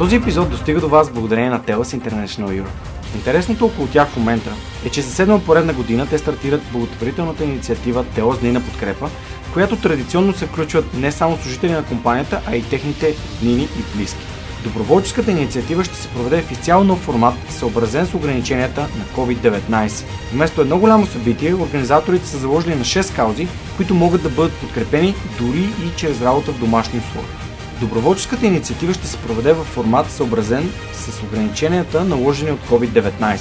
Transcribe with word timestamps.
Този 0.00 0.16
епизод 0.16 0.50
достига 0.50 0.80
до 0.80 0.88
вас 0.88 1.10
благодарение 1.10 1.50
на 1.50 1.60
TELUS 1.60 2.00
International 2.00 2.62
Europe. 2.62 3.14
Интересното 3.14 3.66
около 3.66 3.88
тях 3.88 4.08
в 4.08 4.16
момента 4.16 4.50
е, 4.84 4.90
че 4.90 5.02
за 5.02 5.10
седма 5.10 5.40
поредна 5.40 5.72
година 5.72 6.06
те 6.10 6.18
стартират 6.18 6.62
благотворителната 6.72 7.44
инициатива 7.44 8.04
TELUS 8.04 8.40
Дни 8.40 8.52
на 8.52 8.60
подкрепа, 8.60 9.08
в 9.42 9.52
която 9.52 9.76
традиционно 9.76 10.32
се 10.32 10.46
включват 10.46 10.94
не 10.94 11.12
само 11.12 11.36
служители 11.36 11.72
на 11.72 11.84
компанията, 11.84 12.40
а 12.46 12.56
и 12.56 12.62
техните 12.62 13.14
днини 13.42 13.62
и 13.62 13.96
близки. 13.96 14.24
Доброволческата 14.64 15.30
инициатива 15.30 15.84
ще 15.84 15.96
се 15.96 16.08
проведе 16.08 16.42
в 16.42 16.50
изцяло 16.50 16.84
нов 16.84 16.98
формат, 16.98 17.34
съобразен 17.48 18.06
с 18.06 18.14
ограниченията 18.14 18.80
на 18.80 19.04
COVID-19. 19.16 20.04
Вместо 20.32 20.60
едно 20.60 20.78
голямо 20.78 21.06
събитие, 21.06 21.54
организаторите 21.54 22.26
са 22.26 22.38
заложили 22.38 22.74
на 22.74 22.84
6 22.84 23.16
каузи, 23.16 23.48
които 23.76 23.94
могат 23.94 24.22
да 24.22 24.28
бъдат 24.28 24.52
подкрепени 24.52 25.14
дори 25.38 25.68
и 25.86 25.96
чрез 25.96 26.22
работа 26.22 26.52
в 26.52 26.58
домашни 26.58 26.98
условия. 26.98 27.49
Доброволческата 27.80 28.46
инициатива 28.46 28.94
ще 28.94 29.06
се 29.06 29.16
проведе 29.16 29.52
в 29.52 29.64
формат 29.64 30.10
съобразен 30.10 30.72
с 30.92 31.22
ограниченията 31.22 32.04
наложени 32.04 32.50
от 32.50 32.60
COVID-19. 32.70 33.40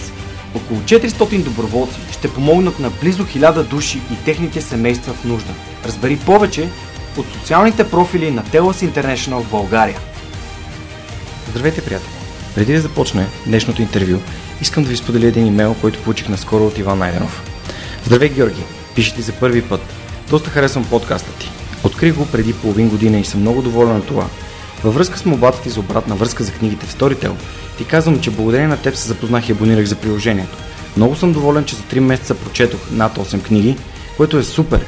Около 0.56 0.80
400 0.80 1.44
доброволци 1.44 2.00
ще 2.12 2.34
помогнат 2.34 2.80
на 2.80 2.90
близо 2.90 3.26
1000 3.26 3.64
души 3.64 4.02
и 4.14 4.26
техните 4.26 4.62
семейства 4.62 5.14
в 5.14 5.26
нужда. 5.26 5.54
Разбери 5.86 6.18
повече 6.18 6.70
от 7.18 7.26
социалните 7.34 7.90
профили 7.90 8.32
на 8.32 8.44
TELUS 8.44 8.92
International 8.92 9.40
в 9.40 9.52
България. 9.52 10.00
Здравейте, 11.50 11.86
приятели! 11.86 12.10
Преди 12.56 12.74
да 12.74 12.82
започне 12.82 13.28
днешното 13.46 13.82
интервю, 13.82 14.18
искам 14.62 14.84
да 14.84 14.90
ви 14.90 14.98
споделя 14.98 15.28
един 15.28 15.46
имейл, 15.46 15.76
който 15.82 16.04
получих 16.04 16.30
наскоро 16.30 16.66
от 16.66 16.78
Иван 16.78 17.00
Найденов. 17.00 17.44
Здравей, 18.06 18.30
Георги! 18.30 18.64
Пише 18.96 19.16
ти 19.16 19.22
за 19.22 19.32
първи 19.32 19.62
път. 19.62 19.82
Доста 20.30 20.50
харесвам 20.50 20.86
подкаста 20.86 21.32
ти. 21.32 21.59
Открих 21.84 22.16
го 22.16 22.26
преди 22.26 22.54
половин 22.54 22.90
година 22.90 23.20
и 23.20 23.26
съм 23.26 23.42
много 23.42 23.62
доволен 23.62 23.96
от 23.96 24.08
това. 24.08 24.26
Във 24.84 24.96
връзка 24.96 25.18
с 25.18 25.26
мобата 25.26 25.62
ти 25.62 25.70
за 25.70 25.80
обратна 25.80 26.16
връзка 26.16 26.44
за 26.44 26.52
книгите 26.52 26.86
в 26.86 26.96
Storytel, 26.96 27.32
ти 27.78 27.86
казвам, 27.86 28.20
че 28.20 28.32
благодарение 28.32 28.68
на 28.68 28.78
теб 28.78 28.96
се 28.96 29.08
запознах 29.08 29.50
и 29.50 29.52
абонирах 29.52 29.86
за 29.86 29.96
приложението. 29.96 30.58
Много 30.98 31.16
съм 31.16 31.34
доволен, 31.34 31.66
че 31.66 31.76
за 31.76 31.82
3 31.82 32.00
месеца 32.00 32.36
прочетох 32.36 32.80
над 32.92 33.18
8 33.18 33.44
книги, 33.44 33.78
което 34.18 34.38
е 34.38 34.44
супер. 34.44 34.86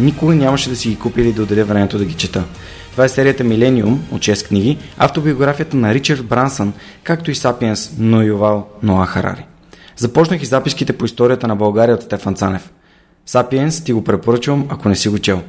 Никога 0.00 0.34
нямаше 0.34 0.70
да 0.70 0.76
си 0.76 0.88
ги 0.88 0.98
купя 0.98 1.20
или 1.20 1.32
да 1.32 1.42
отделя 1.42 1.64
времето 1.64 1.98
да 1.98 2.04
ги 2.04 2.14
чета. 2.14 2.44
Това 2.90 3.04
е 3.04 3.08
серията 3.08 3.44
Милениум 3.44 4.04
от 4.10 4.20
6 4.20 4.48
книги, 4.48 4.78
автобиографията 4.98 5.76
на 5.76 5.94
Ричард 5.94 6.24
Брансън, 6.24 6.72
както 7.02 7.30
и 7.30 7.34
Сапиенс 7.34 7.90
но 7.98 8.22
Ювал 8.22 8.68
Ноа 8.82 9.06
Харари. 9.06 9.46
Започнах 9.96 10.42
и 10.42 10.46
записките 10.46 10.92
по 10.92 11.04
историята 11.04 11.46
на 11.48 11.56
България 11.56 11.94
от 11.94 12.02
Стефан 12.02 12.34
Цанев. 12.34 12.70
Сапиенс 13.26 13.84
ти 13.84 13.92
го 13.92 14.04
препоръчвам, 14.04 14.66
ако 14.68 14.88
не 14.88 14.96
си 14.96 15.08
го 15.08 15.18
чел. 15.18 15.42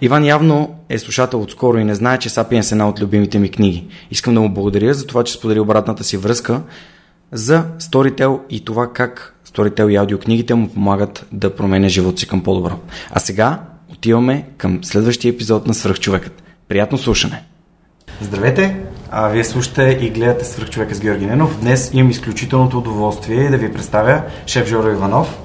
Иван 0.00 0.24
явно 0.24 0.74
е 0.88 0.98
слушател 0.98 1.42
отскоро 1.42 1.78
и 1.78 1.84
не 1.84 1.94
знае, 1.94 2.18
че 2.18 2.28
Сапиенс 2.28 2.72
е 2.72 2.74
една 2.74 2.88
от 2.88 3.00
любимите 3.00 3.38
ми 3.38 3.50
книги. 3.50 3.86
Искам 4.10 4.34
да 4.34 4.40
му 4.40 4.48
благодаря 4.48 4.94
за 4.94 5.06
това, 5.06 5.24
че 5.24 5.32
сподели 5.32 5.60
обратната 5.60 6.04
си 6.04 6.16
връзка 6.16 6.60
за 7.32 7.64
Storytel 7.78 8.40
и 8.50 8.64
това 8.64 8.92
как 8.92 9.36
Storytel 9.48 9.90
и 9.90 9.96
аудиокнигите 9.96 10.54
му 10.54 10.68
помагат 10.68 11.26
да 11.32 11.56
променя 11.56 11.88
живота 11.88 12.20
си 12.20 12.28
към 12.28 12.42
по-добро. 12.42 12.78
А 13.10 13.20
сега 13.20 13.60
отиваме 13.92 14.46
към 14.56 14.84
следващия 14.84 15.30
епизод 15.30 15.66
на 15.66 15.74
Свръхчовекът. 15.74 16.42
Приятно 16.68 16.98
слушане! 16.98 17.42
Здравейте! 18.20 18.76
А, 19.10 19.28
вие 19.28 19.44
слушате 19.44 19.98
и 20.00 20.10
гледате 20.10 20.44
Свръхчовека 20.44 20.94
с 20.94 21.00
Георги 21.00 21.26
Ненов. 21.26 21.60
Днес 21.60 21.90
имам 21.94 22.10
изключителното 22.10 22.78
удоволствие 22.78 23.50
да 23.50 23.56
ви 23.56 23.72
представя 23.72 24.22
шеф 24.46 24.68
Жоро 24.68 24.88
Иванов, 24.88 25.38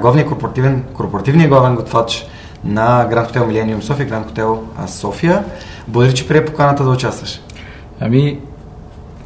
главният 0.00 0.28
корпоративен, 0.28 0.84
корпоративният 0.94 1.50
главен 1.50 1.74
готвач 1.74 2.26
на 2.64 3.06
Гранд 3.10 3.26
Хотел 3.26 3.46
Милениум 3.46 3.82
София, 3.82 4.06
Гранд 4.06 4.26
Хотел 4.26 4.62
София. 4.86 5.44
Благодаря, 5.88 6.14
че 6.14 6.28
прие 6.28 6.44
поканата 6.44 6.84
да 6.84 6.90
участваш. 6.90 7.40
Ами, 8.00 8.38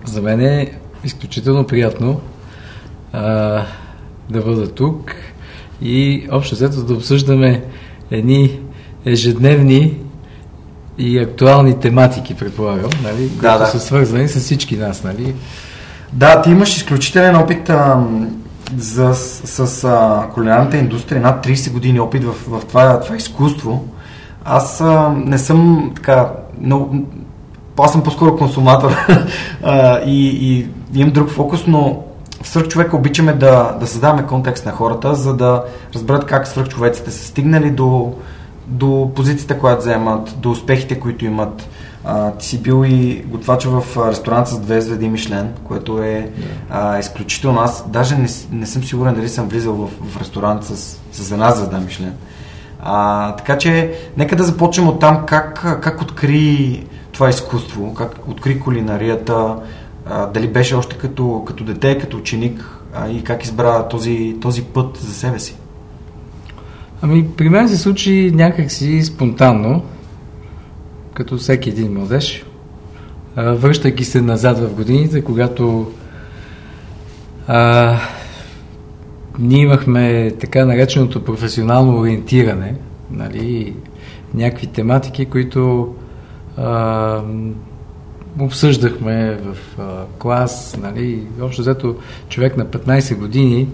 за 0.05 0.23
мен 0.23 0.41
е 0.41 0.71
изключително 1.05 1.67
приятно 1.67 2.21
а, 3.13 3.21
да 4.31 4.43
бъда 4.43 4.69
тук 4.69 5.15
и 5.83 6.27
общо 6.33 6.55
взето 6.55 6.83
да 6.83 6.95
обсъждаме 6.95 7.65
едни 8.11 8.61
ежедневни 9.07 9.99
и 10.99 11.19
актуални 11.19 11.81
тематики, 11.81 12.35
предполагам, 12.35 12.91
нали, 13.03 13.29
да, 13.29 13.49
които 13.49 13.59
да. 13.59 13.67
са 13.67 13.81
свързани 13.81 14.29
с 14.29 14.41
всички 14.41 14.77
нас. 14.77 15.05
Нали? 15.05 15.35
Да, 16.13 16.43
ти 16.43 16.51
имаш 16.51 16.77
изключителен 16.77 17.37
опит 17.37 17.71
а, 17.71 18.07
за, 18.77 19.15
с, 19.15 19.67
с 19.67 19.85
а, 19.85 20.29
кулинарната 20.35 20.77
индустрия, 20.77 21.21
над 21.21 21.47
30 21.47 21.73
години 21.73 22.01
опит 22.01 22.25
в, 22.25 22.33
в 22.49 22.65
това, 22.65 23.01
това 23.01 23.17
изкуство. 23.17 23.85
Аз 24.45 24.81
а, 24.81 25.15
не 25.17 25.39
съм 25.39 25.93
така, 25.97 26.33
но, 26.61 26.89
аз 27.79 27.93
съм 27.93 28.03
по-скоро 28.03 28.37
консуматор 28.37 28.97
а, 29.63 30.01
и, 30.01 30.29
и 30.29 30.69
имам 30.95 31.13
друг 31.13 31.31
фокус, 31.31 31.67
но 31.67 32.05
в 32.43 32.49
свърхчовека 32.49 32.97
обичаме 32.97 33.33
да, 33.33 33.77
да 33.81 33.87
създаваме 33.87 34.27
контекст 34.27 34.67
на 34.67 34.73
хората, 34.73 35.15
за 35.15 35.35
да 35.35 35.65
разберат 35.95 36.27
как 36.27 36.47
свърхчовеците 36.47 37.11
са 37.11 37.27
стигнали 37.27 37.71
до, 37.71 38.15
до 38.67 39.11
позицията, 39.17 39.59
която 39.59 39.81
вземат, 39.81 40.35
до 40.39 40.51
успехите, 40.51 41.01
които 41.01 41.25
имат. 41.25 41.69
А, 42.05 42.31
ти 42.33 42.47
си 42.47 42.63
бил 42.63 42.85
и 42.87 43.25
готвач 43.27 43.65
в 43.65 44.11
ресторант 44.11 44.49
с 44.49 44.61
две 44.61 44.81
звезди 44.81 45.09
Мишлен, 45.09 45.53
което 45.65 46.03
е 46.03 46.31
а, 46.71 46.99
изключително. 46.99 47.61
Аз 47.61 47.91
даже 47.91 48.17
не, 48.17 48.29
не 48.53 48.67
съм 48.67 48.85
сигурен 48.85 49.15
дали 49.15 49.29
съм 49.29 49.49
влизал 49.49 49.75
в, 49.75 49.91
в 50.09 50.21
ресторант 50.21 50.65
с, 50.65 51.01
с 51.13 51.33
една 51.33 51.51
звезда 51.51 51.81
Мишлен. 51.81 52.15
А, 52.81 53.37
така 53.37 53.59
че, 53.59 53.95
нека 54.17 54.37
да 54.37 54.45
започнем 54.45 54.89
от 54.89 55.01
там 55.01 55.27
как, 55.27 55.81
как 55.83 56.03
откри 56.03 56.87
това 57.13 57.29
изкуство, 57.29 57.95
как 57.95 58.29
откри 58.29 58.61
кулинарията, 58.61 59.57
а, 60.07 60.27
дали 60.27 60.49
беше 60.49 60.75
още 60.75 60.99
като, 60.99 61.43
като 61.47 61.65
дете, 61.65 61.99
като 61.99 62.17
ученик 62.17 62.79
а, 62.95 63.09
и 63.09 63.25
как 63.25 63.45
избра 63.45 63.89
този, 63.89 64.37
този 64.41 64.63
път 64.63 64.97
за 64.97 65.15
себе 65.15 65.39
си. 65.39 65.57
Ами, 67.03 67.29
при 67.37 67.49
мен 67.49 67.69
се 67.69 67.77
случи 67.77 68.33
някакси 68.35 69.03
спонтанно, 69.03 69.83
като 71.15 71.37
всеки 71.37 71.71
един 71.71 71.93
младеж, 71.93 72.45
връщайки 73.37 74.05
се 74.05 74.21
назад 74.21 74.59
в 74.59 74.75
годините, 74.75 75.25
когато 75.25 75.93
а, 77.47 77.97
ние 79.39 79.63
имахме 79.63 80.33
така 80.41 80.65
нареченото 80.65 81.25
професионално 81.25 82.01
ориентиране, 82.01 82.75
нали, 83.11 83.77
някакви 84.35 84.67
тематики, 84.67 85.27
които 85.27 85.95
а, 86.57 87.23
обсъждахме 88.41 89.37
в 89.37 89.57
а, 89.79 90.05
клас, 90.19 90.77
нали, 90.83 91.23
общо 91.41 91.63
взето 91.63 91.97
човек 92.29 92.57
на 92.57 92.67
15 92.67 93.17
години 93.17 93.69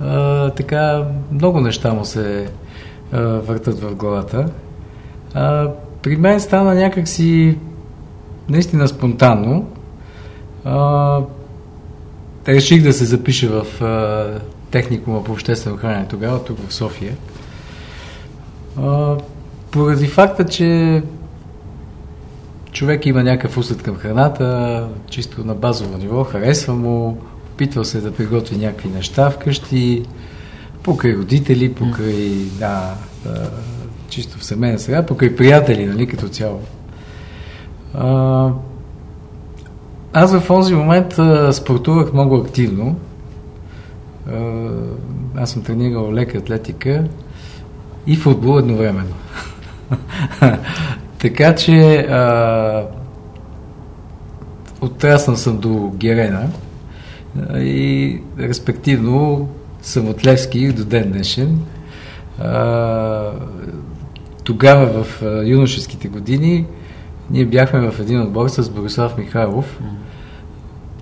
а, 0.00 0.50
така 0.50 1.04
много 1.32 1.60
неща 1.60 1.94
му 1.94 2.04
се 2.04 2.48
а, 3.12 3.20
въртат 3.20 3.80
в 3.80 3.94
главата. 3.94 4.46
А, 5.34 5.68
при 6.02 6.16
мен 6.16 6.40
стана 6.40 6.74
някакси 6.74 7.58
наистина 8.48 8.88
спонтанно. 8.88 9.68
А, 10.64 11.20
реших 12.48 12.82
да 12.82 12.92
се 12.92 13.04
запиша 13.04 13.48
в 13.48 13.82
а, 13.82 14.40
техникума 14.70 15.24
по 15.24 15.32
обществено 15.32 15.76
хранене 15.76 16.06
тогава, 16.08 16.44
тук 16.44 16.68
в 16.68 16.74
София. 16.74 17.16
А, 18.82 19.16
поради 19.70 20.06
факта, 20.06 20.44
че 20.44 21.02
човек 22.72 23.06
има 23.06 23.22
някакъв 23.22 23.58
усет 23.58 23.82
към 23.82 23.96
храната, 23.96 24.88
чисто 25.10 25.44
на 25.44 25.54
базово 25.54 25.98
ниво, 25.98 26.24
харесва 26.24 26.74
му, 26.74 27.18
опитвал 27.52 27.84
се 27.84 28.00
да 28.00 28.12
приготви 28.12 28.56
някакви 28.56 28.88
неща 28.88 29.30
вкъщи, 29.30 30.02
покрай 30.82 31.16
родители, 31.16 31.74
покрай, 31.74 32.30
да, 32.58 32.94
чисто 34.08 34.38
в 34.38 34.44
семейна 34.44 34.78
сега, 34.78 35.06
покрай 35.06 35.36
приятели, 35.36 35.86
нали, 35.86 36.06
като 36.06 36.28
цяло. 36.28 36.60
А, 37.94 38.50
аз 40.12 40.32
в 40.32 40.46
този 40.46 40.74
момент 40.74 41.18
а, 41.18 41.52
спортувах 41.52 42.12
много 42.12 42.36
активно. 42.36 42.96
А, 44.32 44.68
аз 45.36 45.50
съм 45.50 45.62
тренирал 45.62 46.12
лека 46.12 46.38
атлетика 46.38 47.04
и 48.06 48.16
футбол 48.16 48.58
едновременно. 48.58 49.14
така 51.18 51.54
че 51.54 51.96
а, 51.98 52.86
отрасна 54.80 55.36
съм 55.36 55.58
до 55.58 55.92
Герена 55.96 56.48
и 57.54 58.20
респективно 58.38 59.48
съм 59.82 60.08
от 60.08 60.26
Левски 60.26 60.72
до 60.72 60.84
ден 60.84 61.12
днешен. 61.12 61.60
А, 62.38 63.32
тогава 64.48 65.04
в 65.04 65.22
юношеските 65.44 66.08
години 66.08 66.66
ние 67.30 67.44
бяхме 67.44 67.90
в 67.90 68.00
един 68.00 68.22
отбор 68.22 68.48
с 68.48 68.70
Борислав 68.70 69.18
Михайлов. 69.18 69.80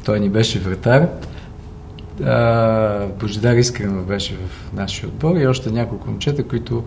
Той 0.05 0.21
ни 0.21 0.29
беше 0.29 0.59
вратар. 0.59 1.09
Божидар 3.21 3.57
Искренов 3.57 4.07
беше 4.07 4.35
в 4.35 4.73
нашия 4.73 5.09
отбор 5.09 5.37
и 5.37 5.47
още 5.47 5.71
няколко 5.71 6.11
момчета, 6.11 6.43
които 6.43 6.85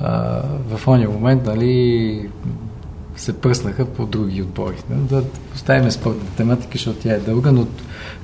а, 0.00 0.42
в 0.68 0.88
ония 0.88 1.10
момент 1.10 1.46
нали, 1.46 2.28
се 3.16 3.40
пръснаха 3.40 3.84
по 3.84 4.06
други 4.06 4.42
отбори. 4.42 4.76
Да 4.90 5.24
поставим 5.52 5.90
спортна 5.90 6.30
тематика, 6.36 6.72
защото 6.72 6.98
тя 6.98 7.12
е 7.12 7.18
дълга, 7.18 7.52
но 7.52 7.66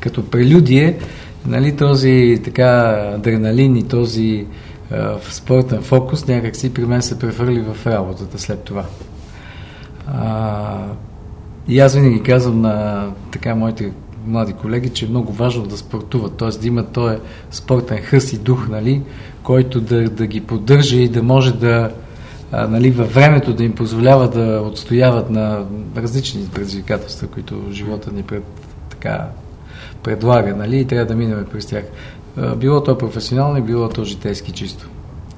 като 0.00 0.30
прелюдие 0.30 0.98
нали, 1.46 1.76
този 1.76 2.40
така 2.44 2.90
адреналин 3.16 3.76
и 3.76 3.88
този 3.88 4.46
а, 4.90 5.16
спортен 5.30 5.82
фокус 5.82 6.26
някакси 6.26 6.74
при 6.74 6.86
мен 6.86 7.02
се 7.02 7.18
прехвърли 7.18 7.60
в 7.60 7.86
работата 7.86 8.38
след 8.38 8.62
това. 8.62 8.84
А, 10.06 10.86
и 11.68 11.80
аз 11.80 11.94
винаги 11.94 12.22
казвам 12.22 12.60
на 12.60 13.06
така 13.32 13.54
моите 13.54 13.92
млади 14.26 14.52
колеги, 14.52 14.88
че 14.88 15.04
е 15.04 15.08
много 15.08 15.32
важно 15.32 15.66
да 15.66 15.76
спортуват, 15.76 16.36
т.е. 16.36 16.48
да 16.48 16.66
имат 16.66 16.92
този 16.92 17.16
спортен 17.50 17.98
хъс 18.02 18.32
и 18.32 18.38
дух, 18.38 18.68
нали, 18.68 19.02
който 19.42 19.80
да, 19.80 20.10
да 20.10 20.26
ги 20.26 20.40
поддържа 20.40 20.96
и 20.96 21.08
да 21.08 21.22
може 21.22 21.54
да, 21.54 21.90
а, 22.52 22.68
нали, 22.68 22.90
във 22.90 23.14
времето 23.14 23.54
да 23.54 23.64
им 23.64 23.74
позволява 23.74 24.30
да 24.30 24.60
отстояват 24.60 25.30
на 25.30 25.64
различни 25.96 26.48
предизвикателства, 26.54 27.28
които 27.28 27.62
живота 27.72 28.12
ни 28.12 28.22
пред, 28.22 28.42
така, 28.90 29.28
предлага, 30.02 30.56
нали, 30.56 30.80
и 30.80 30.84
трябва 30.84 31.06
да 31.06 31.14
минем 31.14 31.46
през 31.52 31.66
тях. 31.66 31.84
Било 32.56 32.82
то 32.82 32.98
професионално 32.98 33.58
и 33.58 33.62
било 33.62 33.88
то 33.88 34.04
житейски 34.04 34.52
чисто. 34.52 34.88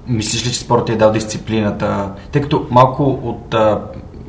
Мислиш 0.06 0.46
ли, 0.46 0.52
че 0.52 0.58
спортът 0.58 0.88
е 0.88 0.98
дал 0.98 1.12
дисциплината? 1.12 2.12
Тъй 2.32 2.42
като 2.42 2.66
малко 2.70 3.20
от 3.22 3.54
а, 3.54 3.80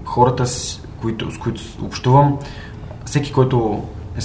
хората, 0.05 0.47
с 0.47 0.81
които, 1.01 1.31
с 1.31 1.37
които 1.37 1.61
общувам, 1.83 2.37
всеки, 3.05 3.31
който 3.31 3.83
е 4.17 4.19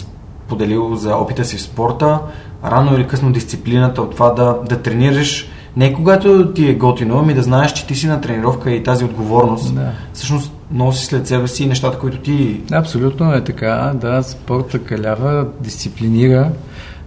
поделил 0.48 0.94
за 0.94 1.16
опита 1.16 1.44
си 1.44 1.56
в 1.56 1.62
спорта, 1.62 2.18
рано 2.64 2.94
или 2.96 3.06
късно 3.06 3.32
дисциплината 3.32 4.02
от 4.02 4.10
това 4.10 4.30
да, 4.30 4.58
да 4.68 4.82
тренираш 4.82 5.48
не 5.76 5.92
когато 5.92 6.52
ти 6.52 6.68
е 6.68 6.74
готино, 6.74 7.18
ами 7.18 7.34
да 7.34 7.42
знаеш, 7.42 7.72
че 7.72 7.86
ти 7.86 7.94
си 7.94 8.06
на 8.06 8.20
тренировка 8.20 8.70
и 8.70 8.82
тази 8.82 9.04
отговорност 9.04 9.74
да. 9.74 9.90
всъщност 10.12 10.52
носи 10.70 11.06
след 11.06 11.26
себе 11.26 11.48
си 11.48 11.66
нещата, 11.66 11.98
които 11.98 12.18
ти... 12.18 12.60
Абсолютно 12.72 13.32
е 13.32 13.44
така. 13.44 13.92
Да, 13.94 14.22
спорта 14.22 14.78
калява, 14.78 15.46
дисциплинира 15.60 16.50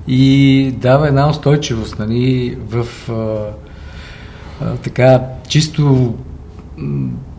и 0.07 0.71
дава 0.77 1.07
една 1.07 1.29
устойчивост 1.29 1.99
нали, 1.99 2.57
в 2.69 2.87
а, 3.09 3.45
а, 4.65 4.75
така 4.75 5.21
чисто 5.47 6.13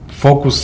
фокус, 0.08 0.58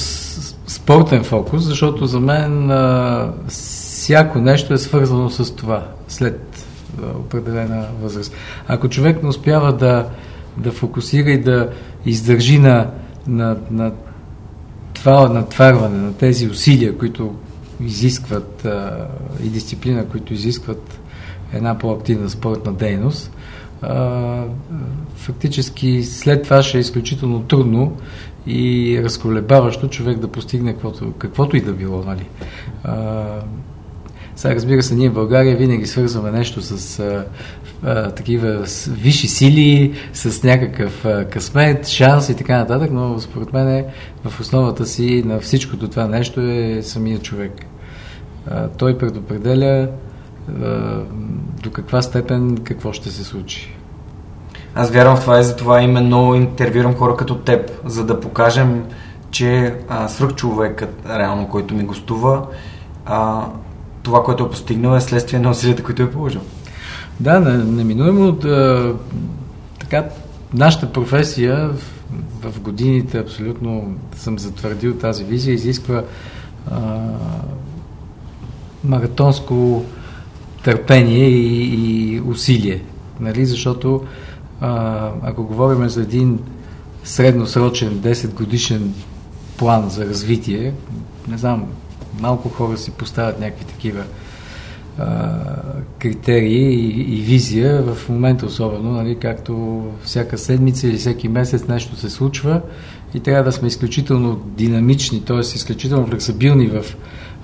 спортен 0.67 1.25
фокус, 1.25 1.63
защото 1.63 2.07
за 2.07 2.21
мен 2.21 2.71
а, 2.71 3.33
всяко 3.49 4.39
нещо 4.39 4.75
е 4.75 4.79
свързано 4.79 5.31
с 5.31 5.57
това 5.57 5.87
след 6.09 6.67
а, 7.03 7.19
определена 7.19 7.87
възраст. 8.03 8.33
Ако 8.69 8.89
човек 8.89 9.23
не 9.23 9.29
успява 9.29 9.73
да, 9.77 10.07
да 10.57 10.73
фокусира 10.73 11.31
и 11.31 11.41
да 11.41 11.71
издържи 12.07 12.59
на, 12.59 12.91
на, 13.27 13.57
на 13.71 13.93
това 14.95 15.29
натварване, 15.29 15.99
на 15.99 16.13
тези 16.13 16.49
усилия, 16.49 16.99
които 16.99 17.35
изискват 17.81 18.65
а, 18.65 19.07
и 19.45 19.49
дисциплина, 19.49 20.05
които 20.05 20.35
изискват 20.35 21.01
една 21.55 21.79
по-активна 21.79 22.31
спортна 22.31 22.73
дейност, 22.73 23.31
фактически 25.17 26.03
след 26.03 26.43
това 26.43 26.63
ще 26.63 26.79
е 26.79 26.81
изключително 26.81 27.43
трудно 27.43 27.97
и 28.47 29.01
разколебаващо 29.05 29.89
човек 29.89 30.19
да 30.19 30.29
постигне 30.29 30.73
каквото, 30.73 31.13
каквото 31.19 31.57
и 31.57 31.61
да 31.61 31.73
било. 31.73 32.03
Нали. 32.05 32.27
А, 32.85 33.25
сега, 34.37 34.55
разбира 34.55 34.83
се, 34.83 34.95
ние 34.95 35.11
в 35.11 35.15
България 35.15 35.57
винаги 35.57 35.87
свързваме 35.87 36.31
нещо 36.31 36.63
с 36.63 36.99
а, 36.99 37.25
а, 37.83 38.11
такива 38.11 38.65
висши 38.89 39.29
сили, 39.29 39.95
с 40.13 40.43
някакъв 40.43 41.05
а, 41.05 41.25
късмет, 41.25 41.87
шанс 41.87 42.29
и 42.29 42.37
така 42.37 42.59
нататък, 42.59 42.91
но 42.93 43.21
според 43.21 43.53
мен 43.53 43.69
е, 43.69 43.87
в 44.25 44.41
основата 44.41 44.87
си 44.87 45.23
на 45.27 45.41
всичкото 45.41 45.89
това 45.89 46.07
нещо 46.07 46.41
е 46.41 46.79
самия 46.83 47.19
човек. 47.19 47.53
А, 48.51 48.69
той 48.69 48.99
предопределя 48.99 49.89
до 51.63 51.71
каква 51.73 52.03
степен 52.03 52.59
какво 52.65 52.93
ще 52.93 53.11
се 53.11 53.25
случи. 53.25 53.77
Аз 54.75 54.91
вярвам 54.91 55.17
в 55.17 55.21
това 55.21 55.41
и 55.41 55.45
затова 55.45 55.83
именно 55.83 56.35
интервюрам 56.35 56.95
хора 56.95 57.17
като 57.17 57.35
теб, 57.35 57.71
за 57.87 58.05
да 58.05 58.21
покажем, 58.21 58.85
че 59.31 59.75
а, 59.89 60.09
свръхчовекът, 60.09 61.07
реално, 61.09 61.49
който 61.49 61.75
ми 61.75 61.85
гостува, 61.85 62.47
а, 63.07 63.47
това, 64.03 64.23
което 64.23 64.45
е 64.45 64.51
постигнал 64.51 64.97
е 64.97 65.01
следствие 65.01 65.41
на 65.41 65.51
усилията, 65.51 65.83
които 65.83 66.03
е 66.03 66.11
положил. 66.11 66.41
Да, 67.21 67.41
неминуемо 67.41 68.33
да, 68.33 68.95
така, 69.81 70.05
нашата 70.55 70.93
професия 70.93 71.71
в, 72.43 72.51
в 72.51 72.61
годините 72.61 73.19
абсолютно 73.19 73.95
съм 74.17 74.39
затвърдил 74.39 74.95
тази 74.95 75.25
визия, 75.25 75.55
изисква 75.55 76.03
а, 76.71 76.79
маратонско 78.85 79.85
търпение 80.65 81.29
и, 81.29 82.15
и 82.15 82.21
усилие. 82.21 82.83
Нали? 83.21 83.47
Защото 83.47 84.03
а, 84.61 85.11
ако 85.23 85.45
говорим 85.45 85.89
за 85.89 86.03
един 86.03 86.39
средносрочен 87.05 87.91
10 87.91 88.35
годишен 88.35 88.95
план 89.57 89.89
за 89.89 90.07
развитие, 90.07 90.73
не 91.29 91.39
знам, 91.39 91.65
малко 92.21 92.49
хора 92.49 92.77
си 92.77 92.91
поставят 92.91 93.41
някакви 93.41 93.65
такива 93.65 94.03
а, 94.99 95.31
критерии 95.99 96.75
и, 96.75 97.19
и 97.19 97.21
визия, 97.21 97.83
в 97.83 98.09
момента 98.09 98.47
особено, 98.47 98.93
нали, 98.93 99.19
както 99.19 99.85
всяка 100.03 100.39
седмица 100.39 100.89
или 100.89 100.97
всеки 100.97 101.29
месец 101.29 101.69
нещо 101.69 101.97
се 101.97 102.11
случва 102.11 102.61
и 103.15 103.21
трябва 103.21 103.45
да 103.45 103.53
сме 103.53 103.69
изключително 103.69 104.43
динамични, 104.47 105.25
т.е. 105.25 105.39
изключително 105.39 106.07
флексибилни 106.07 106.67
в, 106.67 106.85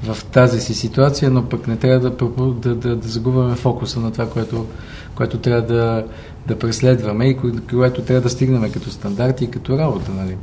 в 0.03 0.25
тази 0.25 0.61
си 0.61 0.75
ситуация, 0.75 1.31
но 1.31 1.49
пък 1.49 1.69
не 1.69 1.77
трябва 1.77 2.11
да, 2.11 2.29
да, 2.53 2.75
да, 2.75 2.97
да 2.97 3.09
загубваме 3.09 3.55
фокуса 3.57 4.01
на 4.01 4.13
това, 4.13 4.31
което, 4.31 4.67
което 5.15 5.39
трябва 5.39 5.63
да, 5.63 6.05
да 6.47 6.59
преследваме 6.59 7.25
и 7.27 7.37
което 7.71 8.03
трябва 8.03 8.21
да 8.21 8.31
стигнем 8.31 8.73
като 8.73 8.91
стандарти 8.91 9.45
и 9.45 9.51
като 9.51 9.79
работа. 9.79 10.11
Нали. 10.11 10.37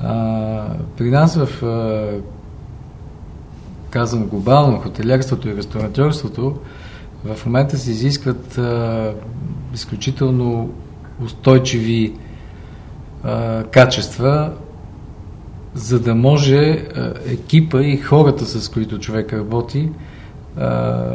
А, 0.00 0.64
при 0.96 1.10
нас 1.10 1.36
в 1.36 1.62
казвам 3.90 4.26
глобално, 4.26 4.80
хотелиерството 4.80 5.48
и 5.48 5.56
ресторантьорството, 5.56 6.56
в 7.24 7.46
момента 7.46 7.78
се 7.78 7.90
изискват 7.90 8.58
а, 8.58 9.14
изключително 9.74 10.70
устойчиви 11.24 12.12
а, 13.24 13.64
качества, 13.64 14.52
за 15.74 16.00
да 16.00 16.14
може 16.14 16.56
а, 16.56 17.12
екипа 17.26 17.82
и 17.82 17.96
хората, 17.96 18.46
с 18.46 18.68
които 18.68 18.98
човек 18.98 19.32
работи, 19.32 19.88
а, 20.56 20.66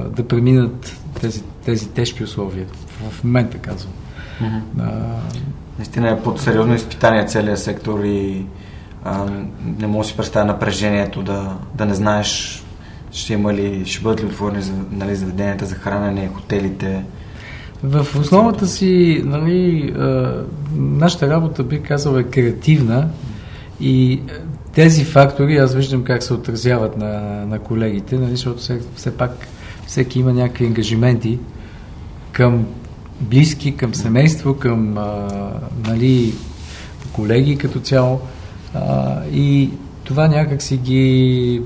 да 0.09 0.27
преминат 0.27 0.97
тези, 1.21 1.43
тези 1.65 1.89
тежки 1.89 2.23
условия. 2.23 2.65
В 3.09 3.23
момента 3.23 3.57
казвам. 3.57 3.93
Mm-hmm. 4.41 4.61
А, 4.79 5.19
Наистина 5.77 6.09
е 6.09 6.19
под 6.19 6.41
сериозно 6.41 6.73
изпитание 6.73 7.25
целият 7.25 7.59
сектор 7.59 8.03
и 8.03 8.45
а, 9.03 9.25
не 9.79 9.87
мога 9.87 10.03
да 10.03 10.07
си 10.07 10.17
представя 10.17 10.45
напрежението 10.45 11.23
да, 11.23 11.57
да 11.75 11.85
не 11.85 11.93
знаеш 11.93 12.63
ще 13.11 13.33
има 13.33 13.53
ли, 13.53 13.85
ще 13.85 14.03
бъдат 14.03 14.21
ли 14.21 14.25
отворени 14.25 14.63
нали, 14.91 15.15
заведенията 15.15 15.65
за 15.65 15.75
хранене, 15.75 16.29
хотелите? 16.33 17.03
В 17.83 18.07
основата 18.19 18.67
си, 18.67 19.21
нали, 19.25 19.93
нашата 20.75 21.29
работа, 21.29 21.63
би 21.63 21.81
казал, 21.81 22.17
е 22.17 22.23
креативна 22.23 23.09
и 23.79 24.21
тези 24.77 25.05
фактори, 25.05 25.57
аз 25.57 25.75
виждам 25.75 26.03
как 26.03 26.23
се 26.23 26.33
отразяват 26.33 26.97
на, 26.97 27.45
на 27.45 27.59
колегите, 27.59 28.17
нали, 28.17 28.31
защото 28.31 28.59
все, 28.59 28.79
все 28.95 29.17
пак 29.17 29.47
всеки 29.87 30.19
има 30.19 30.33
някакви 30.33 30.65
ангажименти 30.65 31.39
към 32.31 32.67
близки, 33.21 33.77
към 33.77 33.95
семейство, 33.95 34.57
към 34.57 34.97
а, 34.97 35.27
нали, 35.87 36.33
колеги 37.13 37.57
като 37.57 37.79
цяло. 37.79 38.21
А, 38.73 39.21
и 39.25 39.69
това 40.03 40.27
някак 40.27 40.61
си 40.61 40.77
ги 40.77 41.61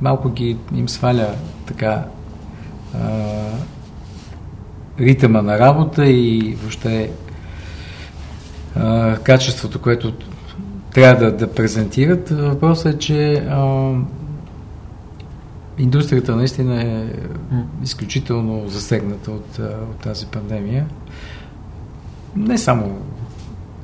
малко 0.00 0.30
ги 0.30 0.56
им 0.74 0.88
сваля 0.88 1.34
така 1.66 2.04
а, 2.94 3.08
ритъма 5.00 5.42
на 5.42 5.58
работа 5.58 6.06
и 6.06 6.56
въобще 6.60 7.10
а, 8.74 9.16
качеството, 9.16 9.80
което 9.80 10.12
трябва 10.96 11.24
да, 11.24 11.36
да 11.36 11.52
презентират. 11.52 12.28
Въпросът 12.28 12.94
е, 12.94 12.98
че 12.98 13.34
а, 13.34 13.92
индустрията 15.78 16.36
наистина 16.36 16.82
е 16.82 17.12
изключително 17.82 18.68
засегната 18.68 19.30
от, 19.30 19.58
от 19.58 19.96
тази 20.02 20.26
пандемия. 20.26 20.86
Не 22.36 22.58
само 22.58 22.98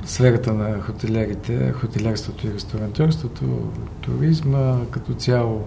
сферата 0.05 0.53
на 0.53 0.81
хотелерите, 0.81 1.73
хотелерството 1.73 2.47
и 2.47 2.55
ресторантьорството, 2.55 3.45
туризма 4.01 4.77
като 4.91 5.15
цяло, 5.15 5.65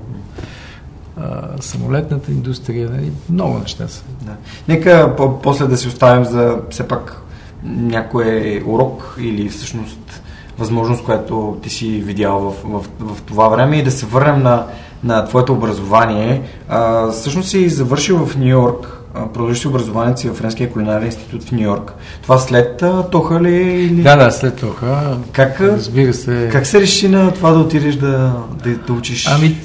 а, 1.18 1.50
самолетната 1.62 2.32
индустрия, 2.32 2.90
нали, 2.90 3.12
много 3.30 3.58
неща 3.58 3.88
са. 3.88 4.04
Да. 4.22 4.36
Нека 4.68 5.16
по- 5.16 5.42
после 5.42 5.68
да 5.68 5.78
си 5.78 5.88
оставим 5.88 6.26
за 6.26 6.60
все 6.70 6.88
пак 6.88 7.22
някой 7.64 8.64
урок 8.66 9.18
или 9.22 9.50
всъщност 9.50 10.22
възможност, 10.58 11.04
която 11.04 11.58
ти 11.62 11.70
си 11.70 11.88
видял 11.88 12.40
в, 12.40 12.54
в, 12.64 12.86
в 13.00 13.22
това 13.22 13.48
време 13.48 13.78
и 13.78 13.84
да 13.84 13.92
се 13.92 14.06
върнем 14.06 14.44
на, 14.44 14.66
на 15.04 15.26
твоето 15.26 15.54
образование. 15.54 16.42
А, 16.70 17.12
всъщност 17.12 17.50
си 17.50 17.70
завършил 17.70 18.26
в 18.26 18.38
Нью 18.38 18.48
Йорк, 18.48 19.02
продължи 19.34 19.68
образованието 19.68 20.22
си 20.22 20.30
в 20.30 20.34
Френския 20.34 20.72
кулинарен 20.72 21.06
институт 21.06 21.44
в 21.44 21.52
Нью 21.52 21.62
Йорк. 21.62 21.94
Това 22.22 22.38
след 22.38 22.84
Тоха 23.12 23.42
ли? 23.42 23.56
Или... 23.56 24.02
Да, 24.02 24.16
да, 24.16 24.32
след 24.32 24.56
Тоха. 24.56 25.18
Как, 25.32 25.62
разбира 25.62 26.14
се. 26.14 26.50
Как 26.52 26.66
се 26.66 26.82
реши 26.82 27.08
на 27.10 27.34
това 27.34 27.52
да 27.52 27.60
отидеш 27.60 27.96
да, 27.96 28.34
да, 28.64 28.78
да 28.78 28.94
учиш? 28.94 29.28
Ами, 29.28 29.58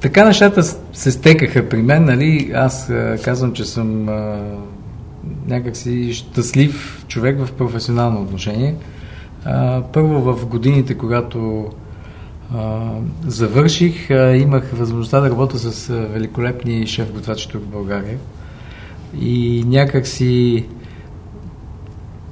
така 0.00 0.24
нещата 0.24 0.62
се 0.92 1.10
стекаха 1.10 1.68
при 1.68 1.82
мен, 1.82 2.04
нали? 2.04 2.52
Аз 2.54 2.90
а, 2.90 3.18
казвам, 3.24 3.52
че 3.52 3.64
съм 3.64 4.08
а, 4.08 4.38
някакси 5.48 6.14
щастлив 6.14 7.04
човек 7.08 7.38
в 7.44 7.52
професионално 7.52 8.22
отношение. 8.22 8.74
Първо 9.92 10.32
в 10.32 10.46
годините, 10.46 10.98
когато 10.98 11.70
завърших, 13.26 14.10
имах 14.36 14.70
възможността 14.72 15.20
да 15.20 15.30
работя 15.30 15.58
с 15.58 15.88
великолепни 15.88 16.86
шеф-готвачи 16.86 17.48
тук 17.48 17.62
в 17.62 17.66
България. 17.66 18.18
И 19.20 19.64
някакси 19.66 20.66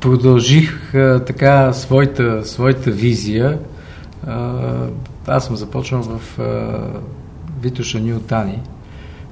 продължих 0.01 0.95
а, 0.95 1.25
така 1.27 1.73
своята, 1.73 2.45
своята 2.45 2.91
визия. 2.91 3.59
Аз 5.27 5.47
съм 5.47 5.57
започнал 5.57 6.03
в 6.03 6.39
а, 6.39 6.79
Витоша 7.63 8.01
Ньютани. 8.01 8.59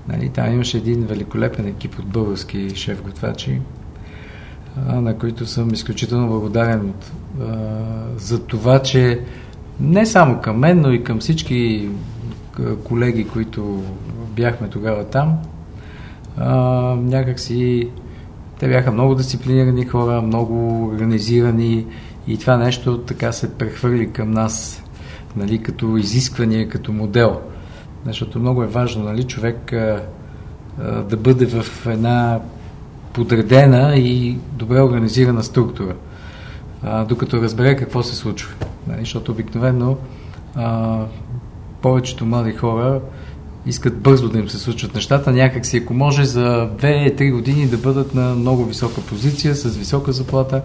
Нали, 0.09 0.29
там 0.29 0.53
имаше 0.53 0.77
един 0.77 1.07
великолепен 1.07 1.67
екип 1.67 1.99
от 1.99 2.07
български 2.07 2.71
шеф-готвачи, 2.75 3.61
на 4.87 5.19
които 5.19 5.47
съм 5.47 5.75
изключително 5.75 6.29
благодарен 6.29 6.81
от, 6.81 7.13
за 8.17 8.47
това, 8.47 8.83
че 8.83 9.21
не 9.81 10.07
само 10.07 10.41
към 10.41 10.59
мен, 10.59 10.81
но 10.81 10.93
и 10.93 11.05
към 11.05 11.19
всички 11.19 11.89
колеги, 12.85 13.29
които 13.29 13.83
бяхме 14.37 14.69
тогава 14.69 15.05
там, 15.05 15.39
някакси 16.97 17.89
те 18.59 18.69
бяха 18.69 18.93
много 18.93 19.15
дисциплинирани 19.15 19.85
хора, 19.87 20.23
много 20.23 20.85
организирани 20.85 21.87
и 22.29 22.39
това 22.39 22.57
нещо 22.57 22.99
така 22.99 23.33
се 23.33 23.55
прехвърли 23.55 24.13
към 24.13 24.31
нас 24.31 24.83
нали, 25.37 25.63
като 25.63 25.97
изискване, 25.97 26.69
като 26.69 26.93
модел. 26.93 27.41
Защото 28.07 28.39
много 28.39 28.63
е 28.63 28.67
важно 28.67 29.05
нали, 29.05 29.25
човек 29.25 29.73
а, 29.73 30.03
а, 30.81 31.03
да 31.03 31.17
бъде 31.17 31.47
в 31.47 31.87
една 31.87 32.41
подредена 33.13 33.97
и 33.97 34.39
добре 34.53 34.81
организирана 34.81 35.43
структура, 35.43 35.95
а, 36.83 37.05
докато 37.05 37.43
разбере 37.43 37.77
какво 37.77 38.03
се 38.03 38.17
случва. 38.17 38.55
Нали, 38.87 39.01
защото 39.01 39.33
обикновено 39.33 39.97
а, 40.55 40.99
повечето 41.83 42.27
млади 42.27 42.53
хора 42.53 43.01
искат 43.67 44.01
бързо 44.01 44.29
да 44.29 44.39
им 44.39 44.49
се 44.49 44.59
случват 44.59 44.95
нещата, 44.95 45.33
някак 45.33 45.67
си, 45.67 45.77
ако 45.77 45.95
може 45.95 46.25
за 46.25 46.71
2-3 46.77 47.33
години 47.33 47.67
да 47.67 47.77
бъдат 47.77 48.15
на 48.15 48.35
много 48.35 48.65
висока 48.65 49.01
позиция, 49.01 49.55
с 49.55 49.77
висока 49.77 50.13
заплата. 50.13 50.63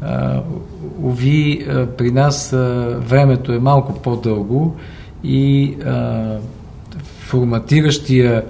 А, 0.00 0.42
уви, 1.02 1.66
а, 1.68 1.86
при 1.86 2.10
нас 2.10 2.52
а, 2.52 2.96
времето 3.00 3.52
е 3.52 3.58
малко 3.58 4.02
по-дълго 4.02 4.76
и 5.24 5.76
а, 5.86 6.36
форматиращия 7.18 8.44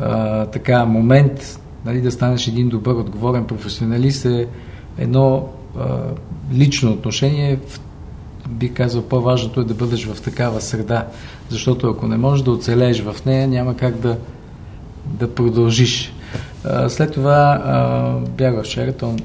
а, 0.00 0.46
така 0.46 0.84
момент 0.84 1.60
нали, 1.84 2.00
да 2.00 2.10
станеш 2.10 2.48
един 2.48 2.68
добър, 2.68 2.94
отговорен 2.94 3.44
професионалист 3.44 4.24
е 4.24 4.46
едно 4.98 5.48
лично 6.52 6.92
отношение. 6.92 7.58
Би 8.48 8.74
казал, 8.74 9.02
по-важното 9.02 9.60
е 9.60 9.64
да 9.64 9.74
бъдеш 9.74 10.06
в 10.06 10.22
такава 10.22 10.60
среда, 10.60 11.06
защото 11.48 11.90
ако 11.90 12.06
не 12.06 12.16
можеш 12.16 12.44
да 12.44 12.50
оцелееш 12.50 13.02
в 13.02 13.16
нея, 13.26 13.48
няма 13.48 13.76
как 13.76 13.96
да, 13.96 14.18
да 15.06 15.34
продължиш. 15.34 16.12
А, 16.64 16.88
след 16.88 17.12
това 17.12 17.62
а, 17.64 18.18
бях 18.30 18.62
в 18.62 18.64
Шератон, 18.64 19.18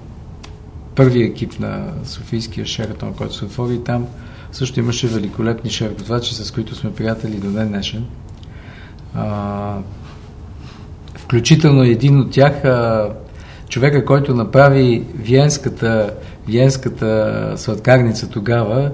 първи 0.96 1.24
екип 1.24 1.60
на 1.60 1.88
Софийския 2.04 2.66
Шератон, 2.66 3.14
който 3.14 3.36
се 3.36 3.46
отвори 3.46 3.84
там 3.84 4.08
също 4.52 4.80
имаше 4.80 5.08
великолепни 5.08 5.70
шеф 5.70 5.92
с 6.22 6.52
които 6.52 6.76
сме 6.76 6.94
приятели 6.94 7.36
до 7.36 7.52
ден 7.52 7.68
днешен. 7.68 8.06
А, 9.16 9.78
включително 11.18 11.84
един 11.84 12.20
от 12.20 12.32
тях, 12.32 12.66
а, 12.66 13.10
човека, 13.70 14.06
който 14.06 14.36
направи 14.36 15.04
Виенската, 15.16 16.14
Виенската 16.48 17.54
сладкарница 17.58 18.30
тогава, 18.30 18.92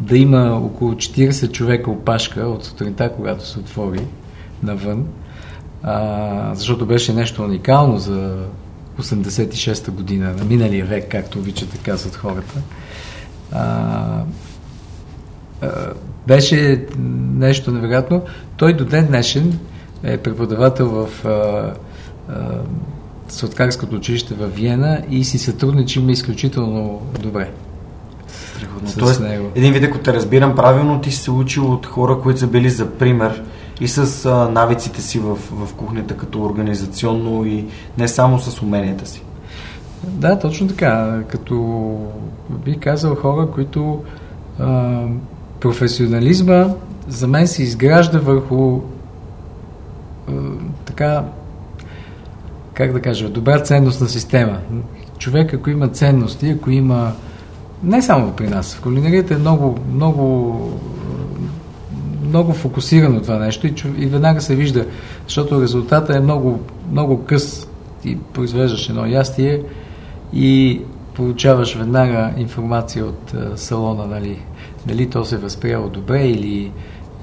да 0.00 0.18
има 0.18 0.60
около 0.64 0.92
40 0.92 1.52
човека 1.52 1.90
опашка 1.90 2.40
от 2.40 2.64
сутринта, 2.64 3.12
когато 3.16 3.46
се 3.46 3.58
отвори 3.58 4.00
навън, 4.62 5.06
а, 5.82 6.54
защото 6.54 6.86
беше 6.86 7.12
нещо 7.12 7.42
уникално 7.42 7.98
за 7.98 8.36
86-та 8.98 9.92
година, 9.92 10.34
на 10.38 10.44
миналия 10.44 10.84
век, 10.84 11.10
както 11.10 11.38
обичат 11.38 11.70
да 11.70 11.78
казват 11.78 12.16
хората. 12.16 12.60
А, 13.52 14.22
а, 15.62 15.68
беше 16.26 16.86
нещо 17.34 17.70
невероятно. 17.70 18.22
Той 18.56 18.76
до 18.76 18.84
ден 18.84 19.06
днешен 19.06 19.58
е 20.02 20.18
преподавател 20.18 20.88
в 20.88 21.24
а, 21.24 21.72
а, 22.28 22.58
Сладкарското 23.28 23.96
училище 23.96 24.34
в 24.34 24.46
Виена 24.46 25.02
и 25.10 25.24
си 25.24 25.38
сътрудничим 25.38 26.10
изключително 26.10 27.02
добре. 27.20 27.50
Страхотно. 28.56 28.88
Тоест, 28.98 29.20
него. 29.20 29.50
един 29.54 29.72
вид, 29.72 29.84
ако 29.84 29.98
те 29.98 30.12
разбирам 30.12 30.54
правилно, 30.54 31.00
ти 31.00 31.10
си 31.10 31.22
се 31.22 31.30
учил 31.30 31.72
от 31.72 31.86
хора, 31.86 32.20
които 32.22 32.40
са 32.40 32.46
били 32.46 32.70
за 32.70 32.90
пример 32.90 33.42
и 33.80 33.88
с 33.88 34.26
а, 34.26 34.48
навиците 34.48 35.02
си 35.02 35.18
в, 35.18 35.36
в 35.52 35.74
кухнята 35.74 36.16
като 36.16 36.42
организационно 36.42 37.46
и 37.46 37.64
не 37.98 38.08
само 38.08 38.38
с 38.38 38.62
уменията 38.62 39.06
си. 39.06 39.22
Да, 40.04 40.38
точно 40.38 40.68
така. 40.68 41.20
Като 41.28 41.96
би 42.64 42.78
казал 42.78 43.14
хора, 43.14 43.48
които 43.54 44.02
а, 44.58 45.02
професионализма 45.60 46.66
за 47.08 47.26
мен 47.26 47.48
се 47.48 47.62
изгражда 47.62 48.18
върху 48.18 48.80
а, 50.28 50.32
така 50.84 51.24
как 52.76 52.92
да 52.92 53.00
кажа, 53.00 53.28
добра 53.28 53.58
ценностна 53.58 54.08
система. 54.08 54.58
Човек, 55.18 55.54
ако 55.54 55.70
има 55.70 55.88
ценности, 55.88 56.50
ако 56.50 56.70
има 56.70 57.12
не 57.82 58.02
само 58.02 58.32
при 58.32 58.48
нас, 58.48 58.74
в 58.74 58.82
кулинарията 58.82 59.34
е 59.34 59.38
много, 59.38 59.78
много, 59.92 60.58
много 62.28 62.52
фокусирано 62.52 63.20
това 63.20 63.38
нещо 63.38 63.66
и, 63.66 63.74
и 63.98 64.06
веднага 64.06 64.40
се 64.40 64.56
вижда, 64.56 64.86
защото 65.26 65.62
резултата 65.62 66.16
е 66.16 66.20
много, 66.20 66.60
много 66.92 67.24
къс. 67.24 67.68
Ти 68.02 68.18
произвеждаш 68.32 68.88
едно 68.88 69.06
ястие 69.06 69.62
и 70.32 70.80
получаваш 71.14 71.74
веднага 71.74 72.30
информация 72.36 73.06
от 73.06 73.34
а, 73.34 73.56
салона, 73.56 74.06
нали, 74.06 74.38
дали 74.86 75.10
то 75.10 75.24
се 75.24 75.34
е 75.34 75.38
възприело 75.38 75.88
добре 75.88 76.26
или, 76.26 76.72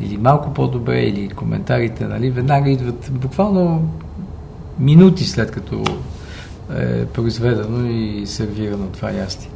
или 0.01 0.17
малко 0.17 0.53
по-добре, 0.53 1.03
или 1.03 1.29
коментарите, 1.29 2.05
нали, 2.05 2.29
веднага 2.29 2.69
идват 2.69 3.11
буквално 3.11 3.89
минути 4.79 5.23
след 5.23 5.51
като 5.51 5.83
е 6.77 7.05
произведено 7.05 7.89
и 7.89 8.27
сервирано 8.27 8.85
това 8.87 9.11
ястие. 9.11 9.49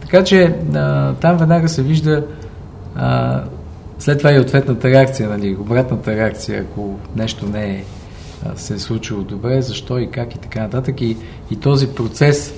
Така 0.00 0.24
че 0.24 0.56
а, 0.74 1.14
там 1.14 1.36
веднага 1.36 1.68
се 1.68 1.82
вижда 1.82 2.26
а, 2.96 3.42
след 3.98 4.18
това 4.18 4.32
и 4.32 4.40
ответната 4.40 4.88
реакция, 4.90 5.28
нали, 5.28 5.56
обратната 5.60 6.16
реакция, 6.16 6.60
ако 6.60 6.98
нещо 7.16 7.46
не 7.46 7.70
е 7.70 7.84
се 8.56 8.74
е 8.74 8.78
случило 8.78 9.22
добре, 9.22 9.62
защо 9.62 9.98
и 9.98 10.10
как 10.10 10.34
и 10.34 10.38
така 10.38 10.60
нататък. 10.60 11.00
И, 11.00 11.16
и 11.50 11.56
този 11.56 11.88
процес 11.88 12.54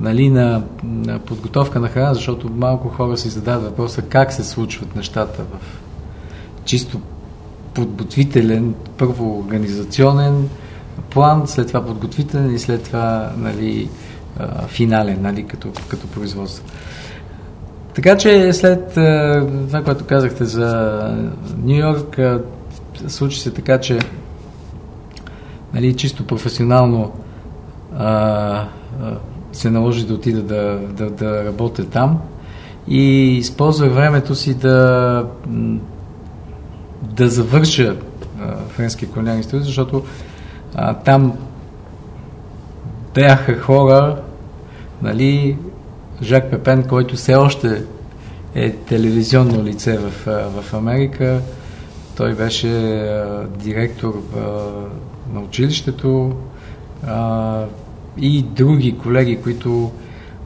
нали, 0.00 0.30
на, 0.30 0.62
на 0.84 1.18
подготовка 1.18 1.80
на 1.80 1.88
храна, 1.88 2.14
защото 2.14 2.50
малко 2.50 2.88
хора 2.88 3.16
си 3.16 3.28
задават 3.28 3.64
въпроса 3.64 4.02
как 4.02 4.32
се 4.32 4.44
случват 4.44 4.96
нещата 4.96 5.42
в 5.42 5.80
чисто 6.64 7.00
подготвителен, 7.74 8.74
първо 8.96 9.38
организационен, 9.38 10.48
план, 11.10 11.42
след 11.46 11.68
това 11.68 11.84
подготвителен 11.84 12.54
и 12.54 12.58
след 12.58 12.82
това 12.82 13.32
нали, 13.36 13.88
финален, 14.68 15.22
нали, 15.22 15.46
като, 15.46 15.68
като 15.88 16.06
производство. 16.06 16.64
Така 17.94 18.16
че 18.16 18.52
след 18.52 18.88
това, 19.68 19.82
което 19.84 20.04
казахте 20.04 20.44
за 20.44 21.00
Нью 21.58 21.76
Йорк, 21.76 22.18
случи 23.08 23.40
се 23.40 23.50
така, 23.50 23.80
че 23.80 23.98
нали, 25.74 25.96
чисто 25.96 26.26
професионално 26.26 27.12
а, 27.98 28.68
се 29.52 29.70
наложи 29.70 30.06
да 30.06 30.14
отида 30.14 30.42
да, 30.42 30.78
да, 30.92 31.10
да 31.10 31.44
работя 31.44 31.84
там 31.84 32.18
и 32.88 33.36
използвах 33.36 33.92
времето 33.92 34.34
си 34.34 34.54
да, 34.54 35.26
да 37.02 37.28
завърша 37.28 37.96
Френския 38.68 39.08
колониален 39.08 39.38
институт, 39.38 39.64
защото 39.64 40.02
а, 40.76 40.94
там 40.94 41.32
бяха 43.14 43.58
хора, 43.58 44.22
нали, 45.02 45.56
Жак 46.22 46.50
Пепен, 46.50 46.82
който 46.82 47.16
все 47.16 47.34
още 47.34 47.84
е 48.54 48.72
телевизионно 48.72 49.64
лице 49.64 49.98
в, 49.98 50.10
в 50.60 50.74
Америка. 50.74 51.40
Той 52.16 52.34
беше 52.34 52.68
а, 52.68 53.46
директор 53.58 54.22
а, 54.36 54.40
на 55.34 55.40
училището 55.40 56.32
а, 57.06 57.64
и 58.18 58.42
други 58.42 58.98
колеги, 58.98 59.42
които 59.42 59.92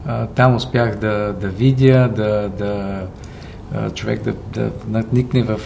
а, 0.06 0.26
там 0.26 0.54
успях 0.54 0.96
да, 0.96 1.34
да 1.40 1.48
видя, 1.48 2.08
да, 2.16 2.48
да 2.58 3.02
а, 3.74 3.90
човек 3.90 4.22
да, 4.22 4.32
да 4.54 4.70
надникне 4.88 5.42
в, 5.42 5.60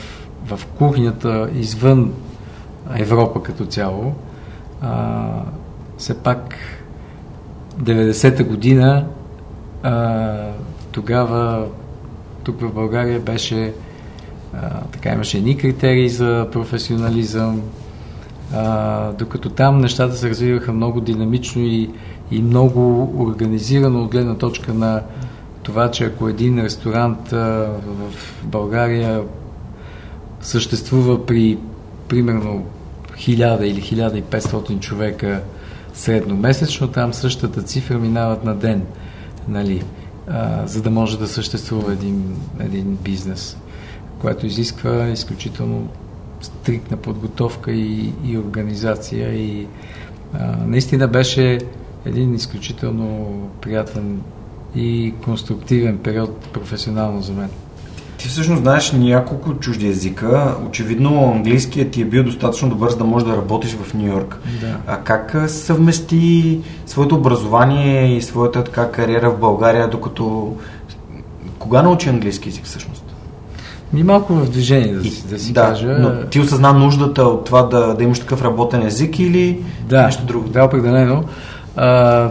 в 0.47 0.67
кухнята 0.67 1.49
извън 1.55 2.13
Европа 2.97 3.43
като 3.43 3.67
цяло. 3.67 4.15
А, 4.85 5.27
все 5.99 6.15
пак 6.15 6.55
90-та 7.83 8.45
година 8.45 9.07
а, 9.83 10.35
тогава 10.93 11.67
тук 12.43 12.61
в 12.61 12.75
България 12.75 13.21
беше 13.21 13.73
а, 14.55 14.81
така 14.93 15.13
имаше 15.13 15.39
едни 15.39 15.57
критерии 15.57 16.09
за 16.09 16.49
професионализъм, 16.53 17.63
а, 18.55 19.13
докато 19.13 19.51
там 19.51 19.81
нещата 19.81 20.15
се 20.15 20.31
развиваха 20.31 20.73
много 20.73 21.01
динамично 21.01 21.63
и, 21.63 21.91
и 22.31 22.43
много 22.43 23.13
организирано 23.19 24.03
от 24.03 24.11
гледна 24.11 24.35
точка 24.35 24.75
на 24.75 25.03
това, 25.63 25.91
че 25.91 26.05
ако 26.05 26.29
един 26.29 26.65
ресторант 26.65 27.33
а, 27.33 27.37
в 27.87 28.13
България 28.45 29.23
съществува 30.41 31.27
при 31.27 31.59
примерно 32.09 32.65
1000 33.17 33.63
или 33.63 33.83
1500 33.83 34.81
човека 34.81 35.43
средномесечно, 35.95 36.89
там 36.89 37.15
същата 37.15 37.63
цифра 37.63 37.99
минават 37.99 38.45
на 38.45 38.55
ден, 38.55 38.83
нали, 39.49 39.83
а, 40.29 40.67
за 40.67 40.83
да 40.83 40.91
може 40.91 41.19
да 41.19 41.29
съществува 41.29 41.93
един, 41.93 42.37
един 42.61 42.97
бизнес, 42.97 43.57
което 44.21 44.47
изисква 44.47 45.09
изключително 45.09 45.89
стриктна 46.41 46.97
подготовка 46.97 47.73
и, 47.73 48.13
и 48.25 48.39
организация 48.39 49.35
и 49.35 49.67
а, 50.33 50.57
наистина 50.67 51.09
беше 51.09 51.59
един 52.05 52.35
изключително 52.35 53.39
приятен 53.61 54.21
и 54.77 55.15
конструктивен 55.25 55.99
период 55.99 56.49
професионално 56.53 57.23
за 57.23 57.33
мен. 57.33 57.51
Ти 58.25 58.31
всъщност 58.31 58.63
знаеш 58.63 58.93
няколко 58.93 59.55
чужди 59.55 59.89
езика. 59.89 60.55
Очевидно 60.69 61.33
английският 61.35 61.91
ти 61.91 62.03
е 62.03 62.05
бил 62.05 62.25
достатъчно 62.25 62.69
добър, 62.69 62.91
за 62.91 62.97
да 62.97 63.05
можеш 63.05 63.29
да 63.29 63.37
работиш 63.37 63.77
в 63.83 63.95
Нью 63.95 64.07
Йорк. 64.07 64.39
Да. 64.61 64.77
А 64.87 64.97
как 64.97 65.37
съвмести 65.47 66.61
своето 66.87 67.15
образование 67.15 68.17
и 68.17 68.23
своята 68.23 68.65
така 68.65 68.91
кариера 68.91 69.31
в 69.31 69.39
България, 69.39 69.91
докато... 69.91 70.57
Кога 71.59 71.83
научи 71.83 72.09
английски 72.09 72.49
език 72.49 72.65
всъщност? 72.65 73.05
Ми 73.93 74.03
малко 74.03 74.35
в 74.35 74.51
движение, 74.51 74.95
да, 74.95 75.05
си, 75.05 75.29
да 75.29 75.39
си 75.39 75.53
да, 75.53 75.61
кажа. 75.61 75.97
Но 76.01 76.27
ти 76.27 76.41
осъзна 76.41 76.73
нуждата 76.73 77.23
от 77.23 77.45
това 77.45 77.63
да, 77.63 77.95
да 77.95 78.05
имаш 78.05 78.21
такъв 78.21 78.43
работен 78.43 78.87
език 78.87 79.19
или 79.19 79.61
да, 79.89 80.03
нещо 80.03 80.27
друго? 80.27 80.49
Да, 80.49 80.65
определено. 80.65 81.25
А, 81.77 82.31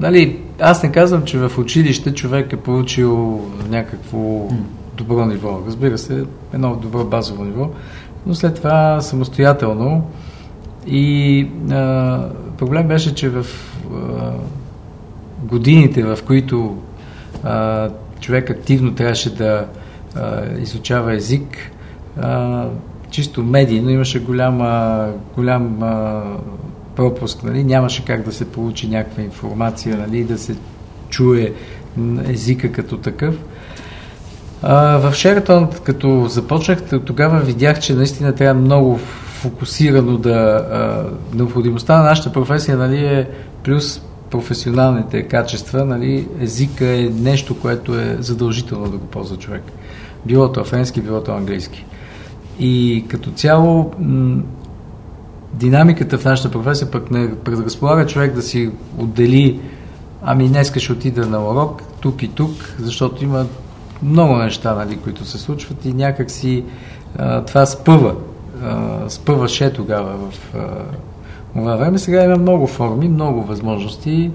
нали, 0.00 0.38
аз 0.62 0.82
не 0.82 0.92
казвам, 0.92 1.24
че 1.24 1.38
в 1.38 1.58
училище 1.58 2.14
човек 2.14 2.52
е 2.52 2.56
получил 2.56 3.40
някакво 3.68 4.48
добро 4.96 5.26
ниво. 5.26 5.60
Разбира 5.66 5.98
се, 5.98 6.24
едно 6.54 6.76
добро 6.76 7.04
базово 7.04 7.44
ниво, 7.44 7.70
но 8.26 8.34
след 8.34 8.54
това 8.54 9.00
самостоятелно. 9.00 10.10
И 10.86 11.46
а, 11.70 12.28
проблем 12.58 12.88
беше, 12.88 13.14
че 13.14 13.28
в 13.28 13.46
а, 13.94 14.32
годините, 15.42 16.02
в 16.02 16.18
които 16.26 16.76
а, 17.44 17.88
човек 18.20 18.50
активно 18.50 18.94
трябваше 18.94 19.34
да 19.34 19.66
а, 20.16 20.42
изучава 20.58 21.14
език, 21.14 21.58
а, 22.20 22.66
чисто 23.10 23.42
медийно 23.42 23.90
имаше 23.90 24.24
голяма, 24.24 25.06
голям 25.34 25.82
а, 25.82 26.22
пропуск, 26.96 27.42
нали? 27.42 27.64
нямаше 27.64 28.04
как 28.04 28.24
да 28.24 28.32
се 28.32 28.44
получи 28.44 28.88
някаква 28.88 29.22
информация, 29.22 29.96
нали? 29.96 30.24
да 30.24 30.38
се 30.38 30.56
чуе 31.08 31.52
езика 32.28 32.72
като 32.72 32.96
такъв. 32.96 33.34
А, 34.62 34.96
в 34.98 35.14
Шератон, 35.14 35.68
като 35.84 36.26
започнах, 36.28 36.78
тогава 37.04 37.40
видях, 37.40 37.80
че 37.80 37.94
наистина 37.94 38.34
трябва 38.34 38.60
много 38.60 38.98
фокусирано 39.42 40.18
да... 40.18 40.66
А, 40.72 41.04
необходимостта 41.36 41.98
на 41.98 42.02
нашата 42.02 42.32
професия 42.32 42.76
нали, 42.76 43.04
е 43.04 43.28
плюс 43.62 44.00
професионалните 44.30 45.22
качества, 45.22 45.84
нали, 45.84 46.28
езика 46.40 46.86
е 46.86 47.10
нещо, 47.14 47.60
което 47.60 47.94
е 47.94 48.16
задължително 48.20 48.90
да 48.90 48.96
го 48.96 49.06
ползва 49.06 49.36
човек. 49.36 49.62
Било 50.26 50.52
то 50.52 50.64
френски, 50.64 51.00
било 51.00 51.22
то 51.22 51.32
английски. 51.32 51.84
И 52.58 53.04
като 53.08 53.30
цяло 53.30 53.92
м- 53.98 54.42
динамиката 55.54 56.18
в 56.18 56.24
нашата 56.24 56.50
професия 56.50 56.90
пък 56.90 57.10
не 57.10 57.34
предразполага 57.34 58.06
човек 58.06 58.34
да 58.34 58.42
си 58.42 58.70
отдели 58.98 59.60
ами 60.22 60.48
днес 60.48 60.76
ще 60.76 60.92
отида 60.92 61.26
на 61.26 61.50
урок 61.50 61.82
тук 62.00 62.22
и 62.22 62.28
тук, 62.28 62.74
защото 62.78 63.24
има 63.24 63.46
много 64.02 64.36
неща, 64.36 64.74
нали, 64.74 64.96
които 64.96 65.24
се 65.24 65.38
случват 65.38 65.84
и 65.84 65.92
някак 65.92 66.30
си 66.30 66.64
това 67.46 67.66
спъва. 67.66 68.14
А, 68.64 69.00
спъваше 69.08 69.72
тогава 69.72 70.30
в 70.30 70.54
това 71.54 71.76
време. 71.76 71.98
Сега 71.98 72.24
има 72.24 72.36
много 72.36 72.66
форми, 72.66 73.08
много 73.08 73.42
възможности. 73.42 74.30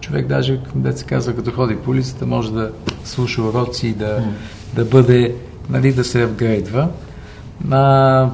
Човек 0.00 0.26
даже, 0.26 0.60
да 0.74 0.92
се 0.92 1.04
казва, 1.04 1.36
като 1.36 1.50
ходи 1.50 1.76
по 1.76 1.90
улицата, 1.90 2.26
може 2.26 2.52
да 2.52 2.70
слуша 3.04 3.42
уроци 3.42 3.92
да, 3.92 4.24
да 4.74 4.84
бъде, 4.84 5.34
нали, 5.70 5.92
да 5.92 6.04
се 6.04 6.22
апгрейдва. 6.22 6.88
А, 7.70 8.28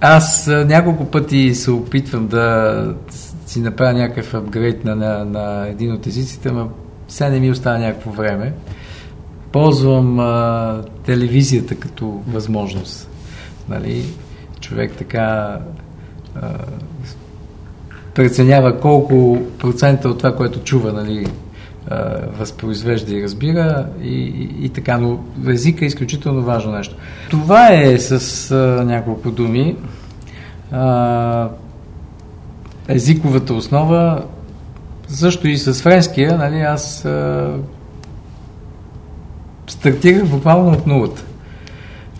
аз 0.00 0.46
няколко 0.46 1.04
пъти 1.04 1.54
се 1.54 1.70
опитвам 1.70 2.26
да 2.26 2.94
си 3.46 3.60
направя 3.60 3.92
някакъв 3.92 4.34
апгрейд 4.34 4.84
на, 4.84 4.96
на, 4.96 5.24
на 5.24 5.68
един 5.68 5.92
от 5.92 6.06
езиците, 6.06 6.50
но 6.52 6.68
сега 7.08 7.30
не 7.30 7.40
ми 7.40 7.50
остава 7.50 7.78
някакво 7.78 8.10
време. 8.10 8.52
Ползвам 9.52 10.20
а, 10.20 10.82
телевизията 11.04 11.74
като 11.74 12.22
възможност. 12.28 13.10
Нали? 13.68 14.04
Човек 14.60 14.92
така 14.98 15.58
а, 16.36 16.50
преценява 18.14 18.80
колко 18.80 19.38
процента 19.58 20.08
от 20.08 20.18
това, 20.18 20.36
което 20.36 20.58
чува, 20.58 20.92
нали, 20.92 21.26
а, 21.88 22.18
възпроизвежда 22.38 23.14
и 23.14 23.22
разбира 23.22 23.86
и, 24.02 24.08
и, 24.08 24.64
и 24.64 24.68
така, 24.68 24.98
но 24.98 25.24
езика 25.48 25.84
е 25.84 25.88
изключително 25.88 26.42
важно 26.42 26.72
нещо. 26.72 26.96
Това 27.30 27.68
е 27.72 27.98
с 27.98 28.50
а, 28.50 28.84
няколко 28.84 29.30
думи. 29.30 29.76
А, 30.72 31.48
езиковата 32.88 33.54
основа, 33.54 34.24
също 35.08 35.48
и 35.48 35.58
с 35.58 35.82
френския, 35.82 36.38
нали, 36.38 36.60
аз 36.60 37.04
а, 37.04 37.50
стартирах 39.66 40.28
буквално 40.28 40.70
от 40.70 40.86
нулата. 40.86 41.24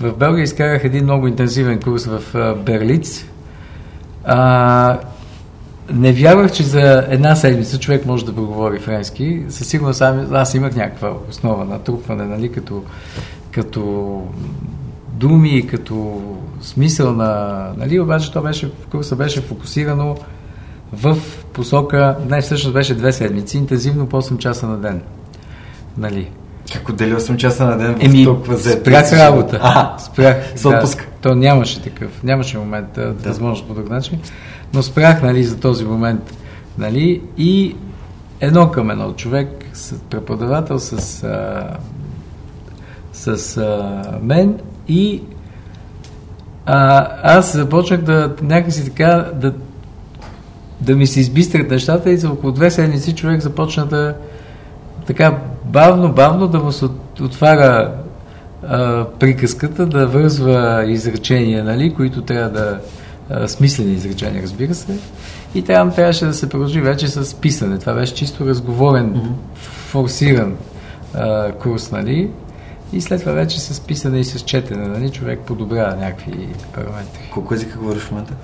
В 0.01 0.17
Белгия 0.17 0.43
изкарах 0.43 0.85
един 0.85 1.05
много 1.05 1.29
интензивен 1.29 1.81
курс 1.81 2.07
в 2.07 2.35
а, 2.35 2.55
Берлиц. 2.55 3.25
А, 4.25 4.99
не 5.93 6.13
вярвах, 6.13 6.53
че 6.53 6.63
за 6.63 7.07
една 7.09 7.37
седмица 7.37 7.79
човек 7.79 8.07
може 8.07 8.25
да 8.25 8.35
проговори 8.35 8.79
френски. 8.79 9.43
Със 9.49 9.69
сигурност 9.69 10.03
аз 10.33 10.55
имах 10.55 10.77
някаква 10.77 11.13
основа 11.31 11.65
на 11.65 11.79
трупване, 11.79 12.25
нали, 12.25 12.53
като, 12.53 12.83
като 13.51 14.23
думи, 15.15 15.67
като 15.67 16.23
смисъл 16.61 17.13
на... 17.13 17.69
Нали, 17.77 18.01
обаче 18.01 18.33
то 18.33 18.43
беше, 18.43 18.73
курса 18.91 19.17
беше 19.17 19.41
фокусирано 19.41 20.17
в 20.93 21.19
посока, 21.53 22.17
не, 22.29 22.41
всъщност 22.41 22.75
беше 22.75 22.95
две 22.95 23.13
седмици, 23.13 23.59
интензивно 23.59 24.07
по 24.07 24.23
8 24.23 24.39
часа 24.39 24.67
на 24.67 24.77
ден. 24.77 25.03
Нали? 25.99 26.31
Как 26.73 26.89
отдели 26.89 27.15
8 27.15 27.37
часа 27.37 27.65
на 27.67 27.79
ден 27.79 27.95
в 27.95 28.05
Еми, 28.05 28.25
толкова 28.25 28.57
зет? 28.57 28.81
спрях 28.81 29.13
работа. 29.13 29.59
А, 29.63 29.99
спрях. 29.99 30.53
с 30.57 30.65
отпуск. 30.69 30.99
Да, 30.99 31.29
то 31.29 31.35
нямаше 31.35 31.83
такъв, 31.83 32.23
нямаше 32.23 32.59
момент 32.59 32.87
да, 32.95 33.13
да. 33.13 33.29
възможност 33.29 33.69
по 33.69 33.75
друг 33.75 33.91
начин, 33.91 34.19
но 34.75 34.83
спрях 34.83 35.23
нали, 35.23 35.45
за 35.45 35.57
този 35.57 35.85
момент. 35.85 36.37
Нали, 36.79 37.23
и 37.39 37.77
едно 38.41 38.71
към 38.71 38.91
едно 38.91 39.13
човек, 39.13 39.65
с 39.73 39.95
преподавател 40.11 40.79
с, 40.79 41.23
а, 41.25 41.77
с 43.13 43.57
а, 43.57 44.03
мен 44.23 44.59
и 44.89 45.23
а, 46.67 47.09
аз 47.23 47.53
започнах 47.53 48.01
да 48.01 48.35
някакси 48.43 48.85
така 48.85 49.31
да, 49.35 49.55
да 50.81 50.97
ми 50.97 51.07
се 51.07 51.21
избистрят 51.21 51.71
нещата 51.71 52.11
и 52.11 52.17
за 52.17 52.31
около 52.31 52.53
две 52.53 52.71
седмици 52.71 53.15
човек 53.15 53.41
започна 53.41 53.87
да 53.87 54.15
така 55.07 55.39
бавно, 55.65 56.13
бавно 56.13 56.47
да 56.47 56.59
му 56.59 56.73
се 56.73 56.85
отваря 57.21 57.93
а, 58.63 59.05
приказката, 59.05 59.87
да 59.87 60.07
вързва 60.07 60.85
изречения, 60.87 61.65
нали, 61.65 61.95
които 61.95 62.23
трябва 62.23 62.51
да 62.51 62.81
а, 63.31 63.49
смислени 63.49 63.93
изречения, 63.93 64.43
разбира 64.43 64.75
се. 64.75 64.99
И 65.55 65.63
там 65.63 65.93
трябваше 65.93 66.27
да 66.27 66.35
се 66.35 66.49
продължи 66.49 66.81
вече 66.81 67.09
с 67.09 67.35
писане. 67.35 67.79
Това 67.79 67.95
беше 67.95 68.15
чисто 68.15 68.47
разговорен, 68.47 69.15
mm-hmm. 69.15 69.33
форсиран 69.63 70.55
а, 71.15 71.53
курс, 71.53 71.91
нали? 71.93 72.31
И 72.95 73.01
след 73.01 73.21
това 73.21 73.33
вече 73.33 73.61
с 73.61 73.81
писане 73.81 74.19
и 74.21 74.25
с 74.25 74.41
четене, 74.41 74.89
нали, 74.89 75.11
човек 75.11 75.41
подобрява 75.41 75.97
някакви 75.97 76.49
параметри. 76.75 77.31
Колко 77.33 77.55
езика 77.55 77.79
говориш 77.79 78.03
в 78.03 78.11
момента? 78.11 78.35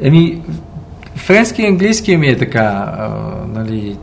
Еми, 0.00 0.42
френски 1.14 1.62
и 1.62 1.66
английски 1.66 2.16
ми 2.16 2.26
е 2.26 2.38
така, 2.38 2.94
а, 2.98 3.10
нали, 3.48 3.98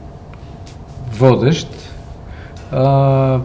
водещ. 1.12 1.68
А, 2.72 3.40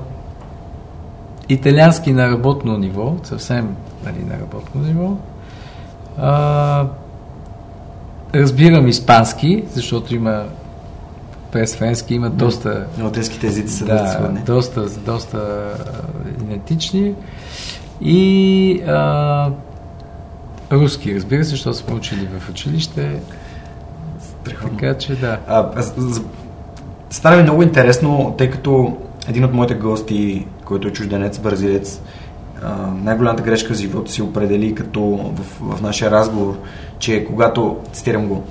италиански 1.48 2.12
на 2.12 2.30
работно 2.30 2.78
ниво, 2.78 3.16
съвсем 3.22 3.76
нали, 4.04 4.24
на 4.24 4.34
работно 4.40 4.82
ниво. 4.82 5.16
А, 6.18 6.86
разбирам 8.34 8.88
испански, 8.88 9.64
защото 9.72 10.14
има 10.14 10.44
през 11.52 11.76
френски 11.76 12.14
има 12.14 12.30
доста... 12.30 12.86
Латинските 13.02 13.46
езици 13.46 13.74
са 13.74 13.84
да, 13.84 14.28
доста, 14.46 14.86
доста 14.88 15.68
идентични. 16.42 17.14
И 18.00 18.82
а, 18.86 19.50
руски, 20.72 21.14
разбира 21.14 21.44
се, 21.44 21.50
защото 21.50 21.76
сме 21.76 21.94
учили 21.94 22.28
в 22.40 22.50
училище. 22.50 23.20
Страхотно. 24.20 24.78
Така 24.78 24.98
че 24.98 25.16
да. 25.16 25.38
А, 25.46 25.82
стана 27.10 27.36
ми 27.36 27.42
много 27.42 27.62
интересно, 27.62 28.34
тъй 28.38 28.50
като 28.50 28.96
един 29.28 29.44
от 29.44 29.52
моите 29.52 29.74
гости, 29.74 30.46
който 30.64 30.88
е 30.88 30.92
чужденец, 30.92 31.38
бразилец, 31.38 32.00
най-голямата 32.94 33.42
грешка 33.42 33.74
в 33.74 33.76
живота 33.76 34.12
си 34.12 34.22
определи 34.22 34.74
като 34.74 35.00
в, 35.34 35.76
в 35.76 35.82
нашия 35.82 36.10
разговор, 36.10 36.58
че 36.98 37.24
когато, 37.24 37.76
цитирам 37.92 38.28
го, 38.28 38.44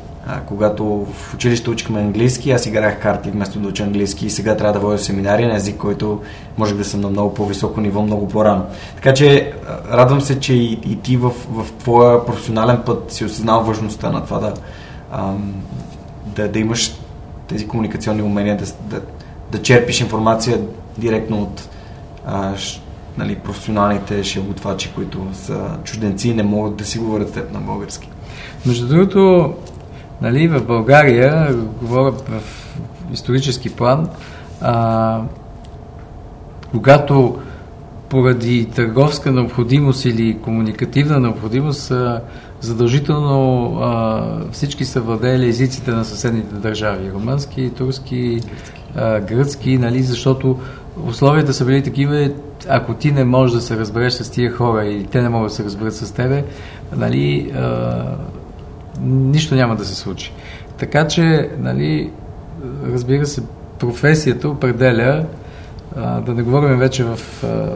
когато 0.45 0.85
в 0.85 1.33
училище 1.33 1.69
учихме 1.69 1.99
английски, 1.99 2.51
аз 2.51 2.65
играх 2.65 3.01
карти 3.01 3.31
вместо 3.31 3.59
да 3.59 3.67
уча 3.67 3.83
английски 3.83 4.25
и 4.25 4.29
сега 4.29 4.57
трябва 4.57 4.73
да 4.73 4.79
водя 4.79 4.99
семинари 4.99 5.45
на 5.45 5.55
език, 5.55 5.77
който 5.77 6.21
може 6.57 6.75
да 6.75 6.85
съм 6.85 7.01
на 7.01 7.09
много 7.09 7.33
по-високо 7.33 7.81
ниво, 7.81 8.01
много 8.01 8.27
по-рано. 8.27 8.65
Така 8.95 9.13
че 9.13 9.53
радвам 9.91 10.21
се, 10.21 10.39
че 10.39 10.53
и, 10.53 10.79
и 10.85 10.95
ти 11.01 11.17
в, 11.17 11.29
в 11.49 11.71
твоя 11.79 12.25
професионален 12.25 12.81
път 12.85 13.11
си 13.11 13.25
осъзнал 13.25 13.63
важността 13.63 14.09
на 14.09 14.25
това 14.25 14.39
да, 14.39 14.53
ам, 15.11 15.53
да, 16.25 16.51
да 16.51 16.59
имаш 16.59 16.99
тези 17.47 17.67
комуникационни 17.67 18.21
умения, 18.21 18.57
да, 18.57 18.65
да, 18.95 19.01
да 19.51 19.61
черпиш 19.61 20.01
информация 20.01 20.61
директно 20.97 21.41
от 21.41 21.69
а, 22.25 22.57
ш, 22.57 22.81
нали, 23.17 23.35
професионалните 23.35 24.23
шелготвачи, 24.23 24.91
които 24.95 25.27
са 25.33 25.77
чужденци 25.83 26.29
и 26.29 26.33
не 26.33 26.43
могат 26.43 26.75
да 26.75 26.85
си 26.85 26.99
говорят 26.99 27.33
теб 27.33 27.53
на 27.53 27.59
български. 27.59 28.09
Между 28.65 28.87
другото, 28.87 29.53
нали, 30.21 30.47
в 30.47 30.65
България, 30.65 31.55
говоря 31.81 32.11
в 32.11 32.41
исторически 33.13 33.69
план, 33.69 34.09
а, 34.61 35.21
когато 36.71 37.37
поради 38.09 38.65
търговска 38.65 39.31
необходимост 39.31 40.05
или 40.05 40.37
комуникативна 40.39 41.19
необходимост 41.19 41.93
задължително 42.61 43.73
а, 43.81 44.23
всички 44.51 44.85
са 44.85 45.01
владели 45.01 45.47
езиците 45.47 45.91
на 45.91 46.05
съседните 46.05 46.55
държави. 46.55 47.11
Румънски, 47.11 47.71
турски, 47.77 48.41
а, 48.95 49.19
гръцки, 49.19 49.77
нали, 49.77 50.03
защото 50.03 50.59
условията 51.07 51.53
са 51.53 51.65
били 51.65 51.83
такива, 51.83 52.29
ако 52.69 52.93
ти 52.93 53.11
не 53.11 53.23
можеш 53.23 53.55
да 53.55 53.61
се 53.61 53.77
разбереш 53.77 54.13
с 54.13 54.31
тия 54.31 54.51
хора 54.51 54.85
и 54.85 55.03
те 55.03 55.21
не 55.21 55.29
могат 55.29 55.49
да 55.49 55.55
се 55.55 55.63
разберат 55.63 55.95
с 55.95 56.11
тебе, 56.11 56.43
нали, 56.95 57.51
а, 57.55 58.05
нищо 59.01 59.55
няма 59.55 59.75
да 59.75 59.85
се 59.85 59.95
случи. 59.95 60.33
Така 60.77 61.07
че, 61.07 61.49
нали, 61.59 62.11
разбира 62.91 63.25
се, 63.25 63.43
професията 63.79 64.49
определя, 64.49 65.25
а, 65.95 66.21
да 66.21 66.33
не 66.33 66.43
говорим 66.43 66.77
вече 66.77 67.03
в 67.03 67.19
а, 67.43 67.69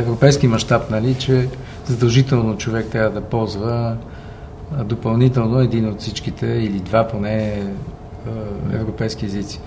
европейски 0.00 0.48
мащаб, 0.48 0.90
нали, 0.90 1.14
че 1.14 1.48
задължително 1.86 2.56
човек 2.56 2.86
трябва 2.86 3.10
да 3.10 3.20
ползва 3.20 3.96
а, 4.76 4.84
допълнително 4.84 5.60
един 5.60 5.88
от 5.88 6.00
всичките 6.00 6.46
или 6.46 6.80
два 6.80 7.08
поне 7.08 7.62
а, 7.62 8.30
европейски 8.76 9.26
езици. 9.26 9.60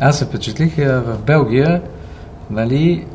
Аз 0.00 0.18
се 0.18 0.24
впечатлих 0.24 0.78
а, 0.78 1.00
в 1.00 1.18
Белгия, 1.26 1.82
нали, 2.50 3.06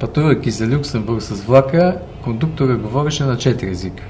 пътувайки 0.00 0.50
за 0.50 0.66
Люксембург 0.68 1.22
с 1.22 1.42
влака, 1.42 1.98
кондуктора 2.24 2.76
говореше 2.76 3.24
на 3.24 3.36
четири 3.36 3.70
езика. 3.70 4.02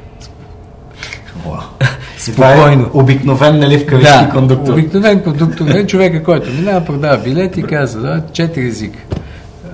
Спокойно. 2.18 2.82
Е 2.82 2.90
обикновен, 2.92 3.58
нали, 3.58 3.78
в 3.78 3.86
кавички 3.86 4.24
да, 4.24 4.30
кондуктор. 4.30 4.72
обикновен 4.72 5.22
кондуктор, 5.22 5.64
не 5.64 5.86
човека, 5.86 6.22
който 6.22 6.50
минава, 6.50 6.84
продава 6.84 7.22
билет 7.22 7.56
и 7.56 7.62
каза, 7.62 8.00
да, 8.00 8.22
четири 8.32 8.66
езика. 8.66 8.98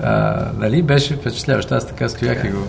А, 0.03 0.45
нали, 0.59 0.81
беше 0.81 1.13
впечатляващо. 1.13 1.75
Аз 1.75 1.87
така 1.87 2.09
стоях 2.09 2.43
и 2.43 2.47
го 2.47 2.63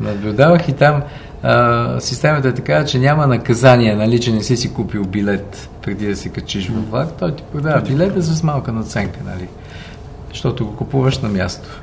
наблюдавах 0.00 0.68
и 0.68 0.72
там 0.72 1.02
а, 1.42 2.00
системата 2.00 2.48
е 2.48 2.54
така, 2.54 2.84
че 2.84 2.98
няма 2.98 3.26
наказание, 3.26 3.96
нали, 3.96 4.20
че 4.20 4.32
не 4.32 4.42
си 4.42 4.56
си 4.56 4.72
купил 4.72 5.04
билет 5.04 5.68
преди 5.82 6.06
да 6.06 6.16
се 6.16 6.28
качиш 6.28 6.68
в 6.68 6.90
влак. 6.90 7.08
Той 7.18 7.36
ти 7.36 7.42
продава 7.52 7.80
билета 7.80 8.22
с 8.22 8.42
малка 8.42 8.72
наценка, 8.72 9.18
нали, 9.26 9.48
защото 10.32 10.66
го 10.66 10.76
купуваш 10.76 11.18
на 11.18 11.28
място. 11.28 11.82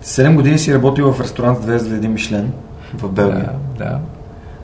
Седем 0.00 0.36
години 0.36 0.58
си 0.58 0.74
работил 0.74 1.12
в 1.12 1.20
ресторант 1.20 1.58
с 1.58 1.60
две 1.60 1.78
звезди 1.78 2.08
Мишлен 2.08 2.52
в 2.94 3.08
Белгия. 3.08 3.50
Да, 3.78 3.84
да. 3.84 3.98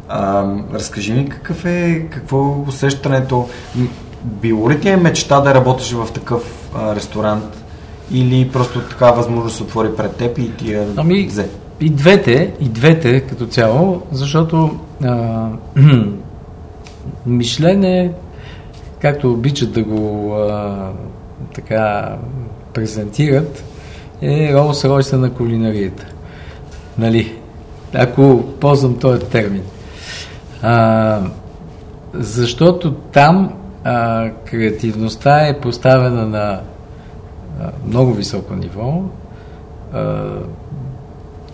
А, 0.09 0.45
разкажи 0.73 1.13
ми 1.13 1.29
какъв 1.29 1.65
е, 1.65 2.07
какво 2.11 2.39
е 2.39 2.69
усещането? 2.69 3.49
Било 4.25 4.71
ли 4.71 4.81
ти 4.81 4.89
е 4.89 4.97
мечта 4.97 5.41
да 5.41 5.55
работиш 5.55 5.93
в 5.93 6.13
такъв 6.13 6.71
а, 6.75 6.95
ресторант? 6.95 7.65
Или 8.11 8.51
просто 8.53 8.81
така 8.81 9.11
възможност 9.11 9.57
се 9.57 9.63
отвори 9.63 9.97
пред 9.97 10.17
теб 10.17 10.39
и 10.39 10.57
ти 10.57 10.73
я 10.73 10.87
ами, 10.97 11.27
взе? 11.27 11.49
И 11.81 11.91
двете, 11.91 12.55
и 12.61 12.69
двете 12.69 13.21
като 13.21 13.47
цяло, 13.47 14.03
защото 14.13 14.79
а, 15.05 15.49
Мишлен 17.27 17.85
е, 17.85 18.13
както 19.01 19.33
обичат 19.33 19.73
да 19.73 19.83
го 19.83 20.35
а, 20.35 20.91
така 21.55 22.15
презентират, 22.75 23.65
е 24.23 24.55
Ролс 24.55 24.85
Ройса 24.85 25.19
на 25.19 25.33
кулинарията. 25.33 26.07
Нали? 26.99 27.35
Ако 27.95 28.45
ползвам 28.61 28.99
този 28.99 29.21
термин. 29.21 29.63
А, 30.67 31.21
защото 32.15 32.93
там 32.93 33.55
а, 33.85 34.31
креативността 34.31 35.47
е 35.47 35.61
поставена 35.61 36.27
на 36.27 36.61
а, 37.61 37.71
много 37.87 38.13
високо 38.13 38.55
ниво. 38.55 39.03
А, 39.93 40.25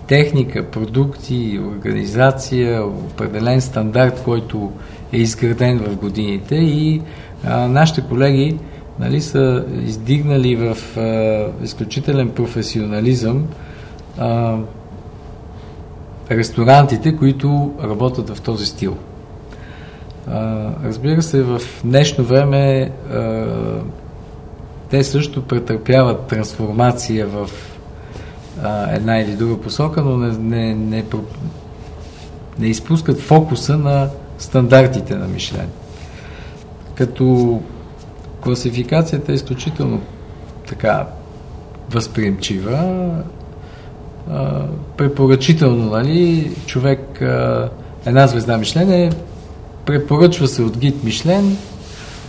техника, 0.06 0.66
продукти, 0.66 1.60
организация, 1.76 2.84
определен 2.84 3.60
стандарт, 3.60 4.22
който 4.24 4.72
е 5.12 5.16
изграден 5.16 5.78
в 5.78 5.96
годините 5.96 6.54
и 6.54 7.02
а, 7.44 7.68
нашите 7.68 8.02
колеги 8.08 8.58
нали, 8.98 9.20
са 9.20 9.64
издигнали 9.84 10.56
в 10.56 10.76
а, 10.98 11.64
изключителен 11.64 12.30
професионализъм 12.30 13.46
а, 14.18 14.56
ресторантите, 16.30 17.16
които 17.16 17.72
работят 17.82 18.30
в 18.30 18.40
този 18.40 18.66
стил. 18.66 18.96
Разбира 20.84 21.22
се, 21.22 21.42
в 21.42 21.60
днешно 21.84 22.24
време 22.24 22.90
те 24.90 25.04
също 25.04 25.42
претърпяват 25.42 26.26
трансформация 26.26 27.26
в 27.26 27.50
една 28.90 29.18
или 29.18 29.32
друга 29.32 29.60
посока, 29.60 30.02
но 30.02 30.16
не, 30.16 30.32
не, 30.32 30.74
не, 30.74 31.04
не 32.58 32.66
изпускат 32.66 33.20
фокуса 33.20 33.78
на 33.78 34.08
стандартите 34.38 35.14
на 35.14 35.28
Мишлен. 35.28 35.68
Като 36.94 37.60
класификацията 38.40 39.32
е 39.32 39.34
изключително 39.34 40.00
така 40.68 41.06
възприемчива, 41.90 43.10
препоръчително, 44.96 45.90
нали, 45.90 46.50
човек, 46.66 47.22
една 48.06 48.26
звезда 48.26 48.58
Мишлен 48.58 48.92
е, 48.92 49.10
препоръчва 49.84 50.48
се 50.48 50.62
от 50.62 50.78
гид 50.78 51.04
Мишлен, 51.04 51.56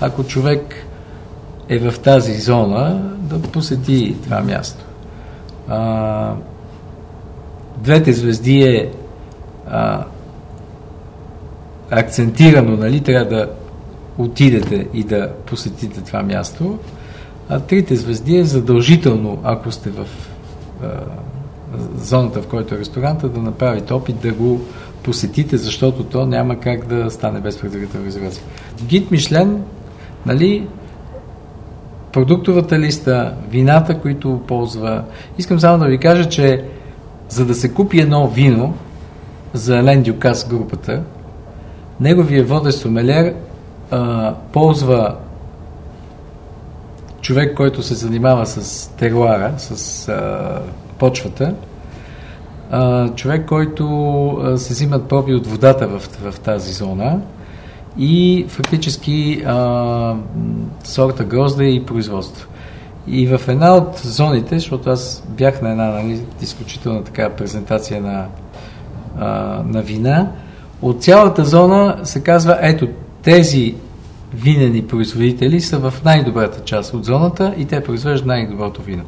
ако 0.02 0.24
човек 0.24 0.76
е 1.70 1.80
в 1.80 2.00
тази 2.00 2.34
зона, 2.34 3.02
да 3.18 3.42
посети 3.42 4.16
това 4.24 4.42
място. 4.42 4.86
А, 5.68 6.34
двете 7.78 8.14
звезди 8.14 8.62
е 8.62 8.92
а, 9.70 10.04
акцентирано, 11.92 12.78
нали, 12.78 13.02
трябва 13.02 13.26
да 13.26 13.50
отидете 14.18 14.88
и 14.94 15.04
да 15.04 15.32
посетите 15.46 16.02
това 16.02 16.24
място. 16.24 16.80
А 17.50 17.60
трите 17.60 17.96
звезди 17.96 18.38
е 18.38 18.44
задължително, 18.44 19.40
ако 19.44 19.72
сте 19.72 19.90
в 19.90 20.06
а, 20.84 20.88
зоната, 21.96 22.42
в 22.42 22.48
който 22.48 22.76
е 22.76 22.80
ресторанта, 22.80 23.30
да 23.30 23.40
направите 23.40 23.94
опит 23.94 24.20
да 24.22 24.34
го 24.34 24.62
посетите, 25.04 25.58
защото 25.58 26.04
то 26.04 26.26
няма 26.26 26.60
как 26.60 26.86
да 26.88 27.12
стане 27.12 27.40
без 27.40 27.60
предварителна 27.60 28.06
резервация. 28.06 28.44
Гид 28.84 29.12
Мишлен, 29.12 29.64
нали, 30.26 30.68
продуктовата 32.14 32.80
листа, 32.80 33.34
вината, 33.50 34.00
които 34.00 34.42
ползва. 34.48 35.04
Искам 35.38 35.60
само 35.60 35.80
да 35.84 35.90
ви 35.90 35.98
кажа, 35.98 36.30
че 36.30 36.66
за 37.30 37.46
да 37.46 37.54
се 37.54 37.74
купи 37.74 38.00
едно 38.00 38.28
вино 38.28 38.74
за 39.54 39.78
Елен 39.78 40.04
Дюкас 40.04 40.48
групата, 40.50 41.04
неговия 42.00 42.44
водещ 42.44 42.78
сомелер 42.78 43.34
ползва 44.54 45.16
човек, 47.22 47.58
който 47.58 47.84
се 47.84 47.96
занимава 47.96 48.46
с 48.46 48.88
теруара, 48.88 49.54
с 49.58 50.08
а, 50.10 50.60
почвата, 51.02 51.56
а, 52.72 53.10
човек, 53.10 53.46
който 53.48 53.86
а, 54.30 54.58
се 54.58 54.74
взимат 54.74 55.10
проби 55.10 55.34
от 55.34 55.48
водата 55.48 55.88
в, 55.88 56.00
в 56.00 56.40
тази 56.40 56.74
зона 56.74 57.20
и 57.98 58.46
фактически 58.48 59.44
а, 59.46 60.16
сорта 60.84 61.24
грозда 61.24 61.64
и 61.64 61.86
производство. 61.86 62.48
И 63.08 63.28
в 63.28 63.42
една 63.48 63.76
от 63.76 63.98
зоните, 63.98 64.60
защото 64.60 64.90
аз 64.90 65.24
бях 65.28 65.62
на 65.62 65.72
една 65.72 65.86
нали, 65.86 66.22
изключителна 66.42 67.04
така 67.04 67.30
презентация 67.30 68.02
на, 68.02 68.26
а, 69.20 69.28
на 69.66 69.82
вина, 69.82 70.28
от 70.82 71.04
цялата 71.04 71.46
зона 71.46 71.98
се 72.04 72.24
казва, 72.24 72.58
ето, 72.62 72.88
тези 73.24 73.76
винени 74.34 74.88
производители 74.88 75.62
са 75.62 75.78
в 75.78 75.94
най-добрата 76.06 76.64
част 76.64 76.94
от 76.94 77.06
зоната 77.06 77.54
и 77.58 77.66
те 77.66 77.84
произвеждат 77.84 78.28
най-доброто 78.28 78.82
вино. 78.82 79.04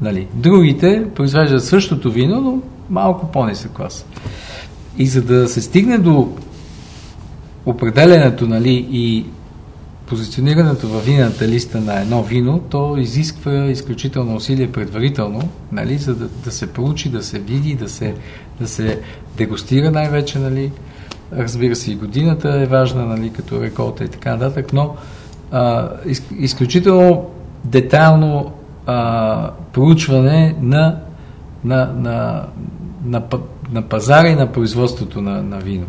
Нали. 0.00 0.26
Другите 0.34 1.06
произвеждат 1.14 1.64
същото 1.64 2.10
вино, 2.10 2.40
но 2.40 2.58
малко 2.90 3.32
по-нисък 3.32 3.72
клас. 3.72 4.06
И 4.98 5.06
за 5.06 5.22
да 5.22 5.48
се 5.48 5.62
стигне 5.62 5.98
до 5.98 6.28
определенето 7.66 8.46
нали, 8.46 8.88
и 8.90 9.26
позиционирането 10.06 10.88
във 10.88 11.06
вината 11.06 11.48
листа 11.48 11.80
на 11.80 12.00
едно 12.00 12.22
вино, 12.22 12.60
то 12.70 12.96
изисква 12.96 13.64
изключително 13.64 14.36
усилие 14.36 14.72
предварително, 14.72 15.48
нали, 15.72 15.98
за 15.98 16.14
да, 16.14 16.28
да 16.28 16.50
се 16.50 16.72
проучи, 16.72 17.08
да 17.08 17.22
се 17.22 17.38
види, 17.38 17.74
да 17.74 17.88
се, 17.88 18.14
да 18.60 18.68
се 18.68 19.00
дегустира 19.36 19.90
най-вече, 19.90 20.38
нали, 20.38 20.72
разбира 21.32 21.76
се 21.76 21.92
и 21.92 21.96
годината 21.96 22.60
е 22.60 22.66
важна, 22.66 23.06
нали, 23.06 23.30
като 23.30 23.60
реколта 23.60 24.04
и 24.04 24.08
така 24.08 24.30
нататък, 24.30 24.72
но 24.72 24.96
а, 25.52 25.90
из, 26.06 26.22
изключително 26.38 27.30
детайлно 27.64 28.52
а, 28.86 29.50
проучване 29.72 30.56
на, 30.60 30.98
на, 31.64 31.92
на, 31.96 32.46
на, 33.04 33.22
на 33.72 33.82
пазара 33.82 34.28
и 34.28 34.34
на 34.34 34.52
производството 34.52 35.20
на, 35.20 35.42
на 35.42 35.58
вино. 35.58 35.86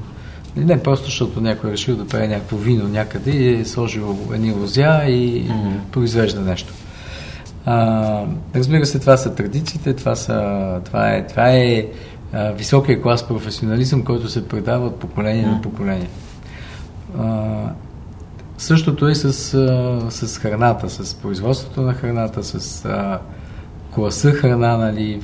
Не 0.56 0.84
просто 0.84 1.06
защото 1.06 1.42
някой 1.42 1.70
е 1.70 1.74
решил 1.74 1.96
да 1.96 2.08
прави 2.08 2.28
някакво 2.28 2.58
вино 2.58 2.88
някъде 2.88 3.32
и 3.32 3.62
е 3.62 3.66
сложил 3.66 4.18
едни 4.34 4.52
лозя 4.52 5.04
и 5.08 5.44
mm-hmm. 5.44 5.80
произвежда 5.92 6.42
нещо. 6.42 6.74
А, 7.66 8.24
разбира 8.56 8.86
се, 8.86 9.00
това 9.00 9.18
са 9.18 9.36
традициите, 9.36 9.94
това, 9.94 10.16
са, 10.16 10.82
това 10.86 11.14
е, 11.14 11.28
това 11.28 11.50
е 11.50 11.86
а, 12.34 12.52
високия 12.52 13.02
клас 13.02 13.28
професионализъм, 13.28 14.04
който 14.04 14.30
се 14.30 14.48
предава 14.48 14.88
от 14.88 15.00
поколение 15.00 15.46
mm-hmm. 15.46 15.56
на 15.56 15.62
поколение. 15.62 16.10
А, 17.20 17.46
същото 18.58 19.08
е 19.08 19.15
с, 19.15 19.54
а, 19.54 20.12
с 20.12 20.39
храната, 20.39 20.89
с 20.89 21.15
производството 21.15 21.82
на 21.82 21.93
храната, 21.93 22.43
с 22.43 22.86
а, 22.86 23.20
класа 23.96 24.32
храна, 24.32 24.78
нали, 24.78 25.22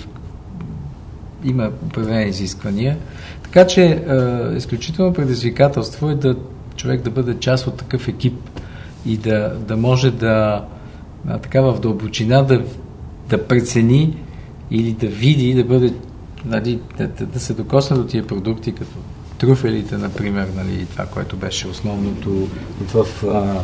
има 1.44 1.70
определени 1.86 2.30
изисквания. 2.30 2.98
Така 3.44 3.68
че 3.68 3.84
е, 3.84 4.58
изключително 4.58 5.14
предизвикателство 5.14 6.10
е 6.10 6.16
да 6.16 6.36
човек 6.76 7.02
да 7.02 7.10
бъде 7.10 7.40
част 7.40 7.68
от 7.68 7.78
такъв 7.78 8.08
екип 8.08 8.34
и 9.06 9.18
да, 9.18 9.56
да 9.68 9.78
може 9.78 10.12
да 10.12 10.66
а, 11.28 11.38
така 11.38 11.62
в 11.62 11.80
дълбочина 11.80 12.44
да, 12.44 12.64
да 13.30 13.48
прецени 13.48 14.18
или 14.72 14.92
да 14.92 15.08
види, 15.08 15.54
да 15.54 15.64
бъде 15.64 15.94
нали, 16.46 16.80
да, 16.98 17.26
да 17.26 17.40
се 17.40 17.54
докосне 17.54 17.98
до 17.98 18.04
тия 18.04 18.28
продукти, 18.28 18.72
като 18.72 18.92
труфелите, 19.44 19.98
например, 19.98 20.48
нали, 20.56 20.86
това, 20.86 21.06
което 21.06 21.38
беше 21.38 21.68
основното 21.68 22.48
в 22.82 23.06
а, 23.24 23.62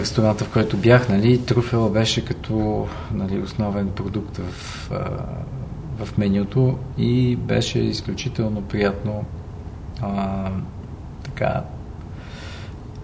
ресторанта, 0.00 0.44
в 0.44 0.52
който 0.52 0.76
бях, 0.76 1.08
нали, 1.08 1.44
труфела 1.44 1.90
беше 1.90 2.24
като 2.24 2.86
нали, 3.12 3.40
основен 3.40 3.88
продукт 3.88 4.36
в 4.36 4.90
а, 4.92 6.04
в 6.04 6.18
менюто 6.18 6.78
и 6.98 7.36
беше 7.36 7.78
изключително 7.78 8.62
приятно 8.62 9.24
а, 10.00 10.50
така 11.22 11.64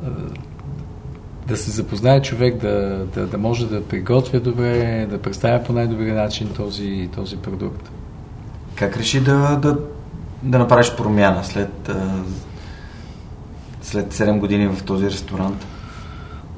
а, 0.05 0.11
да 1.49 1.57
се 1.57 1.71
запознае 1.71 2.23
човек, 2.23 2.57
да, 2.57 3.07
да, 3.15 3.27
да 3.27 3.39
може 3.39 3.67
да 3.67 3.85
приготвя 3.85 4.41
добре, 4.41 5.07
да 5.11 5.23
представя 5.23 5.65
по 5.65 5.73
най-добрия 5.73 6.15
начин 6.15 6.49
този, 6.57 7.09
този 7.15 7.37
продукт. 7.37 7.91
Как 8.75 8.97
реши 8.97 9.21
да, 9.21 9.57
да, 9.57 9.79
да 10.45 10.59
направиш 10.59 10.97
промяна 10.97 11.45
след, 11.45 11.91
след 13.83 14.15
7 14.15 14.39
години 14.39 14.69
в 14.69 14.85
този 14.85 15.07
ресторант? 15.07 15.67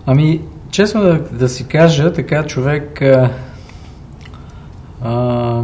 Ами, 0.07 0.41
честно 0.71 1.01
да, 1.01 1.19
да 1.33 1.49
си 1.49 1.69
кажа, 1.69 2.13
така 2.13 2.47
човек 2.47 3.03
а, 3.03 3.31
а, 5.03 5.63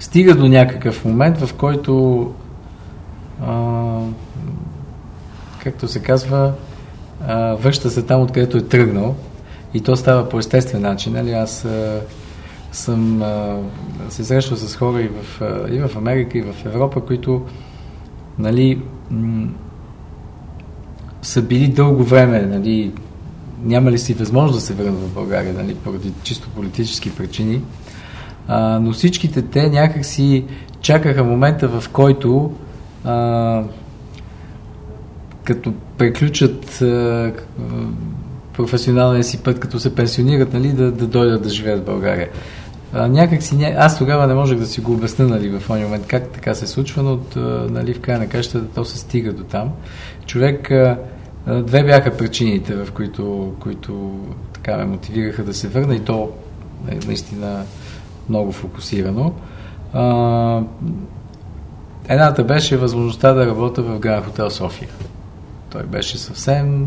стига 0.00 0.34
до 0.34 0.48
някакъв 0.48 1.04
момент, 1.04 1.38
в 1.38 1.54
който, 1.54 2.34
а, 3.46 3.98
както 5.62 5.88
се 5.88 6.02
казва, 6.02 6.52
а, 7.26 7.54
връща 7.54 7.90
се 7.90 8.02
там, 8.02 8.20
откъдето 8.20 8.56
е 8.56 8.62
тръгнал 8.62 9.14
и 9.74 9.80
то 9.80 9.96
става 9.96 10.28
по 10.28 10.38
естествен 10.38 10.82
начин. 10.82 11.12
Нали? 11.12 11.32
Аз 11.32 11.64
а, 11.64 12.00
съм 12.76 13.22
а, 13.22 13.58
се 14.08 14.24
срещал 14.24 14.56
с 14.56 14.76
хора 14.76 15.02
и 15.02 15.08
в, 15.08 15.42
а, 15.42 15.74
и 15.74 15.78
в 15.78 15.96
Америка, 15.96 16.38
и 16.38 16.42
в 16.42 16.54
Европа, 16.64 17.00
които 17.00 17.42
нали, 18.38 18.82
м- 19.10 19.48
са 21.22 21.42
били 21.42 21.68
дълго 21.68 22.04
време, 22.04 22.42
нали, 22.42 22.92
няма 23.62 23.90
ли 23.90 23.98
си 23.98 24.14
възможност 24.14 24.58
да 24.58 24.66
се 24.66 24.74
върнат 24.74 25.00
в 25.00 25.14
България, 25.14 25.54
нали, 25.54 25.74
поради 25.74 26.12
чисто 26.22 26.48
политически 26.48 27.16
причини 27.16 27.62
а, 28.48 28.78
но 28.78 28.92
всичките 28.92 29.42
те 29.42 29.68
някак 29.68 30.04
си 30.04 30.44
чакаха 30.80 31.24
момента, 31.24 31.68
в 31.68 31.88
който 31.88 32.52
а, 33.04 33.62
като 35.44 35.72
приключат 35.98 36.82
а, 36.82 37.32
професионалния 38.52 39.24
си 39.24 39.42
път, 39.42 39.60
като 39.60 39.78
се 39.78 39.94
пенсионират, 39.94 40.52
нали, 40.52 40.72
да, 40.72 40.92
да 40.92 41.06
дойдат 41.06 41.42
да 41.42 41.48
живеят 41.48 41.80
в 41.80 41.86
България. 41.86 42.28
А, 42.92 43.08
някак 43.08 43.42
си, 43.42 43.74
аз 43.78 43.98
тогава 43.98 44.26
не 44.26 44.34
можех 44.34 44.58
да 44.58 44.66
си 44.66 44.80
го 44.80 44.92
обясня 44.92 45.26
нали, 45.26 45.48
в 45.48 45.66
този 45.66 45.82
момент 45.82 46.06
как 46.06 46.28
така 46.28 46.54
се 46.54 46.66
случва, 46.66 47.02
но 47.02 47.40
нали, 47.70 47.94
в 47.94 48.00
края 48.00 48.18
на 48.18 48.28
кащата 48.28 48.66
то 48.74 48.84
се 48.84 48.98
стига 48.98 49.32
до 49.32 49.44
там. 49.44 49.72
Човек, 50.26 50.70
две 51.46 51.84
бяха 51.84 52.16
причините, 52.16 52.74
в 52.74 52.92
които, 52.92 53.54
които 53.60 54.20
така 54.52 54.76
ме 54.76 54.84
мотивираха 54.84 55.44
да 55.44 55.54
се 55.54 55.68
върна 55.68 55.94
и 55.94 56.00
то 56.00 56.30
е, 56.88 56.98
наистина 57.06 57.62
много 58.28 58.52
фокусирано. 58.52 59.32
А, 59.92 60.62
едната 62.08 62.44
беше 62.44 62.76
възможността 62.76 63.32
да 63.32 63.46
работя 63.46 63.82
в 63.82 63.98
Гранд 63.98 64.24
Хотел 64.24 64.50
София. 64.50 64.88
Той 65.70 65.82
беше 65.82 66.18
съвсем 66.18 66.86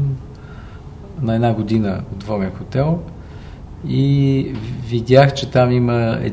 на 1.21 1.35
една 1.35 1.53
година 1.53 2.01
отворен 2.15 2.51
хотел 2.57 2.99
и 3.87 4.45
видях, 4.89 5.33
че 5.33 5.51
там 5.51 5.71
има 5.71 6.17
е, 6.21 6.31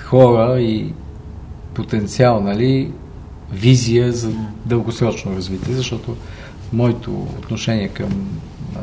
хора 0.00 0.60
и 0.60 0.92
потенциал, 1.74 2.40
нали, 2.40 2.92
визия 3.52 4.12
за 4.12 4.30
дългосрочно 4.66 5.36
развитие, 5.36 5.74
защото 5.74 6.16
моето 6.72 7.12
отношение 7.12 7.88
към 7.88 8.10
а, 8.76 8.78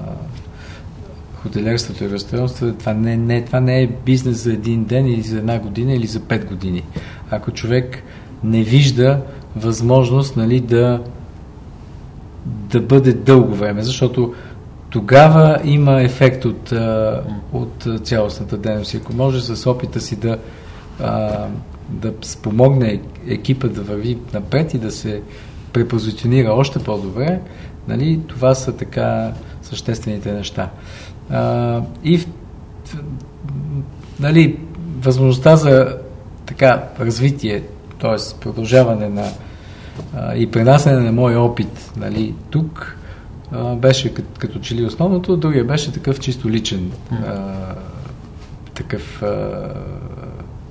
хотелерството 1.34 2.04
и 2.04 2.10
ресторантството, 2.10 2.80
това 2.80 2.94
не, 2.94 3.18
не, 3.18 3.46
това 3.46 3.60
не 3.60 3.82
е 3.82 3.88
бизнес 3.88 4.44
за 4.44 4.54
един 4.54 4.84
ден 4.84 5.08
или 5.08 5.22
за 5.22 5.38
една 5.38 5.60
година 5.60 5.94
или 5.94 6.08
за 6.08 6.20
пет 6.20 6.46
години. 6.46 6.84
Ако 7.32 7.52
човек 7.52 8.04
не 8.44 8.64
вижда 8.64 9.22
възможност 9.56 10.38
нали, 10.38 10.60
да, 10.60 11.02
да 12.46 12.82
бъде 12.82 13.14
дълго 13.14 13.56
време, 13.56 13.84
защото 13.84 14.34
тогава 14.90 15.60
има 15.64 16.02
ефект 16.02 16.46
от, 16.46 16.74
от 17.54 17.88
цялостната 18.04 18.58
дейност. 18.58 18.96
Ако 18.96 19.14
може 19.14 19.42
с 19.42 19.70
опита 19.70 20.02
си 20.02 20.16
да, 20.16 20.38
да 21.90 22.14
спомогне 22.22 23.02
екипа 23.28 23.68
да 23.68 23.82
върви 23.82 24.18
напред 24.34 24.74
и 24.74 24.78
да 24.78 24.92
се 24.92 25.22
препозиционира 25.74 26.52
още 26.52 26.80
по-добре, 26.80 27.40
нали, 27.88 28.20
това 28.28 28.56
са 28.56 28.72
така 28.78 29.32
съществените 29.62 30.34
неща. 30.34 30.70
И 32.04 32.26
нали, 34.20 34.60
възможността 35.02 35.56
за 35.56 35.98
така 36.46 36.84
развитие, 37.00 37.64
т.е. 38.02 38.40
продължаване 38.40 39.10
на 39.10 39.26
и 40.36 40.52
пренасене 40.52 41.00
на 41.00 41.12
моя 41.12 41.42
опит 41.42 41.92
нали, 41.98 42.34
тук, 42.50 42.99
а, 43.52 43.76
беше 43.76 44.14
като, 44.14 44.30
като 44.40 44.60
че 44.60 44.76
ли 44.76 44.86
основното, 44.86 45.38
другия 45.38 45.64
беше 45.64 45.94
такъв 45.94 46.20
чисто 46.20 46.50
личен 46.50 46.92
а, 47.12 47.56
такъв 48.74 49.24
а, 49.24 49.74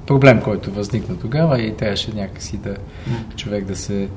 проблем, 0.07 0.41
който 0.41 0.71
възникна 0.71 1.19
тогава 1.19 1.63
и 1.63 1.77
трябваше 1.77 2.15
някакси 2.15 2.57
да 2.57 2.77
човек 3.37 3.65
да 3.65 3.77
се 3.77 4.09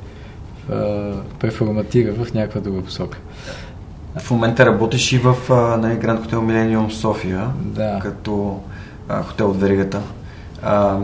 а, 0.71 1.12
преформатира 1.39 2.13
в 2.13 2.34
някаква 2.34 2.62
друга 2.62 2.82
посока. 2.82 3.17
В 4.19 4.32
момента 4.32 4.65
работиш 4.65 5.12
и 5.12 5.17
в 5.17 5.36
на 5.82 5.95
Гранд 5.95 6.21
Хотел 6.21 6.41
Милениум 6.41 6.91
София, 6.91 7.47
да. 7.60 8.00
като 8.02 8.60
а, 9.10 9.24
хотел 9.24 9.50
от 9.50 9.62
веригата. 9.62 10.02
А, 10.63 10.97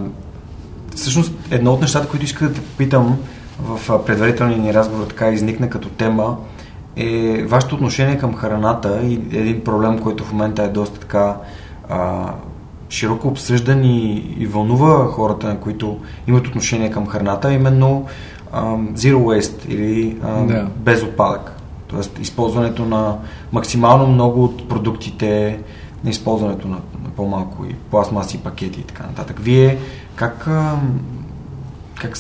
всъщност, 0.96 1.34
едно 1.52 1.74
от 1.74 1.82
нещата, 1.82 2.08
които 2.08 2.26
исках 2.26 2.48
да 2.48 2.54
те 2.54 2.62
попитам 2.62 3.20
в 3.60 4.06
предварителния 4.06 4.58
ни 4.58 4.74
разговор 4.74 5.06
така 5.06 5.30
изникна 5.30 5.70
като 5.70 5.90
тема, 5.90 6.38
е 6.98 7.44
вашето 7.44 7.76
отношение 7.76 8.18
към 8.18 8.36
храната 8.36 9.02
и 9.04 9.14
един 9.14 9.64
проблем, 9.64 10.00
който 10.00 10.24
в 10.24 10.32
момента 10.32 10.64
е 10.64 10.68
доста 10.68 11.00
така 11.00 11.38
а, 11.90 12.32
широко 12.90 13.28
обсъждан 13.28 13.84
и, 13.84 14.16
и 14.40 14.48
вълнува 14.48 15.06
хората, 15.06 15.48
на 15.48 15.60
които 15.60 16.00
имат 16.28 16.48
отношение 16.48 16.92
към 16.92 17.08
храната, 17.08 17.54
именно 17.54 18.06
а, 18.52 18.64
zero 18.78 19.16
waste 19.16 19.70
или 19.70 20.18
а, 20.24 20.44
да. 20.44 20.68
без 20.78 21.04
отпадък. 21.04 21.54
Тоест 21.88 22.20
използването 22.20 22.86
на 22.86 23.18
максимално 23.52 24.08
много 24.08 24.44
от 24.44 24.70
продуктите, 24.70 25.60
на 26.04 26.10
използването 26.10 26.68
на, 26.68 26.76
на 26.76 27.10
по-малко 27.16 27.66
и 27.66 27.74
пластмаси, 27.74 28.38
пакети 28.38 28.80
и 28.80 28.84
така 28.84 29.04
нататък. 29.04 29.40
Вие 29.40 29.78
как, 30.16 30.48
как, 31.96 32.18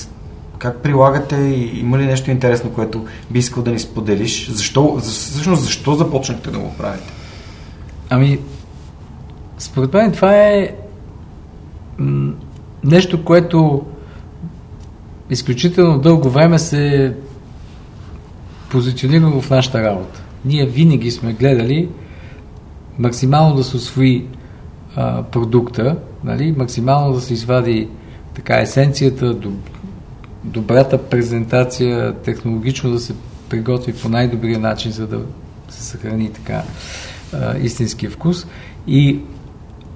как 0.60 0.78
прилагате 0.78 1.36
и 1.36 1.80
има 1.80 1.98
ли 1.98 2.06
нещо 2.06 2.32
интересно, 2.32 2.70
което 2.70 3.06
би 3.32 3.39
искал 3.39 3.63
да 3.63 3.72
ни 3.72 3.80
споделиш? 3.80 4.50
Защо, 4.52 4.98
всъщност 5.02 5.63
защо 5.63 5.93
започнахте 5.93 6.52
да 6.52 6.60
го 6.60 6.74
правите? 6.78 7.13
Ами, 8.10 8.39
според 9.58 9.93
мен 9.93 10.12
това 10.12 10.36
е 10.38 10.76
м- 11.98 12.34
нещо, 12.84 13.24
което 13.24 13.86
изключително 15.30 16.00
дълго 16.00 16.30
време 16.30 16.60
се 16.60 17.13
позиционирано 18.70 19.41
в 19.41 19.50
нашата 19.50 19.84
работа. 19.84 20.24
Ние 20.46 20.65
винаги 20.65 21.12
сме 21.12 21.34
гледали 21.34 21.89
максимално 23.00 23.56
да 23.56 23.63
се 23.63 23.78
освои 23.78 24.26
а, 24.96 25.24
продукта, 25.24 25.98
нали? 26.24 26.56
максимално 26.58 27.13
да 27.13 27.22
се 27.22 27.34
извади 27.34 27.88
така 28.34 28.62
есенцията, 28.62 29.34
добрата 30.43 30.97
презентация, 31.10 32.13
технологично 32.13 32.91
да 32.91 33.00
се 33.00 33.13
приготви 33.50 33.93
по 33.93 34.10
най-добрия 34.10 34.60
начин, 34.60 34.91
за 34.91 35.08
да 35.08 35.21
се 35.69 35.84
съхрани 35.84 36.34
така 36.34 36.63
а, 37.34 37.58
истинския 37.58 38.12
вкус. 38.12 38.47
И 38.88 39.19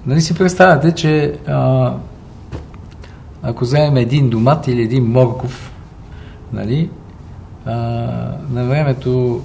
нали 0.05 0.21
си 0.21 0.33
представяте, 0.33 0.91
че 0.91 1.39
а, 1.47 1.93
ако 3.43 3.63
вземем 3.63 3.97
един 3.97 4.29
домат 4.29 4.67
или 4.67 4.81
един 4.81 5.05
морков, 5.05 5.71
нали, 6.53 6.89
а, 7.65 7.71
на 8.51 8.65
времето 8.65 9.41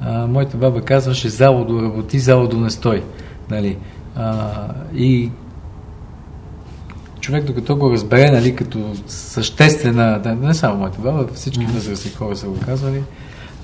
а, 0.00 0.26
моята 0.26 0.56
баба 0.56 0.82
казваше 0.82 1.28
заводо 1.28 1.82
работи, 1.82 2.18
заводо 2.18 2.60
не 2.60 2.70
стой. 2.70 3.02
Нали? 3.50 3.78
А, 4.16 4.50
и 4.94 5.30
човек 7.20 7.44
докато 7.44 7.76
го 7.76 7.90
разбере, 7.90 8.30
нали, 8.30 8.56
като 8.56 8.94
съществена, 9.06 10.20
да, 10.22 10.34
не 10.34 10.54
само 10.54 10.78
моята 10.78 11.00
баба, 11.00 11.26
всички 11.34 11.64
възрастни 11.64 12.10
хора 12.10 12.36
са 12.36 12.46
го 12.46 12.60
казвали, 12.66 13.02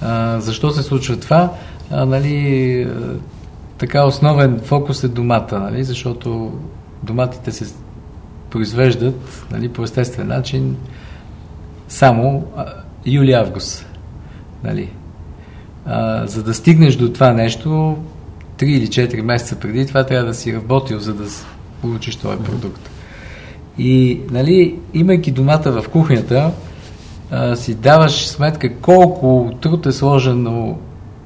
а, 0.01 0.41
защо 0.41 0.71
се 0.71 0.83
случва 0.83 1.17
това, 1.17 1.53
а, 1.91 2.07
нали, 2.07 2.89
така 3.79 4.05
основен 4.05 4.61
фокус 4.65 5.05
е 5.05 5.09
домата, 5.09 5.61
нали, 5.61 5.85
защото 5.85 6.59
доматите 7.03 7.53
се 7.53 7.75
произвеждат 8.51 9.47
нали, 9.51 9.69
по 9.69 9.83
естествен 9.83 10.27
начин 10.27 10.77
само 11.89 12.45
юли-август. 13.07 13.87
Нали. 14.65 14.91
А, 15.87 16.27
за 16.27 16.43
да 16.43 16.55
стигнеш 16.55 16.97
до 16.97 17.13
това 17.13 17.33
нещо, 17.33 17.99
3 18.59 18.65
или 18.65 18.87
4 18.87 19.21
месеца 19.21 19.57
преди 19.57 19.87
това 19.87 20.07
трябва 20.07 20.27
да 20.27 20.35
си 20.35 20.55
работил, 20.55 20.99
за 20.99 21.15
да 21.15 21.25
получиш 21.81 22.17
този 22.17 22.39
продукт. 22.39 22.91
И, 23.79 24.21
нали, 24.31 24.79
имайки 24.95 25.31
домата 25.31 25.73
в 25.73 25.89
кухнята, 25.89 26.51
а, 27.31 27.57
си 27.57 27.75
даваш 27.75 28.27
сметка 28.27 28.75
колко 28.75 29.51
труд 29.61 29.87
е 29.87 29.93
сложено 29.93 30.79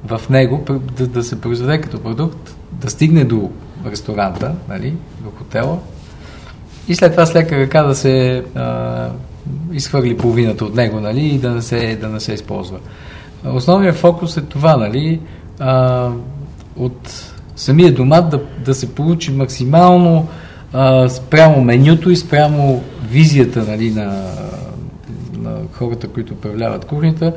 в 0.05 0.21
него 0.29 0.65
да, 0.97 1.07
да 1.07 1.23
се 1.23 1.41
произведе 1.41 1.81
като 1.81 1.99
продукт, 1.99 2.55
да 2.71 2.89
стигне 2.89 3.23
до 3.23 3.49
ресторанта, 3.85 4.55
нали, 4.69 4.93
до 5.23 5.29
хотела 5.29 5.77
и 6.87 6.95
след 6.95 7.11
това 7.11 7.25
с 7.25 7.35
лека 7.35 7.59
ръка 7.59 7.83
да 7.83 7.95
се 7.95 8.43
а, 8.55 9.09
изхвърли 9.71 10.17
половината 10.17 10.65
от 10.65 10.75
него 10.75 10.99
нали, 10.99 11.25
и 11.25 11.37
да 11.37 11.51
не 11.51 11.61
се, 11.61 11.97
да 12.01 12.07
не 12.07 12.19
се 12.19 12.33
използва. 12.33 12.77
Основният 13.45 13.95
фокус 13.95 14.37
е 14.37 14.41
това, 14.41 14.77
нали, 14.77 15.19
а, 15.59 16.09
от 16.75 17.33
самия 17.55 17.93
домат 17.93 18.29
да, 18.29 18.41
да 18.65 18.73
се 18.73 18.95
получи 18.95 19.31
максимално 19.31 20.27
спрямо 21.09 21.61
менюто 21.61 22.09
и 22.09 22.15
спрямо 22.15 22.83
визията 23.09 23.63
нали, 23.67 23.91
на, 23.91 24.31
на 25.37 25.57
хората, 25.71 26.07
които 26.07 26.33
управляват 26.33 26.85
кухнята, 26.85 27.33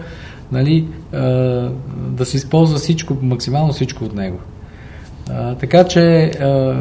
нали, 0.53 0.87
а, 1.13 1.19
да 2.09 2.25
се 2.25 2.37
използва 2.37 2.79
всичко, 2.79 3.17
максимално 3.23 3.73
всичко 3.73 4.05
от 4.05 4.15
него. 4.15 4.39
А, 5.31 5.55
така 5.55 5.85
че 5.85 6.25
а, 6.25 6.75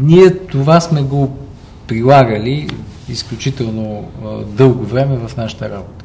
ние 0.00 0.36
това 0.36 0.80
сме 0.80 1.02
го 1.02 1.36
прилагали 1.86 2.68
изключително 3.08 4.04
а, 4.24 4.28
дълго 4.44 4.84
време 4.84 5.16
в 5.16 5.36
нашата 5.36 5.70
работа. 5.70 6.04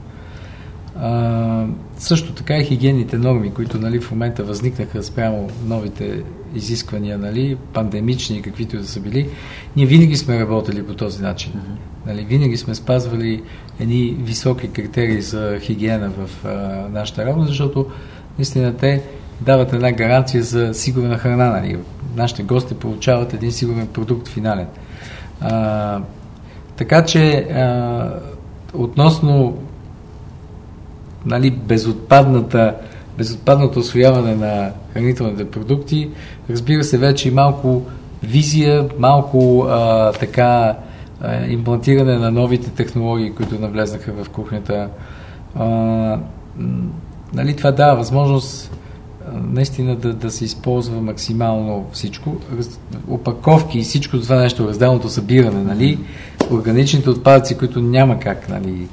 А, 0.99 1.65
също 1.97 2.33
така 2.33 2.57
и 2.57 2.65
хигиенните 2.65 3.17
норми, 3.17 3.53
които 3.53 3.79
нали, 3.79 3.99
в 3.99 4.11
момента 4.11 4.43
възникнаха 4.43 5.03
спрямо 5.03 5.49
новите 5.65 6.23
изисквания, 6.55 7.17
нали, 7.17 7.57
пандемични, 7.73 8.41
каквито 8.41 8.75
и 8.75 8.79
да 8.79 8.87
са 8.87 8.99
били, 8.99 9.29
ние 9.75 9.85
винаги 9.85 10.17
сме 10.17 10.39
работили 10.39 10.83
по 10.83 10.93
този 10.93 11.21
начин. 11.21 11.51
Mm-hmm. 11.51 12.07
Нали, 12.07 12.25
винаги 12.25 12.57
сме 12.57 12.75
спазвали 12.75 13.43
едни 13.79 14.17
високи 14.19 14.67
критерии 14.67 15.21
за 15.21 15.59
хигиена 15.59 16.09
в 16.09 16.45
а, 16.45 16.49
нашата 16.89 17.25
работа, 17.25 17.47
защото 17.47 17.85
наистина 18.37 18.77
те 18.77 19.03
дават 19.41 19.73
една 19.73 19.91
гаранция 19.91 20.43
за 20.43 20.73
сигурна 20.73 21.17
храна. 21.17 21.49
Нали. 21.49 21.77
Нашите 22.15 22.43
гости 22.43 22.73
получават 22.73 23.33
един 23.33 23.51
сигурен 23.51 23.87
продукт 23.87 24.27
финален. 24.27 24.67
А, 25.41 25.99
така 26.75 27.05
че 27.05 27.33
а, 27.37 28.19
относно 28.73 29.57
нали, 31.25 31.51
безотпадната, 31.51 32.75
безотпадното 33.17 33.79
освояване 33.79 34.35
на 34.35 34.71
хранителните 34.93 35.51
продукти, 35.51 36.09
разбира 36.49 36.83
се, 36.83 36.97
вече 36.97 37.27
и 37.27 37.31
малко 37.31 37.81
визия, 38.23 38.89
малко 38.99 39.65
а, 39.69 40.11
така 40.11 40.75
а, 41.21 41.45
имплантиране 41.45 42.17
на 42.17 42.31
новите 42.31 42.69
технологии, 42.69 43.31
които 43.31 43.59
навлезнаха 43.59 44.11
в 44.23 44.29
кухнята. 44.29 44.89
А, 45.55 45.65
нали, 47.33 47.55
това 47.55 47.71
дава 47.71 47.95
възможност 47.95 48.71
наистина 49.33 49.95
да, 49.95 50.13
да 50.13 50.31
се 50.31 50.45
използва 50.45 51.01
максимално 51.01 51.85
всичко. 51.91 52.37
Раз, 52.57 52.79
опаковки 53.07 53.79
и 53.79 53.83
всичко 53.83 54.19
това 54.19 54.35
нещо, 54.35 54.67
разделното 54.67 55.09
събиране, 55.09 55.63
нали, 55.63 55.99
органичните 56.51 57.09
отпадъци, 57.09 57.57
които 57.57 57.81
няма 57.81 58.19
как, 58.19 58.49
нали, 58.49 58.87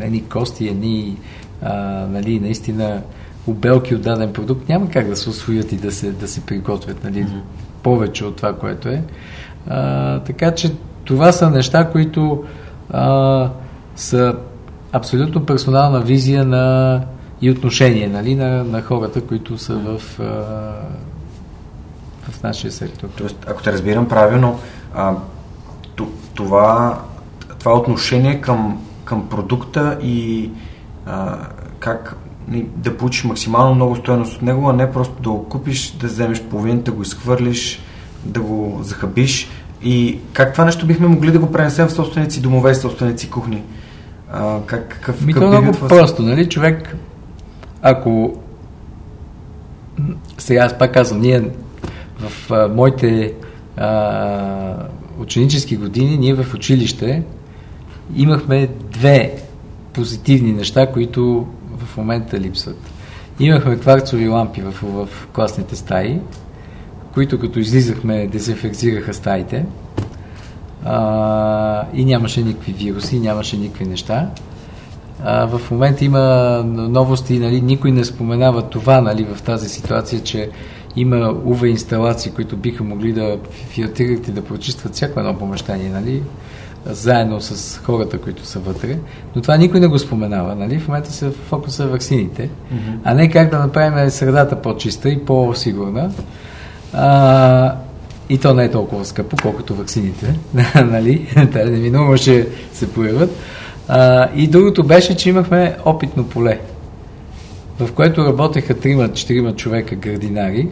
едни 0.00 0.22
кости, 0.22 0.68
едни 0.68 1.16
а, 1.62 1.74
нали, 2.06 2.40
наистина 2.40 3.02
обелки 3.46 3.94
от 3.94 4.02
даден 4.02 4.32
продукт, 4.32 4.68
няма 4.68 4.90
как 4.90 5.08
да 5.08 5.16
се 5.16 5.30
освоят 5.30 5.72
и 5.72 5.76
да 5.76 5.92
се, 5.92 6.12
да 6.12 6.28
се 6.28 6.46
приготвят 6.46 7.04
нали, 7.04 7.24
mm-hmm. 7.24 7.40
повече 7.82 8.24
от 8.24 8.36
това, 8.36 8.56
което 8.56 8.88
е. 8.88 9.02
А, 9.68 10.20
така 10.20 10.54
че 10.54 10.72
това 11.04 11.32
са 11.32 11.50
неща, 11.50 11.90
които 11.90 12.44
а, 12.90 13.50
са 13.96 14.36
абсолютно 14.92 15.46
персонална 15.46 16.00
визия 16.00 16.44
на 16.44 17.00
и 17.40 17.50
отношение 17.50 18.08
нали, 18.08 18.34
на, 18.34 18.64
на 18.64 18.82
хората, 18.82 19.20
които 19.20 19.58
са 19.58 19.74
в, 19.74 20.20
а, 20.20 20.24
в 22.30 22.42
нашия 22.42 22.72
сектор. 22.72 23.08
Тоест, 23.16 23.46
ако 23.48 23.62
те 23.62 23.72
разбирам 23.72 24.08
правилно, 24.08 24.58
а, 24.94 25.14
това 26.34 26.98
това 27.66 27.78
отношение 27.78 28.40
към, 28.40 28.82
към 29.04 29.28
продукта 29.28 29.98
и 30.02 30.50
а, 31.06 31.38
как 31.78 32.16
да 32.76 32.96
получиш 32.96 33.24
максимално 33.24 33.74
много 33.74 33.96
стоеност 33.96 34.36
от 34.36 34.42
него, 34.42 34.68
а 34.68 34.72
не 34.72 34.92
просто 34.92 35.22
да 35.22 35.30
го 35.30 35.48
купиш, 35.48 35.90
да 35.90 36.06
вземеш 36.06 36.42
половината, 36.42 36.90
да 36.90 36.96
го 36.96 37.02
изхвърлиш, 37.02 37.80
да 38.24 38.40
го 38.40 38.78
захабиш. 38.82 39.48
И 39.82 40.18
как 40.32 40.52
това 40.52 40.64
нещо 40.64 40.86
бихме 40.86 41.06
могли 41.06 41.30
да 41.30 41.38
го 41.38 41.52
пренесем 41.52 41.88
в 41.88 41.92
собственици 41.92 42.40
домове 42.40 42.70
и 42.70 42.74
собственици 42.74 43.30
кухни? 43.30 43.62
А, 44.32 44.60
как, 44.66 44.88
какъв, 44.88 45.26
Ми, 45.26 45.32
е 45.32 45.36
много 45.36 45.72
просто, 45.72 46.22
нали? 46.22 46.48
Човек, 46.48 46.96
ако 47.82 48.36
сега 50.38 50.64
аз 50.64 50.78
пак 50.78 50.94
казвам, 50.94 51.20
ние 51.20 51.42
в 52.18 52.52
а, 52.52 52.68
моите 52.68 53.32
а, 53.76 54.76
ученически 55.18 55.76
години, 55.76 56.18
ние 56.18 56.34
в 56.34 56.54
училище 56.54 57.22
имахме 58.16 58.68
две 58.92 59.34
позитивни 59.96 60.52
неща, 60.52 60.92
които 60.92 61.46
в 61.78 61.96
момента 61.96 62.40
липсват. 62.40 62.78
Имахме 63.40 63.76
кварцови 63.76 64.28
лампи 64.28 64.60
в, 64.60 64.72
в 64.82 65.08
класните 65.32 65.76
стаи, 65.76 66.18
които 67.14 67.38
като 67.38 67.58
излизахме 67.58 68.26
дезинфекцираха 68.26 69.14
стаите 69.14 69.64
а, 70.84 71.86
и 71.94 72.04
нямаше 72.04 72.42
никакви 72.42 72.72
вируси, 72.72 73.20
нямаше 73.20 73.56
никакви 73.56 73.84
неща. 73.84 74.30
А, 75.24 75.46
в 75.46 75.70
момента 75.70 76.04
има 76.04 76.62
новости, 76.66 77.38
нали, 77.38 77.60
никой 77.60 77.90
не 77.90 78.04
споменава 78.04 78.62
това 78.62 79.00
нали, 79.00 79.26
в 79.34 79.42
тази 79.42 79.68
ситуация, 79.68 80.22
че 80.22 80.50
има 80.96 81.16
UV 81.16 81.64
инсталации, 81.64 82.32
които 82.32 82.56
биха 82.56 82.84
могли 82.84 83.12
да 83.12 83.38
филтрират 83.52 84.28
и 84.28 84.32
да 84.32 84.44
прочистват 84.44 84.94
всяко 84.94 85.20
едно 85.20 85.38
помещение, 85.38 85.88
нали, 85.88 86.22
заедно 86.90 87.40
с 87.40 87.78
хората, 87.78 88.18
които 88.18 88.46
са 88.46 88.58
вътре. 88.58 88.98
Но 89.36 89.42
това 89.42 89.56
никой 89.56 89.80
не 89.80 89.86
го 89.86 89.98
споменава. 89.98 90.54
Нали? 90.54 90.78
В 90.78 90.88
момента 90.88 91.12
се 91.12 91.30
фокуса 91.30 91.84
е 91.84 91.86
вакцините, 91.86 92.42
mm-hmm. 92.42 92.98
а 93.04 93.14
не 93.14 93.30
как 93.30 93.50
да 93.50 93.58
направим 93.58 94.10
средата 94.10 94.62
по-чиста 94.62 95.08
и 95.08 95.24
по-сигурна. 95.24 96.10
А, 96.92 97.74
и 98.28 98.38
то 98.38 98.54
не 98.54 98.64
е 98.64 98.70
толкова 98.70 99.04
скъпо, 99.04 99.36
колкото 99.42 99.74
вакцините. 99.74 100.34
нали? 100.84 101.28
Те 101.52 101.64
неминуемо 101.64 102.16
ще 102.16 102.48
се 102.72 102.92
появят. 102.92 103.30
А, 103.88 104.28
и 104.34 104.48
другото 104.48 104.84
беше, 104.84 105.16
че 105.16 105.28
имахме 105.28 105.76
опитно 105.84 106.24
поле, 106.24 106.60
в 107.80 107.92
което 107.92 108.24
работеха 108.24 108.74
3-4 108.74 109.56
човека 109.56 109.94
градинари. 109.94 110.68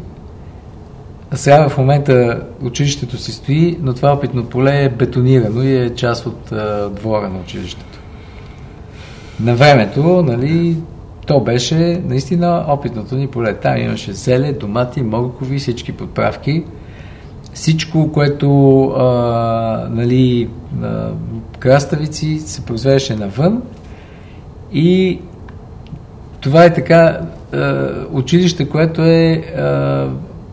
Сега 1.34 1.68
в 1.68 1.78
момента 1.78 2.42
училището 2.62 3.16
си 3.16 3.32
стои, 3.32 3.78
но 3.82 3.94
това 3.94 4.12
опитно 4.12 4.44
поле 4.44 4.84
е 4.84 4.88
бетонирано 4.88 5.62
и 5.62 5.76
е 5.76 5.94
част 5.94 6.26
от 6.26 6.52
а, 6.52 6.90
двора 6.90 7.28
на 7.28 7.40
училището. 7.40 7.98
На 9.40 9.54
времето, 9.54 10.22
нали, 10.22 10.76
то 11.26 11.40
беше 11.40 12.02
наистина 12.04 12.64
опитното 12.68 13.16
ни 13.16 13.26
поле. 13.26 13.54
Там 13.54 13.76
имаше 13.76 14.12
зеле, 14.12 14.52
домати, 14.52 15.02
моркови, 15.02 15.58
всички 15.58 15.92
подправки. 15.92 16.64
Всичко, 17.54 18.12
което 18.12 18.82
а, 18.84 19.88
нали, 19.90 20.48
а, 20.82 21.10
краставици 21.58 22.38
се 22.38 22.64
произвеждаше 22.64 23.16
навън 23.16 23.62
и 24.72 25.20
това 26.40 26.64
е 26.64 26.74
така 26.74 27.20
а, 27.52 27.90
училище, 28.12 28.68
което 28.68 29.02
е 29.02 29.32
а, 29.56 30.08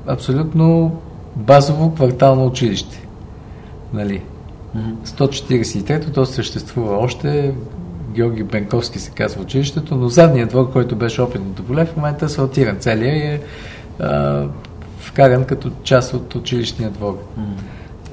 абсолютно 0.07 0.95
базово 1.35 1.93
квартално 1.95 2.45
училище. 2.45 3.07
Нали? 3.93 4.21
143-то, 5.05 6.11
то 6.11 6.25
съществува 6.25 6.97
още, 6.97 7.53
Георги 8.13 8.43
Бенковски 8.43 8.99
се 8.99 9.11
казва 9.11 9.41
училището, 9.41 9.95
но 9.95 10.07
задният 10.07 10.49
двор, 10.49 10.71
който 10.71 10.95
беше 10.95 11.21
опитното 11.21 11.63
поле, 11.63 11.85
в 11.85 11.95
момента 11.95 12.25
е 12.25 12.27
асфалтиран. 12.27 12.77
Целият 12.79 13.15
е 13.15 13.41
а, 13.99 14.43
вкаран 14.97 15.43
като 15.43 15.71
част 15.83 16.13
от 16.13 16.35
училищния 16.35 16.89
двор. 16.89 17.17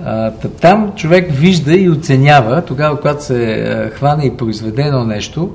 А, 0.04 0.30
там 0.60 0.92
човек 0.96 1.30
вижда 1.30 1.74
и 1.74 1.90
оценява, 1.90 2.64
тогава, 2.64 2.96
когато 2.96 3.24
се 3.24 3.52
а, 3.52 3.90
хване 3.90 4.24
и 4.24 4.36
произведе 4.36 4.82
едно 4.82 5.04
нещо, 5.04 5.50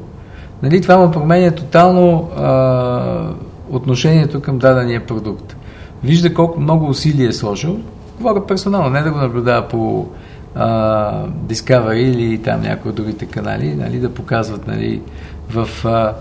нали, 0.64 0.82
това 0.82 0.98
му 0.98 1.12
променя 1.12 1.52
тотално 1.52 2.30
а, 2.38 3.30
отношението 3.70 4.42
към 4.42 4.58
дадения 4.58 5.06
продукт. 5.06 5.56
Вижда 6.04 6.34
колко 6.34 6.60
много 6.60 6.86
усилия 6.90 7.30
е 7.30 7.34
сложил, 7.34 7.80
говоря 8.18 8.48
персонално, 8.48 8.90
не 8.90 9.02
да 9.02 9.12
го 9.12 9.18
наблюдава 9.18 9.68
по 9.68 10.08
а, 10.56 11.28
Discovery 11.28 11.94
или 11.94 12.38
там 12.38 12.62
някои 12.62 12.90
от 12.90 12.96
другите 12.96 13.26
канали, 13.26 13.76
нали, 13.76 14.00
да 14.00 14.14
показват 14.14 14.68
нали, 14.68 15.02
в 15.50 15.86
а, 15.86 16.14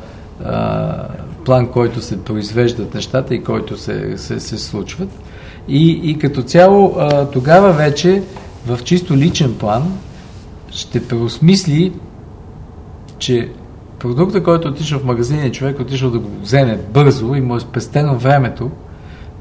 а, 0.45 1.09
план, 1.45 1.66
който 1.66 2.01
се 2.01 2.24
произвеждат 2.24 2.95
нещата 2.95 3.35
и 3.35 3.45
който 3.45 3.76
се, 3.76 4.18
се, 4.18 4.41
се 4.41 4.59
случват. 4.59 5.09
И, 5.68 5.91
и 6.11 6.18
като 6.18 6.43
цяло 6.43 6.95
а, 6.99 7.30
тогава 7.30 7.72
вече 7.72 8.22
в 8.66 8.78
чисто 8.85 9.16
личен 9.16 9.55
план 9.59 9.99
ще 10.70 11.09
преосмисли, 11.09 11.93
че 13.18 13.49
продукта, 13.99 14.43
който 14.43 14.68
отишъл 14.68 14.99
в 14.99 15.05
магазина, 15.05 15.53
човек 15.53 15.80
отишъл 15.80 16.11
да 16.11 16.18
го 16.18 16.30
вземе 16.43 16.80
бързо 16.95 17.35
и 17.35 17.41
му 17.41 17.57
е 17.57 17.61
спестено 17.61 18.18
времето, 18.18 18.70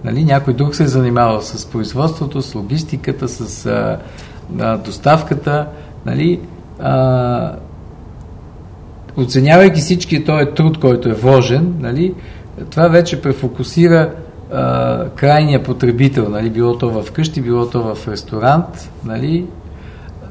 нали, 0.04 0.24
някой 0.24 0.54
друг 0.54 0.76
се 0.76 0.84
е 0.84 0.88
занимавал 0.88 1.41
с 1.41 1.66
производството, 1.66 2.41
с 2.41 2.56
логистиката, 2.56 3.28
с 3.28 3.66
а, 3.66 3.99
а, 4.60 4.78
доставката, 4.78 5.68
нали, 6.06 6.39
а, 6.80 7.56
оценявайки 9.18 9.82
всички 9.82 10.26
този 10.26 10.45
труд, 10.45 10.80
който 10.80 11.10
е 11.10 11.14
вложен, 11.14 11.76
нали, 11.80 12.14
това 12.70 12.88
вече 12.88 13.22
префокусира 13.22 14.14
а, 14.52 15.06
крайния 15.10 15.64
потребител, 15.64 16.30
нали, 16.30 16.49
било 16.49 16.78
то 16.78 16.89
в 16.89 17.12
къщи, 17.12 17.41
било 17.41 17.70
то 17.70 17.95
в 17.95 18.08
ресторант, 18.08 18.91
нали, 19.06 19.45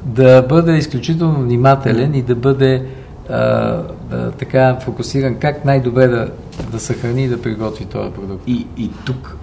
да 0.05 0.41
бъде 0.41 0.77
изключително 0.77 1.41
внимателен 1.41 2.15
и 2.15 2.21
да 2.21 2.35
бъде 2.35 2.85
а, 3.29 3.37
да, 4.09 4.31
така 4.31 4.77
фокусиран 4.81 5.35
как 5.35 5.65
най-добре 5.65 6.07
да, 6.07 6.27
да 6.71 6.79
съхрани 6.79 7.23
и 7.23 7.27
да 7.27 7.41
приготви 7.41 7.85
този 7.85 8.11
продукт. 8.11 8.43
И, 8.47 8.67
и 8.77 8.89
тук, 9.05 9.37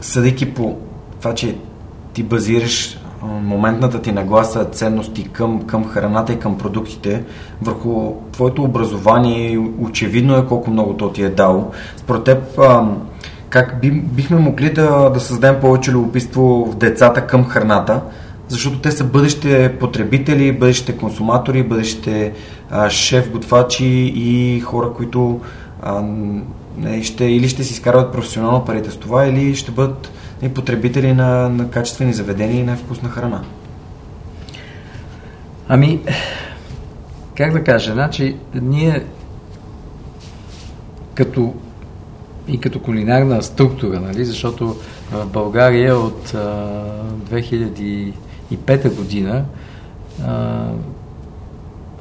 съдейки 0.00 0.54
по 0.54 0.76
това, 1.20 1.34
че 1.34 1.56
ти 2.12 2.22
базираш 2.22 2.98
моментната 3.22 4.02
ти 4.02 4.12
нагласа, 4.12 4.64
ценности 4.64 5.28
към, 5.28 5.62
към 5.62 5.84
храната 5.84 6.32
и 6.32 6.38
към 6.38 6.58
продуктите, 6.58 7.24
върху 7.62 8.12
твоето 8.32 8.62
образование, 8.62 9.58
очевидно 9.80 10.36
е 10.36 10.46
колко 10.46 10.70
много 10.70 10.94
то 10.94 11.12
ти 11.12 11.22
е 11.22 11.28
дало. 11.28 11.70
Според 11.96 12.24
теб, 12.24 12.60
как 13.48 13.80
би, 13.80 13.90
бихме 13.90 14.36
могли 14.36 14.72
да, 14.72 15.10
да 15.10 15.20
създадем 15.20 15.60
повече 15.60 15.92
любопитство 15.92 16.68
в 16.72 16.76
децата 16.76 17.26
към 17.26 17.44
храната, 17.44 18.00
защото 18.48 18.78
те 18.78 18.90
са 18.90 19.04
бъдещите 19.04 19.76
потребители, 19.80 20.52
бъдещите 20.52 20.96
консуматори, 20.96 21.62
бъдещите 21.62 22.32
шеф-готвачи 22.88 24.12
и 24.16 24.60
хора, 24.60 24.92
които 24.96 25.40
не, 26.78 27.02
ще, 27.02 27.24
или 27.24 27.48
ще 27.48 27.64
си 27.64 27.72
изкарват 27.72 28.12
професионално 28.12 28.64
парите 28.64 28.90
с 28.90 28.96
това, 28.96 29.26
или 29.26 29.54
ще 29.54 29.70
бъдат 29.70 30.12
и 30.42 30.48
потребители 30.48 31.12
на, 31.12 31.48
на 31.48 31.70
качествени 31.70 32.12
заведения 32.12 32.60
и 32.60 32.64
на 32.64 32.76
вкусна 32.76 33.08
храна? 33.08 33.42
Ами, 35.68 36.00
как 37.34 37.52
да 37.52 37.64
кажа, 37.64 37.92
значи, 37.92 38.36
ние 38.54 39.04
като 41.14 41.54
и 42.48 42.60
като 42.60 42.82
кулинарна 42.82 43.42
структура, 43.42 44.00
нали, 44.00 44.24
защото 44.24 44.76
в 45.12 45.26
България 45.26 45.96
от 45.96 46.34
а, 46.34 46.92
2005 47.30 48.94
година 48.96 49.44
а, 50.26 50.68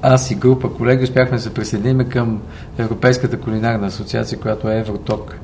аз 0.08 0.32
и 0.32 0.36
група 0.36 0.74
колеги 0.74 1.04
успяхме 1.04 1.38
да 1.38 1.44
се 1.44 1.54
присъединим 1.54 2.10
към 2.10 2.42
Европейската 2.78 3.40
кулинарна 3.40 3.88
асоциация, 3.88 4.40
която 4.40 4.70
е 4.70 4.80
Евроток 4.80 5.36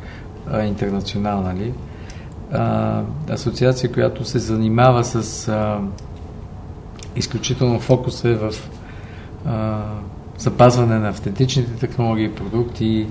интернационал, 0.66 1.42
нали? 1.42 1.74
асоциация, 3.30 3.92
която 3.92 4.26
се 4.26 4.40
занимава 4.40 5.04
с 5.04 5.48
а, 5.48 5.80
изключително 7.16 7.80
фокус 7.80 8.24
е 8.26 8.34
в 8.34 8.54
а, 9.46 9.80
запазване 10.38 11.00
на 11.00 11.10
автентичните 11.10 11.72
технологии, 11.72 12.36
продукти, 12.36 13.08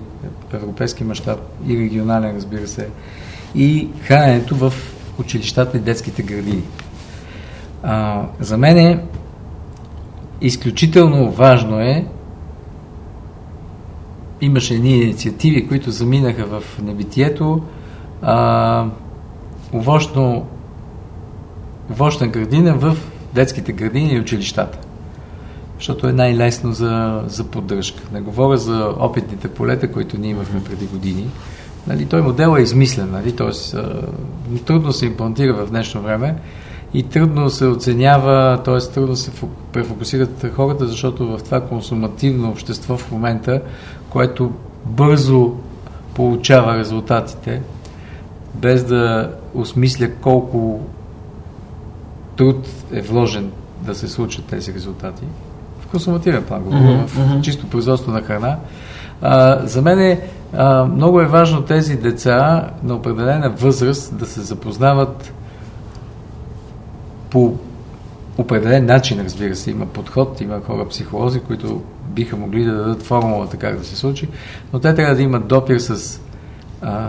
европейски 0.52 1.04
мащаб 1.04 1.38
и 1.66 1.78
регионален, 1.78 2.36
разбира 2.36 2.66
се, 2.66 2.88
и 3.54 3.88
храненето 4.02 4.56
в 4.56 4.72
училищата 5.18 5.76
и 5.76 5.80
детските 5.80 6.22
градини. 6.22 6.62
А, 7.82 8.22
за 8.40 8.58
мен 8.58 8.78
е 8.78 9.04
изключително 10.40 11.30
важно 11.30 11.80
е 11.80 12.06
имаше 14.40 14.74
едни 14.74 15.02
инициативи, 15.02 15.68
които 15.68 15.90
заминаха 15.90 16.46
в 16.46 16.78
небитието. 16.82 17.62
А, 18.22 18.86
овощно, 19.74 20.46
овощна 21.90 22.28
градина 22.28 22.74
в 22.74 22.96
детските 23.34 23.72
градини 23.72 24.12
и 24.12 24.20
училищата. 24.20 24.78
защото 25.76 26.06
е 26.06 26.12
най-лесно 26.12 26.72
за, 26.72 27.22
за 27.26 27.44
поддръжка. 27.44 28.02
Не 28.12 28.20
говоря 28.20 28.56
за 28.56 28.94
опитните 28.98 29.48
полета, 29.48 29.92
които 29.92 30.18
ние 30.18 30.30
имахме 30.30 30.64
преди 30.64 30.86
години. 30.86 31.30
Нали, 31.86 32.06
той 32.06 32.22
модел 32.22 32.56
е 32.58 32.62
измислен, 32.62 33.10
нали, 33.10 33.36
т.е. 33.36 34.58
трудно 34.58 34.92
се 34.92 35.06
имплантира 35.06 35.54
в 35.54 35.70
днешно 35.70 36.02
време 36.02 36.36
и 36.94 37.02
трудно 37.02 37.50
се 37.50 37.66
оценява, 37.66 38.62
т.е. 38.64 38.78
трудно 38.78 39.16
се 39.16 39.30
префокусират 39.72 40.46
хората, 40.54 40.86
защото 40.86 41.26
в 41.26 41.42
това 41.44 41.60
консумативно 41.60 42.50
общество 42.50 42.96
в 42.96 43.10
момента, 43.10 43.60
което 44.10 44.52
бързо 44.86 45.52
получава 46.14 46.78
резултатите, 46.78 47.62
без 48.54 48.84
да 48.84 49.30
осмисля 49.54 50.10
колко 50.20 50.80
труд 52.36 52.68
е 52.92 53.00
вложен 53.00 53.50
да 53.82 53.94
се 53.94 54.08
случат 54.08 54.44
тези 54.44 54.74
резултати. 54.74 55.22
В 55.80 55.86
консумативен 55.86 56.44
план, 56.44 56.64
mm-hmm. 56.64 57.06
в 57.06 57.40
чисто 57.42 57.66
производство 57.66 58.12
на 58.12 58.22
храна. 58.22 58.56
А, 59.22 59.66
за 59.66 59.82
мен 59.82 59.98
е, 59.98 60.20
а, 60.52 60.84
много 60.84 61.20
е 61.20 61.26
важно 61.26 61.62
тези 61.62 61.96
деца 61.96 62.70
на 62.82 62.94
определена 62.94 63.50
възраст 63.50 64.18
да 64.18 64.26
се 64.26 64.40
запознават 64.40 65.32
по 67.30 67.54
определен 68.38 68.86
начин, 68.86 69.20
разбира 69.20 69.56
се, 69.56 69.70
има 69.70 69.86
подход, 69.86 70.40
има 70.40 70.60
хора 70.60 70.88
психолози, 70.88 71.40
които 71.40 71.82
биха 72.08 72.36
могли 72.36 72.64
да 72.64 72.72
дадат 72.72 73.02
формулата 73.02 73.56
как 73.56 73.78
да 73.78 73.84
се 73.84 73.96
случи, 73.96 74.28
но 74.72 74.78
те 74.78 74.94
трябва 74.94 75.14
да 75.14 75.22
имат 75.22 75.46
допир 75.46 75.78
с, 75.78 76.20
а, 76.82 77.08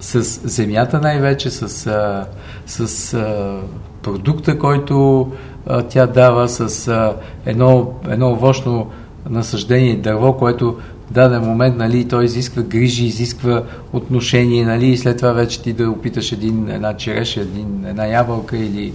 с 0.00 0.22
земята 0.48 1.00
най-вече, 1.00 1.50
с, 1.50 1.86
а, 1.86 2.26
с 2.66 3.14
а, 3.14 3.60
продукта, 4.02 4.58
който 4.58 5.28
а, 5.66 5.82
тя 5.82 6.06
дава, 6.06 6.48
с 6.48 6.88
а, 6.88 7.16
едно, 7.46 7.92
едно 8.08 8.32
овощно 8.32 8.90
насъждение 9.30 9.96
дърво, 9.96 10.36
което 10.36 10.78
даден 11.10 11.42
момент, 11.42 11.76
нали, 11.76 12.08
той 12.08 12.24
изисква 12.24 12.62
грижи, 12.62 13.06
изисква 13.06 13.62
отношение, 13.92 14.66
нали, 14.66 14.86
и 14.86 14.96
след 14.96 15.16
това 15.16 15.32
вече 15.32 15.62
ти 15.62 15.72
да 15.72 15.90
опиташ 15.90 16.32
един, 16.32 16.70
една 16.70 16.96
череша, 16.96 17.40
един, 17.40 17.84
една 17.86 18.06
ябълка 18.06 18.56
или, 18.56 18.92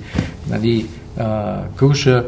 нали, 0.49 0.87
а, 1.17 1.57
круша. 1.75 2.25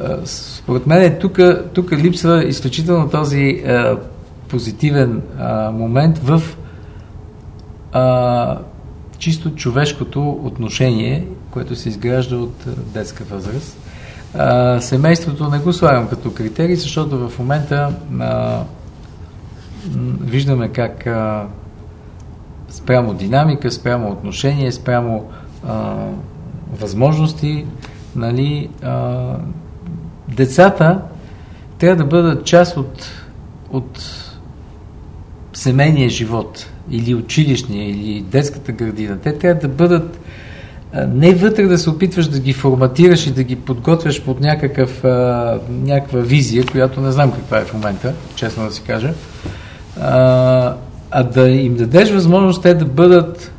А, 0.00 0.16
според 0.24 0.86
мен 0.86 1.16
тук, 1.20 1.38
тук 1.72 1.92
липсва 1.92 2.44
изключително 2.44 3.10
този 3.10 3.62
а, 3.66 3.96
позитивен 4.48 5.22
а, 5.38 5.70
момент 5.70 6.18
в 6.18 6.42
а, 7.92 8.58
чисто 9.18 9.54
човешкото 9.54 10.30
отношение, 10.30 11.26
което 11.50 11.76
се 11.76 11.88
изгражда 11.88 12.36
от 12.36 12.64
детска 12.94 13.24
възраст. 13.24 13.78
А, 14.34 14.80
семейството 14.80 15.48
не 15.48 15.58
го 15.58 15.72
слагам 15.72 16.08
като 16.08 16.34
критерий, 16.34 16.76
защото 16.76 17.28
в 17.28 17.38
момента 17.38 17.92
а, 18.20 18.62
виждаме 20.20 20.68
как 20.68 21.06
а, 21.06 21.46
спрямо 22.68 23.14
динамика, 23.14 23.70
спрямо 23.70 24.10
отношение, 24.10 24.72
спрямо 24.72 25.30
а, 25.66 25.94
възможности, 26.80 27.66
нали, 28.16 28.68
а, 28.82 29.34
децата 30.28 31.00
трябва 31.78 31.96
да 31.96 32.04
бъдат 32.04 32.44
част 32.46 32.76
от, 32.76 33.10
от 33.70 34.00
семейния 35.52 36.08
живот 36.08 36.66
или 36.90 37.14
училищния, 37.14 37.90
или 37.90 38.20
детската 38.20 38.72
градина. 38.72 39.18
Те 39.18 39.38
трябва 39.38 39.60
да 39.60 39.68
бъдат 39.68 40.20
не 40.94 41.34
вътре 41.34 41.66
да 41.66 41.78
се 41.78 41.90
опитваш 41.90 42.28
да 42.28 42.40
ги 42.40 42.52
форматираш 42.52 43.26
и 43.26 43.30
да 43.30 43.42
ги 43.42 43.56
подготвяш 43.56 44.22
под 44.22 44.40
някакъв, 44.40 45.04
някаква 45.70 46.20
визия, 46.20 46.66
която 46.66 47.00
не 47.00 47.12
знам 47.12 47.32
каква 47.32 47.58
е 47.58 47.64
в 47.64 47.74
момента, 47.74 48.14
честно 48.34 48.66
да 48.66 48.72
си 48.72 48.82
кажа, 48.82 49.14
а, 50.00 50.74
а 51.10 51.22
да 51.22 51.48
им 51.48 51.74
дадеш 51.74 52.10
възможност 52.10 52.62
те 52.62 52.74
да 52.74 52.84
бъдат 52.84 53.52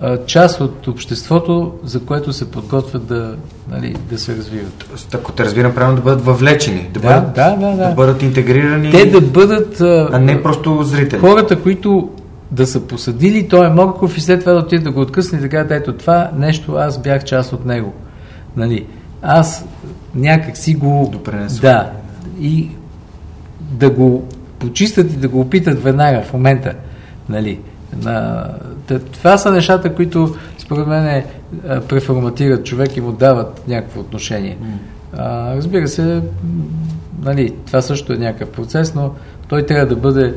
а, 0.00 0.18
част 0.26 0.60
от 0.60 0.86
обществото, 0.88 1.72
за 1.84 2.00
което 2.00 2.32
се 2.32 2.50
подготвят 2.50 3.06
да, 3.06 3.34
нали, 3.70 3.96
да 4.10 4.18
се 4.18 4.36
развиват. 4.36 4.84
Ако 5.14 5.32
те 5.32 5.44
разбирам 5.44 5.74
правилно, 5.74 5.96
да 5.96 6.02
бъдат 6.02 6.24
въвлечени, 6.24 6.90
да, 6.94 7.00
да, 7.00 7.08
бъдат, 7.08 7.34
да, 7.34 7.56
да, 7.56 7.76
да. 7.76 7.88
да 7.88 7.94
бъдат 7.94 8.22
интегрирани. 8.22 8.90
Те 8.90 9.06
да 9.06 9.20
бъдат. 9.20 9.80
А 9.80 10.18
не 10.18 10.42
просто 10.42 10.82
зрители. 10.82 11.20
Хората, 11.20 11.62
които 11.62 12.10
да 12.50 12.66
са 12.66 12.80
посадили 12.80 13.48
той 13.48 13.66
е 13.66 13.70
Морков 13.70 14.16
и 14.16 14.20
след 14.20 14.40
това 14.40 14.52
да 14.52 14.58
отидат 14.58 14.84
да 14.84 14.90
го 14.90 15.00
откъсне 15.00 15.38
и 15.38 15.40
да 15.40 15.48
кажат, 15.48 15.70
ето 15.70 15.92
това 15.92 16.30
нещо, 16.36 16.74
аз 16.74 16.98
бях 17.02 17.24
част 17.24 17.52
от 17.52 17.64
него. 17.64 17.92
Нали? 18.56 18.86
Аз 19.22 19.64
някак 20.14 20.56
си 20.56 20.74
го... 20.74 21.08
Допренесвам. 21.12 21.60
Да. 21.60 21.90
И 22.40 22.70
да 23.60 23.90
го 23.90 24.28
почистят 24.62 25.12
и 25.12 25.16
да 25.16 25.28
го 25.28 25.40
опитат 25.40 25.82
веднага 25.82 26.22
в 26.22 26.32
момента. 26.32 26.74
Нали? 27.28 27.58
На, 28.02 28.46
това 29.12 29.38
са 29.38 29.50
нещата, 29.50 29.94
които 29.94 30.34
според 30.58 30.86
мен 30.86 31.06
е, 31.06 31.24
преформатират 31.88 32.66
човек 32.66 32.96
и 32.96 33.00
му 33.00 33.12
дават 33.12 33.68
някакво 33.68 34.00
отношение. 34.00 34.58
А, 35.16 35.56
разбира 35.56 35.88
се, 35.88 36.22
нали, 37.22 37.54
това 37.66 37.82
също 37.82 38.12
е 38.12 38.16
някакъв 38.16 38.50
процес, 38.50 38.94
но 38.94 39.10
той 39.48 39.66
трябва 39.66 39.86
да 39.86 39.96
бъде 39.96 40.34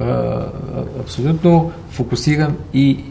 а, 0.00 0.40
абсолютно 1.00 1.72
фокусиран 1.90 2.56
и 2.74 3.04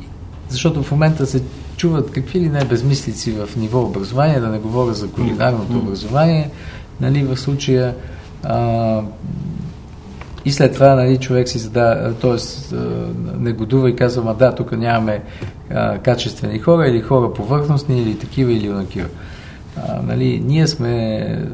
защото 0.49 0.83
в 0.83 0.91
момента 0.91 1.25
се 1.25 1.43
чуват 1.77 2.11
какви 2.11 2.39
ли 2.39 2.49
не 2.49 2.65
безмислици 2.65 3.31
в 3.31 3.55
ниво 3.55 3.81
образование, 3.81 4.39
да 4.39 4.47
не 4.47 4.59
говоря 4.59 4.93
за 4.93 5.11
кулинарното 5.11 5.77
образование, 5.77 6.49
нали, 7.01 7.23
в 7.23 7.37
случая 7.37 7.95
а, 8.43 9.01
и 10.45 10.51
след 10.51 10.73
това 10.73 10.95
нали, 10.95 11.17
човек 11.17 11.49
си 11.49 11.57
задава, 11.57 12.13
т.е. 12.13 12.75
негодува 13.39 13.89
и 13.89 13.95
казва, 13.95 14.23
ма 14.23 14.33
да, 14.33 14.55
тук 14.55 14.71
нямаме 14.71 15.21
а, 15.69 15.97
качествени 15.97 16.59
хора 16.59 16.87
или 16.87 17.01
хора 17.01 17.33
повърхностни 17.33 18.01
или 18.01 18.19
такива 18.19 18.51
или 18.51 18.73
такива. 18.73 19.07
А, 19.77 20.01
нали, 20.01 20.43
ние 20.45 20.67
сме 20.67 21.45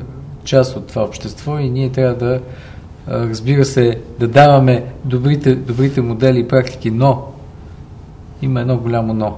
част 0.43 0.75
от 0.75 0.87
това 0.87 1.03
общество 1.03 1.59
и 1.59 1.69
ние 1.69 1.89
трябва 1.89 2.15
да 2.15 2.39
разбира 3.07 3.65
се, 3.65 4.01
да 4.19 4.27
даваме 4.27 4.85
добрите, 5.05 5.55
добрите 5.55 6.01
модели 6.01 6.39
и 6.39 6.47
практики, 6.47 6.91
но 6.91 7.27
има 8.41 8.61
едно 8.61 8.77
голямо 8.77 9.13
но. 9.13 9.37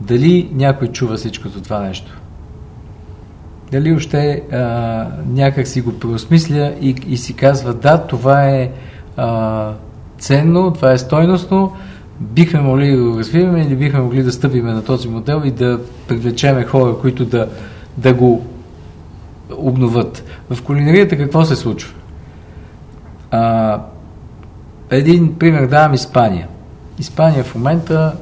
Дали 0.00 0.50
някой 0.52 0.88
чува 0.88 1.16
всичкото 1.16 1.62
това 1.62 1.80
нещо? 1.80 2.20
Дали 3.72 3.92
още 3.92 4.42
а, 4.52 4.58
някак 5.28 5.66
си 5.66 5.80
го 5.80 5.98
преосмисля 5.98 6.74
и, 6.80 6.94
и 7.08 7.16
си 7.16 7.34
казва, 7.34 7.74
да, 7.74 7.98
това 7.98 8.48
е 8.48 8.70
а, 9.16 9.72
ценно, 10.18 10.72
това 10.72 10.92
е 10.92 10.98
стойностно, 10.98 11.76
бихме 12.20 12.60
могли 12.60 12.96
да 12.96 13.02
го 13.02 13.18
развиваме 13.18 13.62
или 13.62 13.76
бихме 13.76 14.00
могли 14.00 14.22
да 14.22 14.32
стъпиме 14.32 14.72
на 14.72 14.84
този 14.84 15.08
модел 15.08 15.42
и 15.44 15.50
да 15.50 15.80
привлечеме 16.08 16.64
хора, 16.64 16.96
които 17.00 17.24
да, 17.24 17.48
да 17.96 18.14
го 18.14 18.46
обноват. 19.56 20.24
В 20.50 20.62
кулинарията 20.62 21.16
какво 21.16 21.44
се 21.44 21.56
случва? 21.56 21.94
А, 23.30 23.80
един 24.90 25.38
пример 25.38 25.66
давам 25.66 25.94
Испания. 25.94 26.48
Испания 26.98 27.44
в 27.44 27.54
момента, 27.54 28.12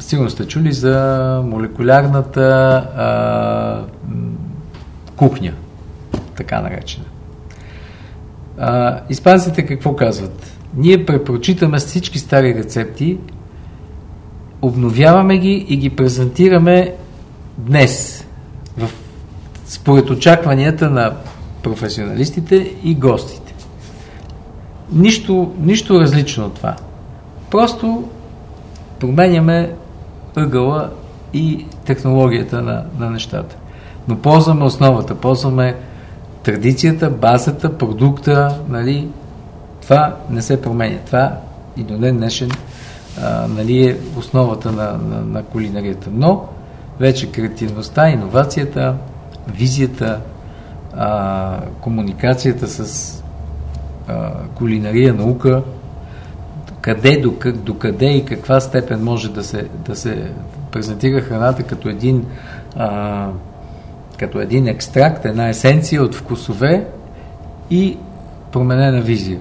сигурно 0.00 0.30
сте 0.30 0.46
чули 0.46 0.72
за 0.72 1.42
молекулярната 1.44 2.40
а, 2.96 3.84
кухня, 5.16 5.52
така 6.36 6.60
наречена. 6.60 7.04
А, 8.58 9.00
испанците 9.10 9.66
какво 9.66 9.96
казват? 9.96 10.58
Ние 10.76 11.06
препрочитаме 11.06 11.78
всички 11.78 12.18
стари 12.18 12.54
рецепти, 12.54 13.18
обновяваме 14.62 15.38
ги 15.38 15.66
и 15.68 15.76
ги 15.76 15.90
презентираме 15.90 16.94
днес, 17.58 18.26
в, 18.78 18.90
според 19.64 20.10
очакванията 20.10 20.90
на 20.90 21.12
професионалистите 21.62 22.74
и 22.84 22.94
гостите. 22.94 23.54
Нищо, 24.92 25.54
нищо 25.60 26.00
различно 26.00 26.46
от 26.46 26.54
това. 26.54 26.76
Просто 27.50 28.08
променяме 29.02 29.74
ъгъла 30.36 30.90
и 31.32 31.66
технологията 31.84 32.62
на, 32.62 32.84
на 32.98 33.10
нещата. 33.10 33.56
Но 34.08 34.16
ползваме 34.16 34.64
основата, 34.64 35.14
ползваме 35.14 35.76
традицията, 36.42 37.10
базата, 37.10 37.78
продукта, 37.78 38.58
нали, 38.68 39.08
това 39.80 40.16
не 40.30 40.42
се 40.42 40.62
променя. 40.62 40.98
Това 41.06 41.36
и 41.76 41.82
до 41.82 41.98
ден 41.98 42.16
днешен 42.16 42.50
а, 43.22 43.46
нали, 43.48 43.88
е 43.88 43.96
основата 44.18 44.72
на, 44.72 44.92
на, 44.92 45.20
на 45.24 45.42
кулинарията. 45.42 46.10
Но 46.12 46.44
вече 47.00 47.32
креативността, 47.32 48.10
иновацията, 48.10 48.94
визията, 49.48 50.20
а, 50.96 51.58
комуникацията 51.80 52.68
с 52.68 53.22
а, 54.08 54.30
кулинария, 54.54 55.14
наука, 55.14 55.62
къде, 56.82 57.20
до, 57.20 57.34
до 57.54 57.78
къде 57.78 58.06
и 58.06 58.24
каква 58.24 58.60
степен 58.60 59.04
може 59.04 59.32
да 59.32 59.44
се, 59.44 59.68
да 59.86 59.96
се 59.96 60.30
презентира 60.70 61.20
храната 61.20 61.62
като 61.62 61.88
един 61.88 62.26
а, 62.76 63.28
като 64.18 64.40
един 64.40 64.68
екстракт, 64.68 65.24
една 65.24 65.48
есенция 65.48 66.02
от 66.02 66.14
вкусове 66.14 66.86
и 67.70 67.98
променена 68.52 69.00
визия. 69.00 69.40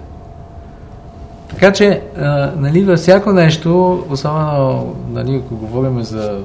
Така 1.50 1.74
че, 1.74 2.02
а, 2.18 2.52
нали, 2.58 2.84
във 2.84 3.00
всяко 3.00 3.32
нещо, 3.32 4.04
особено, 4.10 4.96
нали, 5.10 5.42
ако 5.46 5.56
говорим 5.56 6.04
за, 6.04 6.44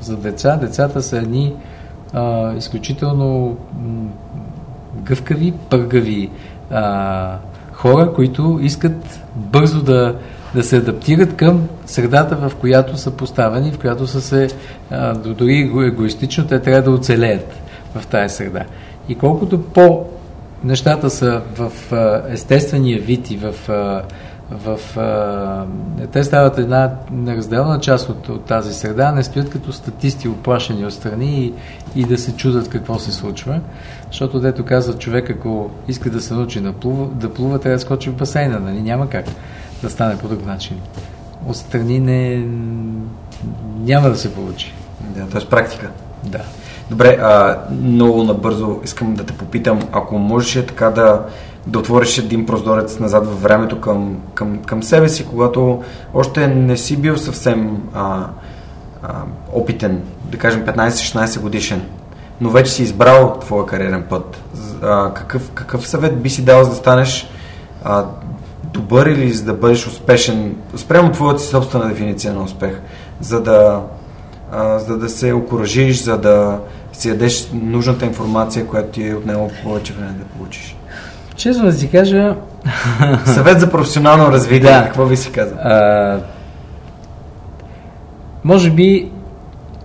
за 0.00 0.16
деца, 0.16 0.56
децата 0.56 1.02
са 1.02 1.18
едни 1.18 1.54
а, 2.12 2.54
изключително 2.54 3.56
гъвкави, 5.02 5.52
пъргави 5.70 6.30
а, 6.70 7.38
хора, 7.82 8.12
които 8.12 8.58
искат 8.62 9.20
бързо 9.36 9.82
да, 9.82 10.14
да 10.54 10.64
се 10.64 10.76
адаптират 10.76 11.36
към 11.36 11.68
средата, 11.86 12.36
в 12.36 12.54
която 12.56 12.96
са 12.96 13.10
поставени, 13.10 13.72
в 13.72 13.78
която 13.78 14.06
са 14.06 14.20
се, 14.20 14.48
а, 14.90 15.14
дори 15.14 15.72
егоистично, 15.86 16.46
те 16.46 16.58
трябва 16.58 16.82
да 16.82 16.90
оцелеят 16.90 17.54
в 17.94 18.06
тази 18.06 18.34
среда. 18.34 18.64
И 19.08 19.14
колкото 19.14 19.62
по 19.62 20.04
нещата 20.64 21.10
са 21.10 21.42
в 21.56 21.72
а, 21.92 22.22
естествения 22.28 23.00
вид 23.00 23.30
и 23.30 23.36
в 23.36 23.68
а, 23.68 24.02
в, 24.50 24.98
а, 24.98 25.64
те 26.12 26.24
стават 26.24 26.58
една 26.58 26.90
неразделна 27.10 27.80
част 27.80 28.08
от, 28.08 28.28
от 28.28 28.44
тази 28.44 28.74
среда, 28.74 29.12
не 29.12 29.22
стоят 29.22 29.50
като 29.50 29.72
статисти 29.72 30.28
оплашени 30.28 30.86
отстрани 30.86 31.44
и, 31.44 31.52
и 32.00 32.04
да 32.04 32.18
се 32.18 32.36
чудат 32.36 32.68
какво 32.68 32.98
се 32.98 33.12
случва. 33.12 33.60
Защото, 34.06 34.40
дето 34.40 34.64
казва 34.64 34.98
човек, 34.98 35.30
ако 35.30 35.70
иска 35.88 36.10
да 36.10 36.20
се 36.20 36.34
научи 36.34 36.60
да 36.60 36.72
плува, 36.72 37.06
да 37.06 37.34
плува 37.34 37.58
трябва 37.58 37.76
да 37.76 37.80
скочи 37.80 38.10
в 38.10 38.16
басейна, 38.16 38.60
нали? 38.60 38.82
Няма 38.82 39.08
как 39.08 39.24
да 39.82 39.90
стане 39.90 40.18
по 40.18 40.28
друг 40.28 40.46
начин. 40.46 40.76
Отстрани 41.46 42.00
не, 42.00 42.46
няма 43.78 44.08
да 44.08 44.16
се 44.16 44.34
получи. 44.34 44.74
Да, 45.00 45.26
т.е. 45.26 45.48
практика. 45.48 45.90
Да. 46.24 46.40
Добре, 46.90 47.18
а, 47.22 47.58
много 47.82 48.22
набързо 48.22 48.80
искам 48.84 49.14
да 49.14 49.24
те 49.24 49.32
попитам, 49.32 49.80
ако 49.92 50.18
можеш 50.18 50.66
така 50.66 50.90
да 50.90 51.26
да 51.66 51.78
отвориш 51.78 52.18
един 52.18 52.46
прозорец 52.46 52.98
назад 52.98 53.26
във 53.26 53.42
времето 53.42 53.80
към, 53.80 54.16
към, 54.34 54.58
към 54.58 54.82
себе 54.82 55.08
си, 55.08 55.26
когато 55.26 55.82
още 56.14 56.46
не 56.48 56.76
си 56.76 56.96
бил 56.96 57.16
съвсем 57.18 57.82
а, 57.94 58.26
а, 59.02 59.14
опитен, 59.52 60.02
да 60.24 60.38
кажем 60.38 60.64
15-16 60.66 61.40
годишен, 61.40 61.82
но 62.40 62.50
вече 62.50 62.72
си 62.72 62.82
избрал 62.82 63.38
твоя 63.40 63.66
кариерен 63.66 64.04
път. 64.10 64.42
А, 64.82 65.14
какъв, 65.14 65.50
какъв 65.54 65.88
съвет 65.88 66.22
би 66.22 66.30
си 66.30 66.44
дал 66.44 66.64
за 66.64 66.70
да 66.70 66.76
станеш 66.76 67.28
а, 67.84 68.04
добър 68.64 69.06
или 69.06 69.32
за 69.32 69.44
да 69.44 69.54
бъдеш 69.54 69.86
успешен, 69.86 70.56
спрямо 70.76 71.12
твоята 71.12 71.42
си 71.42 71.48
собствена 71.48 71.88
дефиниция 71.88 72.34
на 72.34 72.42
успех, 72.42 72.80
за 73.20 73.42
да, 73.42 73.82
а, 74.52 74.78
за 74.78 74.98
да 74.98 75.08
се 75.08 75.32
окоръжиш, 75.32 76.02
за 76.02 76.18
да 76.18 76.60
си 76.92 77.08
ядеш 77.08 77.50
нужната 77.52 78.06
информация, 78.06 78.66
която 78.66 78.88
ти 78.88 79.08
е 79.08 79.14
отнело 79.14 79.50
повече 79.64 79.92
време 79.92 80.12
да 80.12 80.24
получиш? 80.24 80.76
Честно 81.36 81.64
да 81.64 81.72
си 81.72 81.90
кажа... 81.90 82.36
Съвет 83.24 83.60
за 83.60 83.70
професионално 83.70 84.32
развитие, 84.32 84.70
да. 84.70 84.84
какво 84.84 85.04
ви 85.04 85.16
си 85.16 85.32
казал? 85.32 85.58
А, 85.62 86.18
може 88.44 88.70
би 88.70 89.10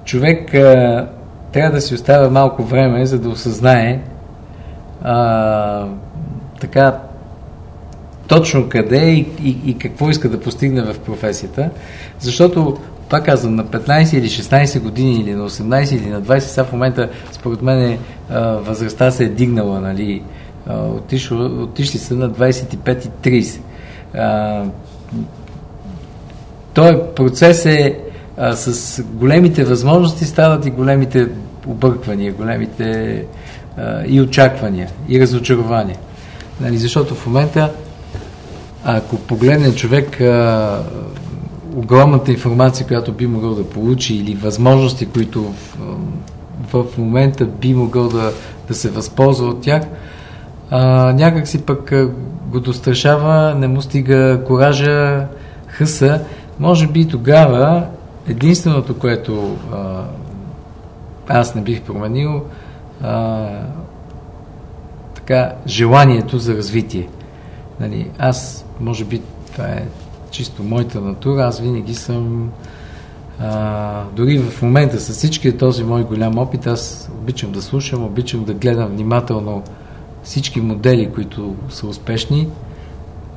човек 0.06 0.54
а, 0.54 1.08
трябва 1.52 1.72
да 1.72 1.82
си 1.82 1.94
оставя 1.94 2.30
малко 2.30 2.64
време, 2.64 3.06
за 3.06 3.20
да 3.20 3.30
осъзнае 3.30 4.00
а, 5.02 5.86
така 6.60 7.00
точно 8.28 8.70
къде 8.70 9.10
и, 9.10 9.28
и, 9.44 9.58
и 9.66 9.78
какво 9.78 10.10
иска 10.10 10.30
да 10.30 10.40
постигне 10.40 10.82
в 10.82 11.00
професията. 11.00 11.70
Защото, 12.20 12.78
пак 13.10 13.26
казвам, 13.26 13.56
на 13.56 13.66
15 13.66 14.18
или 14.18 14.28
16 14.28 14.80
години 14.80 15.20
или 15.22 15.36
на 15.36 15.50
18 15.50 15.96
или 15.96 16.10
на 16.10 16.22
20, 16.22 16.40
сега 16.40 16.64
в 16.64 16.72
момента, 16.72 17.10
според 17.32 17.62
мен, 17.62 17.98
възрастта 18.58 19.12
се 19.12 19.24
е 19.24 19.30
дигнала, 19.30 19.82
нали, 19.82 20.24
отишли, 20.74 21.36
отишли 21.36 22.00
са 22.00 22.16
на 22.16 22.30
25 22.30 23.10
и 23.26 23.44
30. 24.16 24.70
той 26.74 27.04
процес 27.16 27.66
е 27.66 28.00
а, 28.38 28.56
с 28.56 29.04
големите 29.04 29.64
възможности 29.64 30.26
стават 30.26 30.66
и 30.66 30.72
големите 30.72 31.28
обърквания, 31.68 32.34
големите 32.34 33.24
а, 33.78 34.04
и 34.08 34.22
очаквания, 34.22 34.90
и 35.10 35.22
разочарования. 35.22 35.98
Нали, 36.62 36.78
защото 36.78 37.16
в 37.16 37.26
момента, 37.26 37.72
ако 38.84 39.18
погледне 39.18 39.76
човек 39.76 40.22
а, 40.22 40.84
огромната 41.76 42.32
информация, 42.32 42.88
която 42.88 43.12
би 43.12 43.28
могъл 43.28 43.56
да 43.56 43.70
получи 43.70 44.16
или 44.16 44.36
възможности, 44.36 45.06
които 45.06 45.54
в, 46.72 46.84
в 46.84 46.98
момента 46.98 47.46
би 47.46 47.74
могъл 47.74 48.08
да, 48.08 48.32
да 48.68 48.74
се 48.74 48.90
възползва 48.90 49.48
от 49.48 49.62
тях, 49.62 49.84
а, 50.72 51.14
някак 51.14 51.48
си 51.48 51.66
пък 51.66 51.94
го 52.48 52.60
дострашава, 52.60 53.56
не 53.56 53.68
му 53.68 53.82
стига 53.82 54.44
коража, 54.48 55.28
хъса. 55.68 56.22
Може 56.60 56.88
би 56.88 57.08
тогава 57.08 57.84
единственото, 58.28 59.00
което 59.00 59.58
а, 59.74 60.04
аз 61.28 61.56
не 61.56 61.62
бих 61.62 61.82
променил, 61.82 62.44
а, 63.02 63.48
така, 65.16 65.54
желанието 65.68 66.38
за 66.38 66.56
развитие. 66.58 67.10
Нали, 67.80 68.10
аз, 68.20 68.66
може 68.80 69.06
би, 69.06 69.22
това 69.52 69.66
е 69.66 69.88
чисто 70.32 70.64
моята 70.64 71.02
натура, 71.02 71.44
аз 71.44 71.60
винаги 71.60 71.94
съм 71.94 72.52
а, 73.40 74.04
дори 74.16 74.40
в 74.40 74.62
момента 74.62 75.00
с 75.00 75.10
всички 75.10 75.58
този 75.58 75.84
мой 75.84 76.04
голям 76.04 76.38
опит, 76.38 76.68
аз 76.68 77.10
обичам 77.22 77.52
да 77.52 77.62
слушам, 77.62 78.04
обичам 78.04 78.44
да 78.44 78.54
гледам 78.54 78.88
внимателно 78.88 79.64
всички 80.28 80.62
модели, 80.62 81.12
които 81.12 81.56
са 81.70 81.88
успешни. 81.88 82.48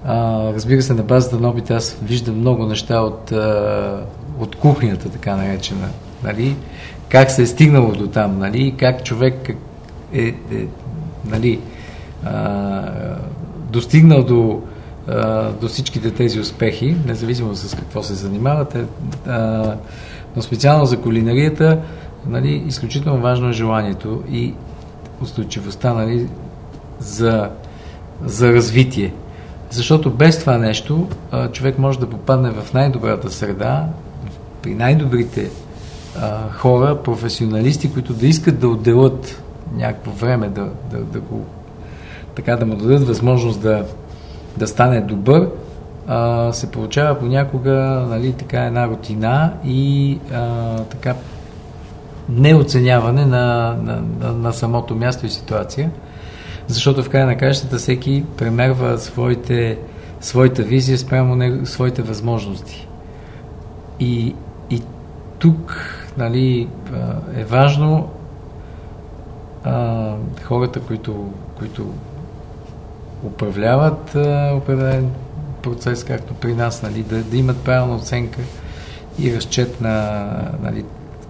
А, 0.05 0.45
разбира 0.53 0.82
се, 0.82 0.95
на 0.95 1.03
базата 1.03 1.41
на 1.41 1.49
опит 1.49 1.70
аз 1.70 1.99
виждам 2.03 2.38
много 2.38 2.66
неща 2.66 3.01
от, 3.01 3.32
а, 3.32 4.05
от 4.38 4.57
кухнята, 4.57 5.09
така 5.09 5.36
наречена. 5.36 5.88
Нали? 6.24 6.57
Как 7.09 7.30
се 7.30 7.43
е 7.43 7.47
стигнало 7.47 7.93
до 7.93 8.07
там, 8.07 8.38
нали? 8.38 8.74
как 8.78 9.05
човек 9.05 9.51
е, 10.12 10.22
е 10.53 10.66
нали, 11.24 11.61
а, 12.24 12.82
достигнал 13.72 14.22
до, 14.22 14.62
а, 15.09 15.51
до 15.53 15.68
всичките 15.68 16.11
тези 16.11 16.41
успехи, 16.41 16.97
независимо 17.07 17.55
с 17.55 17.74
какво 17.74 18.03
се 18.03 18.14
занимавате. 18.14 18.84
А, 19.26 19.74
но 20.36 20.43
специално 20.43 20.86
за 20.86 21.01
кулинарията, 21.01 21.78
нали, 22.26 22.64
изключително 22.66 23.20
важно 23.20 23.49
е 23.49 23.53
желанието 23.53 24.22
и 24.30 24.55
устойчивостта 25.22 25.95
нали, 25.95 26.28
за, 27.01 27.51
за 28.24 28.53
развитие. 28.53 29.12
Защото 29.70 30.11
без 30.11 30.38
това 30.38 30.59
нещо 30.59 31.09
човек 31.53 31.78
може 31.78 32.01
да 32.01 32.11
попадне 32.11 32.51
в 32.51 32.74
най-добрата 32.74 33.30
среда, 33.30 33.86
при 34.62 34.74
най-добрите 34.74 35.51
хора, 36.53 37.03
професионалисти, 37.03 37.92
които 37.92 38.12
да 38.12 38.26
искат 38.26 38.59
да 38.59 38.68
отделят 38.68 39.42
някакво 39.74 40.11
време, 40.11 40.48
да, 40.48 40.68
да, 40.90 40.98
да 40.98 41.20
го 41.20 41.44
така 42.34 42.57
да 42.57 42.66
му 42.66 42.76
дадат 42.76 43.07
възможност 43.07 43.62
да, 43.62 43.84
да 44.57 44.66
стане 44.66 45.01
добър, 45.01 45.48
а, 46.07 46.53
се 46.53 46.70
получава 46.70 47.18
понякога 47.18 48.07
нали, 48.09 48.32
така 48.32 48.64
една 48.64 48.88
рутина 48.88 49.53
и 49.64 50.18
а, 50.32 50.76
така 50.76 51.14
неоценяване 52.28 53.26
на, 53.26 53.76
на, 53.82 54.03
на, 54.20 54.32
на 54.32 54.53
самото 54.53 54.94
място 54.94 55.26
и 55.26 55.30
ситуация 55.30 55.90
защото 56.73 57.03
в 57.03 57.09
края 57.09 57.27
на 57.27 57.37
краищата 57.37 57.77
всеки 57.77 58.25
премерва 58.37 58.99
своите, 58.99 59.79
своята 60.21 60.62
визия 60.62 60.99
спрямо 60.99 61.37
него, 61.37 61.66
своите 61.66 62.03
възможности. 62.03 62.89
И, 64.01 64.35
и 64.71 64.83
тук 65.39 65.77
нали, 66.16 66.68
е 67.37 67.45
важно 67.45 68.09
а, 69.64 70.14
хората, 70.45 70.81
които, 70.81 71.33
които 71.59 71.87
управляват 73.25 74.14
а, 74.14 74.53
определен 74.57 75.11
процес, 75.62 76.05
както 76.05 76.35
при 76.35 76.55
нас, 76.55 76.83
нали, 76.83 77.03
да, 77.03 77.23
да 77.23 77.37
имат 77.37 77.59
правилна 77.59 77.97
оценка 77.97 78.41
и 79.18 79.37
разчет 79.37 79.81
на 79.81 80.27
нали, 80.62 80.85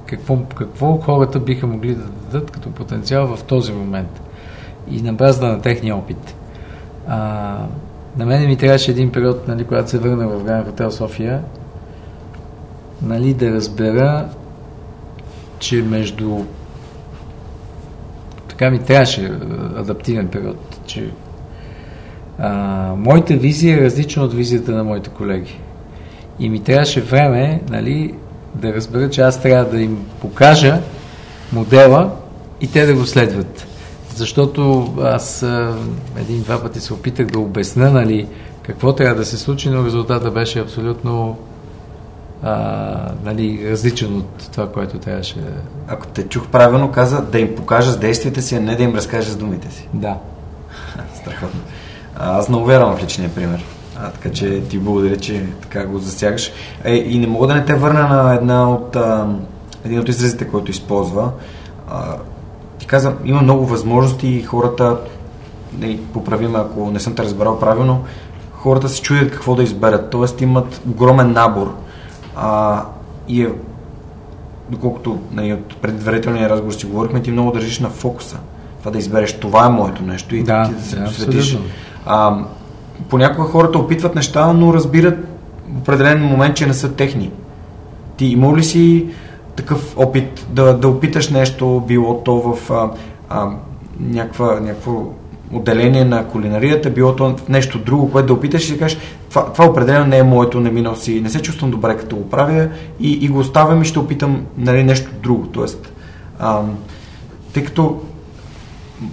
какво, 0.06 0.38
какво 0.54 0.96
хората 0.96 1.38
биха 1.38 1.66
могли 1.66 1.94
да 1.94 2.04
дадат 2.04 2.50
като 2.50 2.70
потенциал 2.70 3.36
в 3.36 3.42
този 3.42 3.72
момент 3.72 4.20
и 4.90 5.02
на 5.02 5.12
база 5.12 5.46
на 5.46 5.60
техния 5.60 5.96
опит. 5.96 6.34
А, 7.08 7.18
на 8.16 8.26
мен 8.26 8.46
ми 8.46 8.56
трябваше 8.56 8.90
един 8.90 9.12
период, 9.12 9.48
нали, 9.48 9.64
когато 9.64 9.90
се 9.90 9.98
върна 9.98 10.28
в 10.28 10.44
Гран 10.44 10.64
Хотел 10.64 10.90
София, 10.90 11.42
нали, 13.02 13.34
да 13.34 13.50
разбера, 13.50 14.28
че 15.58 15.82
между 15.82 16.44
така 18.48 18.70
ми 18.70 18.78
трябваше 18.78 19.32
адаптивен 19.76 20.28
период, 20.28 20.80
че 20.86 21.10
а, 22.38 22.94
моята 22.96 23.34
визия 23.34 23.78
е 23.78 23.84
различна 23.84 24.22
от 24.22 24.34
визията 24.34 24.72
на 24.72 24.84
моите 24.84 25.10
колеги. 25.10 25.60
И 26.38 26.48
ми 26.48 26.62
трябваше 26.62 27.00
време, 27.00 27.62
нали, 27.70 28.14
да 28.54 28.74
разбера, 28.74 29.10
че 29.10 29.20
аз 29.20 29.42
трябва 29.42 29.64
да 29.64 29.80
им 29.80 30.06
покажа 30.20 30.80
модела, 31.52 32.10
и 32.60 32.66
те 32.66 32.86
да 32.86 32.94
го 32.94 33.06
следват. 33.06 33.66
Защото 34.14 34.92
аз 35.02 35.42
един-два 36.16 36.62
пъти 36.62 36.80
се 36.80 36.94
опитах 36.94 37.26
да 37.26 37.38
обясна, 37.38 37.90
нали, 37.90 38.28
какво 38.62 38.92
трябва 38.92 39.14
да 39.14 39.24
се 39.24 39.38
случи, 39.38 39.70
но 39.70 39.84
резултата 39.84 40.30
беше 40.30 40.60
абсолютно 40.60 41.38
а, 42.42 43.12
нали, 43.24 43.70
различен 43.70 44.16
от 44.16 44.50
това, 44.52 44.72
което 44.72 44.98
трябваше. 44.98 45.36
Ако 45.88 46.06
те 46.06 46.28
чух 46.28 46.48
правилно, 46.48 46.92
каза 46.92 47.22
да 47.22 47.38
им 47.38 47.56
покажа 47.56 47.92
с 47.92 47.98
действията 47.98 48.42
си, 48.42 48.54
а 48.54 48.60
не 48.60 48.76
да 48.76 48.82
им 48.82 48.94
разкажа 48.94 49.30
с 49.30 49.36
думите 49.36 49.70
си. 49.70 49.88
Да. 49.94 50.16
Страхотно. 51.14 51.60
Аз 52.16 52.48
много 52.48 52.66
вярвам 52.66 52.96
в 52.96 53.02
личния 53.02 53.34
пример. 53.34 53.64
А, 53.96 54.10
така 54.10 54.32
че 54.32 54.60
ти 54.60 54.78
благодаря, 54.78 55.16
че 55.16 55.44
така 55.62 55.86
го 55.86 55.98
засягаш. 55.98 56.52
Е, 56.84 56.94
и 56.94 57.18
не 57.18 57.26
мога 57.26 57.46
да 57.46 57.54
не 57.54 57.64
те 57.64 57.74
върна 57.74 58.08
на 58.08 58.34
една 58.34 58.70
от, 58.70 58.96
а, 58.96 59.28
един 59.84 59.98
от 60.00 60.08
изразите, 60.08 60.48
който 60.48 60.70
използва. 60.70 61.30
А, 61.88 62.16
каза, 62.90 63.14
има 63.24 63.42
много 63.42 63.66
възможности 63.66 64.28
и 64.28 64.42
хората, 64.42 64.96
не, 65.78 65.98
поправим 66.12 66.56
ако 66.56 66.90
не 66.90 67.00
съм 67.00 67.14
те 67.14 67.22
разбрал 67.22 67.58
правилно, 67.58 68.04
хората 68.52 68.88
се 68.88 69.02
чудят 69.02 69.30
какво 69.30 69.54
да 69.54 69.62
изберат. 69.62 70.10
Тоест 70.10 70.40
имат 70.40 70.80
огромен 70.90 71.32
набор. 71.32 71.74
А, 72.36 72.82
и 73.28 73.42
е, 73.42 73.50
доколкото 74.68 75.18
нали, 75.32 75.52
от 75.52 75.76
предварителния 75.76 76.50
разговор 76.50 76.72
си 76.72 76.86
говорихме, 76.86 77.22
ти 77.22 77.30
много 77.30 77.52
държиш 77.52 77.78
на 77.78 77.90
фокуса. 77.90 78.38
Това 78.78 78.90
да 78.90 78.98
избереш, 78.98 79.32
това 79.32 79.66
е 79.66 79.70
моето 79.70 80.02
нещо 80.02 80.36
и 80.36 80.42
да, 80.42 80.64
ти 80.64 80.74
да 80.74 80.82
се 80.82 80.96
да, 80.96 81.04
посветиш. 81.04 81.58
А, 82.06 82.38
понякога 83.08 83.48
хората 83.48 83.78
опитват 83.78 84.14
неща, 84.14 84.52
но 84.52 84.74
разбират 84.74 85.18
в 85.68 85.78
определен 85.78 86.24
момент, 86.24 86.56
че 86.56 86.66
не 86.66 86.74
са 86.74 86.92
техни. 86.92 87.30
Ти 88.16 88.26
има 88.26 88.56
ли 88.56 88.64
си 88.64 89.06
такъв 89.60 89.94
опит 89.96 90.46
да, 90.50 90.78
да 90.78 90.88
опиташ 90.88 91.28
нещо, 91.28 91.82
било 91.86 92.22
то 92.24 92.34
в 92.34 92.70
а, 92.70 92.90
а, 93.28 93.50
някаква, 94.00 94.60
някакво 94.60 95.04
отделение 95.52 96.04
на 96.04 96.26
кулинарията, 96.26 96.90
било 96.90 97.16
то 97.16 97.36
в 97.36 97.48
нещо 97.48 97.78
друго, 97.78 98.10
което 98.10 98.26
да 98.26 98.32
опиташ 98.32 98.68
и 98.68 98.72
да 98.72 98.78
кажеш, 98.78 98.98
това, 99.30 99.52
това 99.52 99.64
определено 99.66 100.06
не 100.06 100.18
е 100.18 100.22
моето, 100.22 100.60
не 100.60 100.70
ми 100.70 100.82
носи, 100.82 101.20
не 101.20 101.30
се 101.30 101.42
чувствам 101.42 101.70
добре 101.70 101.96
като 101.96 102.16
го 102.16 102.30
правя 102.30 102.68
и, 103.00 103.12
и 103.12 103.28
го 103.28 103.38
оставям 103.38 103.82
и 103.82 103.84
ще 103.84 103.98
опитам 103.98 104.46
нали, 104.58 104.84
нещо 104.84 105.10
друго. 105.22 105.46
Тоест, 105.46 105.92
а, 106.38 106.62
тъй 107.52 107.64
като 107.64 108.00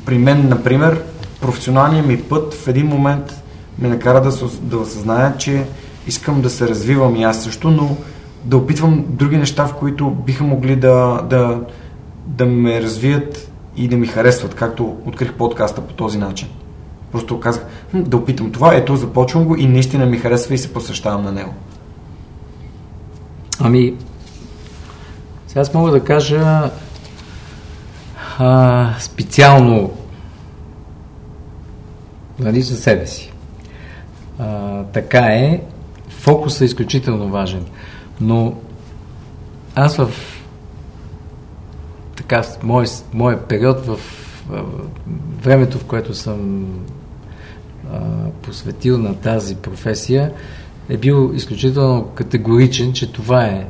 при 0.06 0.18
мен, 0.18 0.50
например, 0.50 1.02
професионалният 1.42 2.08
ми 2.08 2.22
път 2.22 2.54
в 2.54 2.68
един 2.68 2.88
момент 2.88 3.44
ме 3.80 3.88
накара 3.88 4.22
да, 4.22 4.32
да 4.62 4.78
осъзная, 4.78 5.38
че 5.38 5.64
искам 6.08 6.42
да 6.42 6.50
се 6.50 6.68
развивам 6.68 7.16
и 7.16 7.24
аз 7.24 7.44
също, 7.44 7.72
но 7.72 7.98
да 8.48 8.58
опитвам 8.58 9.06
други 9.10 9.38
неща, 9.38 9.68
в 9.68 9.76
които 9.76 10.10
биха 10.10 10.44
могли 10.44 10.76
да, 10.76 11.22
да, 11.30 11.62
да 12.26 12.46
ме 12.46 12.82
развият 12.82 13.52
и 13.76 13.88
да 13.88 13.98
ми 13.98 14.08
харесват, 14.08 14.56
както 14.56 14.98
открих 15.06 15.34
подкаста 15.34 15.82
по 15.82 15.94
този 15.94 16.18
начин. 16.18 16.48
Просто 17.12 17.40
казах, 17.40 17.66
да 17.94 18.18
опитам 18.18 18.52
това, 18.52 18.74
ето 18.74 18.96
започвам 18.96 19.46
го 19.46 19.56
и 19.56 19.68
наистина 19.68 20.06
ми 20.06 20.18
харесва 20.18 20.54
и 20.54 20.58
се 20.58 20.74
посещавам 20.74 21.24
на 21.24 21.32
него. 21.32 21.54
Ами, 23.60 23.94
сега 25.48 25.62
аз 25.62 25.74
мога 25.74 25.92
да 25.92 26.04
кажа 26.04 26.72
а, 28.40 28.94
специално 29.00 29.92
нали, 32.40 32.62
за 32.62 32.76
себе 32.78 33.08
си. 33.08 33.34
А, 34.40 34.84
така 34.84 35.20
е, 35.20 35.62
фокусът 36.10 36.62
е 36.62 36.66
изключително 36.66 37.30
важен. 37.30 37.66
Но 38.22 38.58
аз 39.76 39.98
в 39.98 40.10
така, 42.16 42.44
мой, 42.64 42.86
мой 43.14 43.40
период 43.40 43.86
в, 43.86 44.00
в 44.50 44.66
времето, 45.42 45.80
в 45.80 45.86
което 45.86 46.14
съм 46.14 46.66
а, 47.94 48.02
посветил 48.42 48.98
на 48.98 49.16
тази 49.16 49.56
професия, 49.56 50.34
е 50.90 50.98
бил 50.98 51.32
изключително 51.34 52.08
категоричен, 52.16 52.94
че 52.94 53.12
това 53.12 53.46
е 53.46 53.68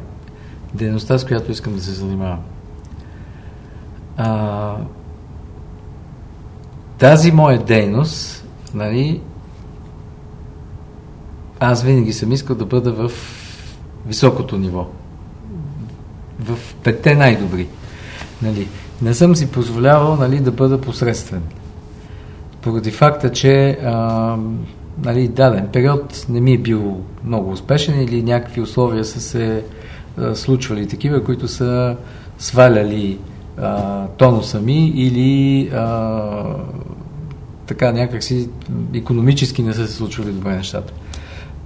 дейността, 0.73 1.17
с 1.17 1.25
която 1.25 1.51
искам 1.51 1.75
да 1.75 1.81
се 1.81 1.91
занимавам. 1.91 2.39
А, 4.17 4.75
тази 6.97 7.31
моя 7.31 7.63
дейност, 7.63 8.45
нали, 8.73 9.21
аз 11.59 11.83
винаги 11.83 12.13
съм 12.13 12.31
искал 12.31 12.55
да 12.55 12.65
бъда 12.65 12.91
в 12.91 13.11
високото 14.07 14.57
ниво. 14.57 14.87
В 16.39 16.57
петте 16.83 17.15
най-добри. 17.15 17.67
Нали. 18.41 18.67
Не 19.01 19.13
съм 19.13 19.35
си 19.35 19.51
позволявал 19.51 20.15
нали, 20.15 20.39
да 20.39 20.51
бъда 20.51 20.81
посредствен. 20.81 21.41
Поради 22.61 22.91
факта, 22.91 23.31
че 23.31 23.69
а, 23.69 24.37
нали, 25.03 25.27
даден 25.27 25.67
период 25.73 26.25
не 26.29 26.41
ми 26.41 26.53
е 26.53 26.57
бил 26.57 27.01
много 27.23 27.51
успешен 27.51 28.01
или 28.01 28.23
някакви 28.23 28.61
условия 28.61 29.05
са 29.05 29.21
се 29.21 29.63
а, 30.17 30.35
случвали 30.35 30.87
такива, 30.87 31.23
които 31.23 31.47
са 31.47 31.97
сваляли 32.37 33.19
а, 33.57 34.05
тонуса 34.07 34.61
ми 34.61 34.87
или 34.87 35.69
а, 35.73 36.55
така 37.67 37.91
някакси 37.91 38.49
економически 38.93 39.63
не 39.63 39.73
са 39.73 39.87
се 39.87 39.93
случвали 39.93 40.31
добре 40.31 40.55
нещата. 40.55 40.93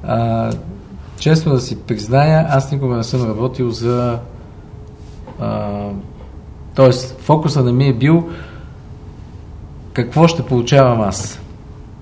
А, 0.04 0.52
честно 1.22 1.54
да 1.54 1.62
си 1.62 1.82
призная, 1.82 2.46
аз 2.50 2.72
никога 2.72 2.96
не 2.96 3.04
съм 3.04 3.30
работил 3.30 3.70
за... 3.70 4.20
А, 5.40 5.88
тоест, 6.76 7.20
фокуса 7.20 7.64
на 7.64 7.72
ми 7.72 7.88
е 7.88 7.94
бил 7.94 8.30
какво 9.94 10.28
ще 10.28 10.46
получавам 10.46 11.02
аз 11.02 11.42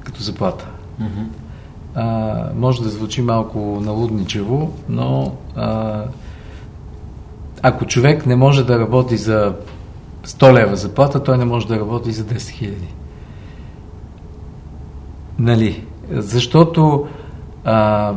като 0.03 0.23
заплата. 0.23 0.67
Mm-hmm. 1.01 1.25
А, 1.95 2.49
може 2.55 2.83
да 2.83 2.89
звучи 2.89 3.21
малко 3.21 3.59
налудничево, 3.85 4.73
но 4.89 5.35
а, 5.55 6.03
ако 7.61 7.85
човек 7.85 8.25
не 8.25 8.35
може 8.35 8.65
да 8.65 8.79
работи 8.79 9.17
за 9.17 9.55
100 10.25 10.53
лева 10.53 10.75
заплата, 10.75 11.23
той 11.23 11.37
не 11.37 11.45
може 11.45 11.67
да 11.67 11.79
работи 11.79 12.11
за 12.11 12.23
10 12.23 12.49
хиляди. 12.49 12.93
Нали? 15.39 15.85
Защото 16.11 17.07
а, 17.65 18.13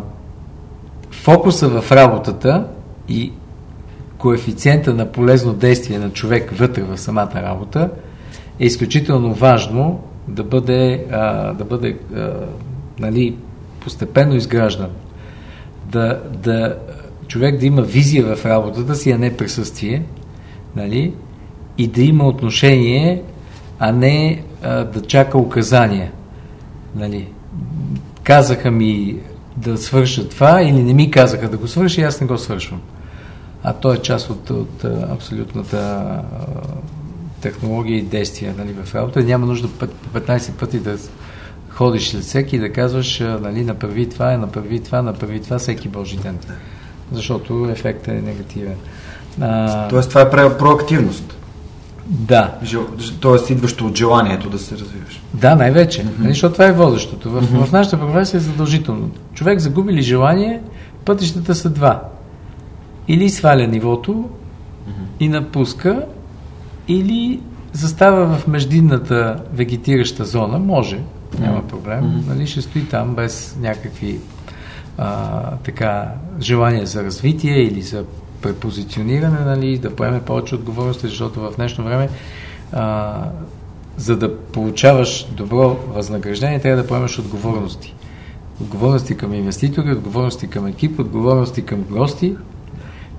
фокуса 1.23 1.69
в 1.69 1.93
работата 1.93 2.67
и 3.09 3.33
коефициента 4.19 4.95
на 4.95 5.13
полезно 5.13 5.53
действие 5.53 5.99
на 5.99 6.11
човек 6.11 6.51
вътре 6.51 6.83
в 6.83 6.99
самата 6.99 7.33
работа 7.35 7.91
е 8.61 8.65
изключително 8.65 9.35
важно 9.35 10.01
да 10.29 10.45
бъде, 10.45 11.07
а, 11.11 11.53
да 11.53 11.65
бъде 11.65 11.99
а, 12.17 12.31
нали, 12.99 13.37
постепенно 13.81 14.35
изграждан. 14.35 14.91
Да, 15.87 16.21
да, 16.43 16.79
човек 17.29 17.61
да 17.61 17.67
има 17.67 17.83
визия 17.83 18.37
в 18.37 18.45
работата 18.47 18.95
си, 18.95 19.11
а 19.11 19.19
не 19.19 19.37
присъствие, 19.37 20.03
нали, 20.77 21.15
и 21.79 21.87
да 21.87 22.03
има 22.03 22.25
отношение, 22.27 23.23
а 23.79 23.93
не 23.93 24.43
а, 24.63 24.85
да 24.85 25.03
чака 25.03 25.39
указания. 25.39 26.13
Нали. 26.95 27.29
Казаха 28.23 28.71
ми 28.71 29.17
да 29.57 29.79
свърша 29.79 30.29
това 30.29 30.63
или 30.63 30.83
не 30.83 30.95
ми 30.95 31.11
казаха 31.11 31.49
да 31.49 31.57
го 31.57 31.69
свърша 31.69 32.01
и 32.01 32.05
аз 32.05 32.21
не 32.21 32.27
го 32.27 32.39
свършвам. 32.39 32.81
А 33.63 33.73
то 33.73 33.93
е 33.93 33.99
част 33.99 34.31
от, 34.31 34.51
от 34.51 34.85
абсолютната 34.85 36.21
технология 37.41 37.99
и 37.99 38.03
действия 38.03 38.55
нали, 38.59 38.75
в 38.85 38.95
работа. 38.95 39.23
Няма 39.23 39.47
нужда 39.47 39.69
по 39.69 39.87
15 40.19 40.53
пъти 40.53 40.79
да 40.79 40.97
ходиш 41.69 42.09
след 42.09 42.23
всеки 42.23 42.57
и 42.57 42.59
да 42.59 42.73
казваш 42.73 43.21
нали, 43.21 43.65
направи 43.65 44.09
това, 44.09 44.37
направи 44.37 44.81
това, 44.81 45.03
направи 45.03 45.43
това 45.43 45.59
всеки 45.59 45.89
Божи 45.89 46.17
ден. 46.17 46.39
Защото 47.13 47.69
ефектът 47.73 48.09
е 48.09 48.23
негативен. 48.23 48.77
А... 49.41 49.89
Тоест 49.89 50.09
това 50.09 50.21
е 50.21 50.31
проактивност. 50.31 51.37
Да. 52.13 52.55
Тоест 53.21 53.51
идващо 53.51 53.87
от 53.87 53.99
желанието 53.99 54.51
да 54.51 54.59
се 54.59 54.79
развиваш. 54.79 55.23
Да, 55.35 55.55
най-вече. 55.55 56.05
Mm-hmm. 56.05 56.29
Защото 56.29 56.53
това 56.53 56.67
е 56.67 56.73
водещото. 56.73 57.31
В, 57.31 57.43
mm-hmm. 57.43 57.65
в 57.65 57.73
нашата 57.73 58.01
професия 58.01 58.39
е 58.39 58.41
задължително. 58.41 59.11
Човек 59.35 59.59
загуби 59.59 59.93
ли 59.93 60.03
желание, 60.03 60.61
пътищата 61.05 61.55
са 61.55 61.71
два. 61.71 62.03
Или 63.09 63.31
сваля 63.31 63.67
нивото 63.67 64.13
mm-hmm. 64.13 65.21
и 65.21 65.29
напуска, 65.29 66.07
или 66.89 67.41
застава 67.73 68.37
в 68.37 68.47
междинната 68.47 69.37
вегетираща 69.53 70.25
зона, 70.25 70.59
може, 70.59 70.99
няма 71.39 71.67
проблем, 71.67 72.05
mm-hmm. 72.05 72.29
нали, 72.29 72.47
ще 72.47 72.63
стои 72.63 72.89
там 72.89 73.15
без 73.15 73.57
някакви 73.61 74.21
а, 74.99 75.41
така 75.57 76.13
желания 76.41 76.87
за 76.87 77.05
развитие 77.05 77.63
или 77.63 77.83
за 77.83 78.05
препозициониране, 78.43 79.41
нали, 79.41 79.79
да 79.79 79.97
поеме 79.97 80.23
повече 80.23 80.55
отговорности, 80.55 81.07
защото 81.07 81.41
в 81.41 81.53
днешно 81.57 81.85
време 81.85 82.09
а, 82.73 83.15
за 83.97 84.17
да 84.17 84.37
получаваш 84.39 85.27
добро 85.31 85.77
възнаграждение, 85.95 86.61
трябва 86.61 86.83
да 86.83 86.89
поемаш 86.89 87.19
отговорности. 87.19 87.95
Отговорности 88.61 89.17
към 89.17 89.35
инвеститори, 89.35 89.93
отговорности 89.93 90.49
към 90.49 90.67
екип, 90.67 91.01
отговорности 91.01 91.63
към 91.65 91.83
гости, 91.83 92.37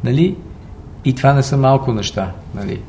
нали? 0.03 0.35
И 1.05 1.15
това 1.15 1.33
не 1.33 1.43
са 1.43 1.57
малко 1.57 1.93
неща, 1.93 2.31
нали? 2.55 2.81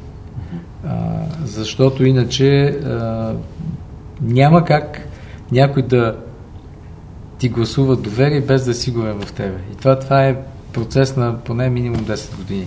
А, 0.87 0.97
защото 1.45 2.05
иначе 2.05 2.65
а, 2.65 3.33
няма 4.21 4.65
как 4.65 5.09
някой 5.53 5.83
да 5.83 6.17
ти 7.39 7.49
гласува 7.49 7.97
доверие 7.97 8.41
без 8.41 8.65
да 8.65 8.71
е 8.71 8.75
сигурен 8.75 9.21
в 9.21 9.33
тебе. 9.33 9.59
И 9.73 9.77
това, 9.77 9.99
това 9.99 10.27
е 10.27 10.37
процес 10.75 11.17
на 11.17 11.39
поне 11.39 11.71
минимум 11.71 12.01
10 12.01 12.37
години. 12.37 12.67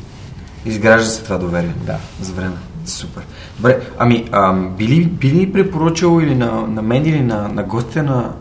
Изгражда 0.65 1.09
се 1.09 1.23
това 1.23 1.37
доверие. 1.37 1.73
Да. 1.85 1.97
За 2.21 2.33
време. 2.33 2.55
Супер. 2.85 3.23
Добре, 3.57 3.79
ами, 3.97 4.25
а, 4.31 4.53
били, 4.53 5.05
били 5.05 5.53
препоръчал 5.53 6.19
или 6.21 6.35
на, 6.35 6.67
на 6.67 6.81
мен, 6.81 7.05
или 7.05 7.21
на, 7.21 7.47
на 7.47 7.63
гостите 7.63 8.03
на 8.03 8.33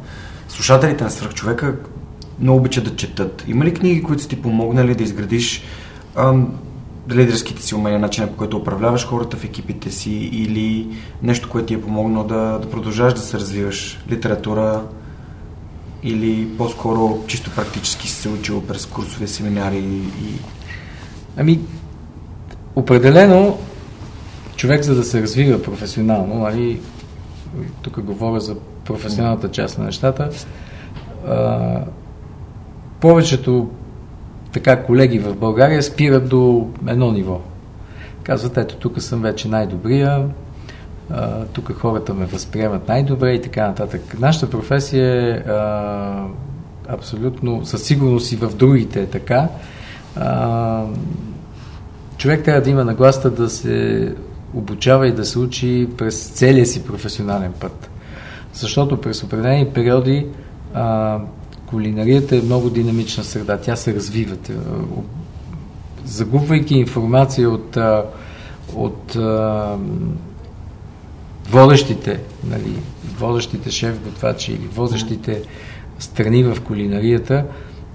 слушателите 0.48 1.04
на 1.04 1.10
Свърхчовека, 1.10 1.76
много 2.40 2.58
обичат 2.58 2.84
да 2.84 2.96
четат. 2.96 3.44
Има 3.48 3.64
ли 3.64 3.74
книги, 3.74 4.02
които 4.02 4.22
са 4.22 4.28
ти 4.28 4.42
помогнали 4.42 4.94
да 4.94 5.04
изградиш 5.04 5.62
ам, 6.16 6.54
лидерските 7.10 7.62
си 7.62 7.74
умения, 7.74 8.00
начина 8.00 8.26
по 8.26 8.36
който 8.36 8.56
управляваш 8.56 9.06
хората 9.06 9.36
в 9.36 9.44
екипите 9.44 9.90
си 9.90 10.12
или 10.12 10.96
нещо, 11.22 11.48
което 11.48 11.66
ти 11.66 11.74
е 11.74 11.82
помогнало 11.82 12.24
да, 12.24 12.58
да 12.62 12.70
продължаваш 12.70 13.14
да 13.14 13.20
се 13.20 13.38
развиваш? 13.38 13.98
Литература 14.10 14.82
или 16.02 16.48
по-скоро 16.58 17.24
чисто 17.26 17.50
практически 17.56 18.08
си 18.08 18.14
се 18.14 18.28
учил 18.28 18.62
през 18.62 18.86
курсове, 18.86 19.26
семинари 19.26 19.78
и... 19.78 20.38
Ами, 21.36 21.60
определено 22.76 23.58
човек 24.56 24.82
за 24.82 24.94
да 24.94 25.04
се 25.04 25.22
развива 25.22 25.62
професионално, 25.62 26.34
нали, 26.34 26.80
тук 27.82 28.00
говоря 28.00 28.40
за 28.40 28.56
професионалната 28.84 29.50
част 29.50 29.78
на 29.78 29.84
нещата, 29.84 30.30
а, 31.26 31.80
повечето 33.00 33.70
така 34.52 34.82
колеги 34.82 35.18
в 35.18 35.36
България 35.36 35.82
спират 35.82 36.28
до 36.28 36.68
едно 36.88 37.12
ниво. 37.12 37.40
Казват, 38.22 38.56
ето 38.56 38.76
тук 38.76 39.02
съм 39.02 39.22
вече 39.22 39.48
най-добрия, 39.48 40.28
тук 41.52 41.72
хората 41.72 42.14
ме 42.14 42.26
възприемат 42.26 42.88
най-добре 42.88 43.32
и 43.32 43.42
така 43.42 43.66
нататък. 43.66 44.16
Нашата 44.20 44.50
професия 44.50 45.36
е 45.36 45.42
абсолютно, 46.88 47.66
със 47.66 47.82
сигурност 47.82 48.32
и 48.32 48.36
в 48.36 48.56
другите 48.56 49.00
е 49.00 49.06
така. 49.06 49.48
А, 50.16 50.84
човек 52.16 52.44
трябва 52.44 52.62
да 52.62 52.70
има 52.70 52.84
нагласта 52.84 53.30
да 53.30 53.50
се 53.50 54.14
обучава 54.54 55.08
и 55.08 55.12
да 55.12 55.24
се 55.24 55.38
учи 55.38 55.88
през 55.98 56.28
целия 56.28 56.66
си 56.66 56.84
професионален 56.84 57.52
път. 57.60 57.90
Защото 58.52 59.00
през 59.00 59.22
определени 59.22 59.66
периоди 59.66 60.26
а, 60.74 61.18
кулинарията 61.66 62.36
е 62.36 62.42
много 62.42 62.70
динамична 62.70 63.24
среда. 63.24 63.56
Тя 63.56 63.76
се 63.76 63.94
развива. 63.94 64.36
Загубвайки 66.04 66.74
информация 66.74 67.50
от, 67.50 67.78
от 68.74 69.16
водещите, 71.50 72.20
нали, 72.44 72.72
водещите 73.18 73.70
шеф-готвачи 73.70 74.52
или 74.52 74.68
водещите 74.74 75.42
страни 75.98 76.42
в 76.42 76.60
кулинарията 76.60 77.44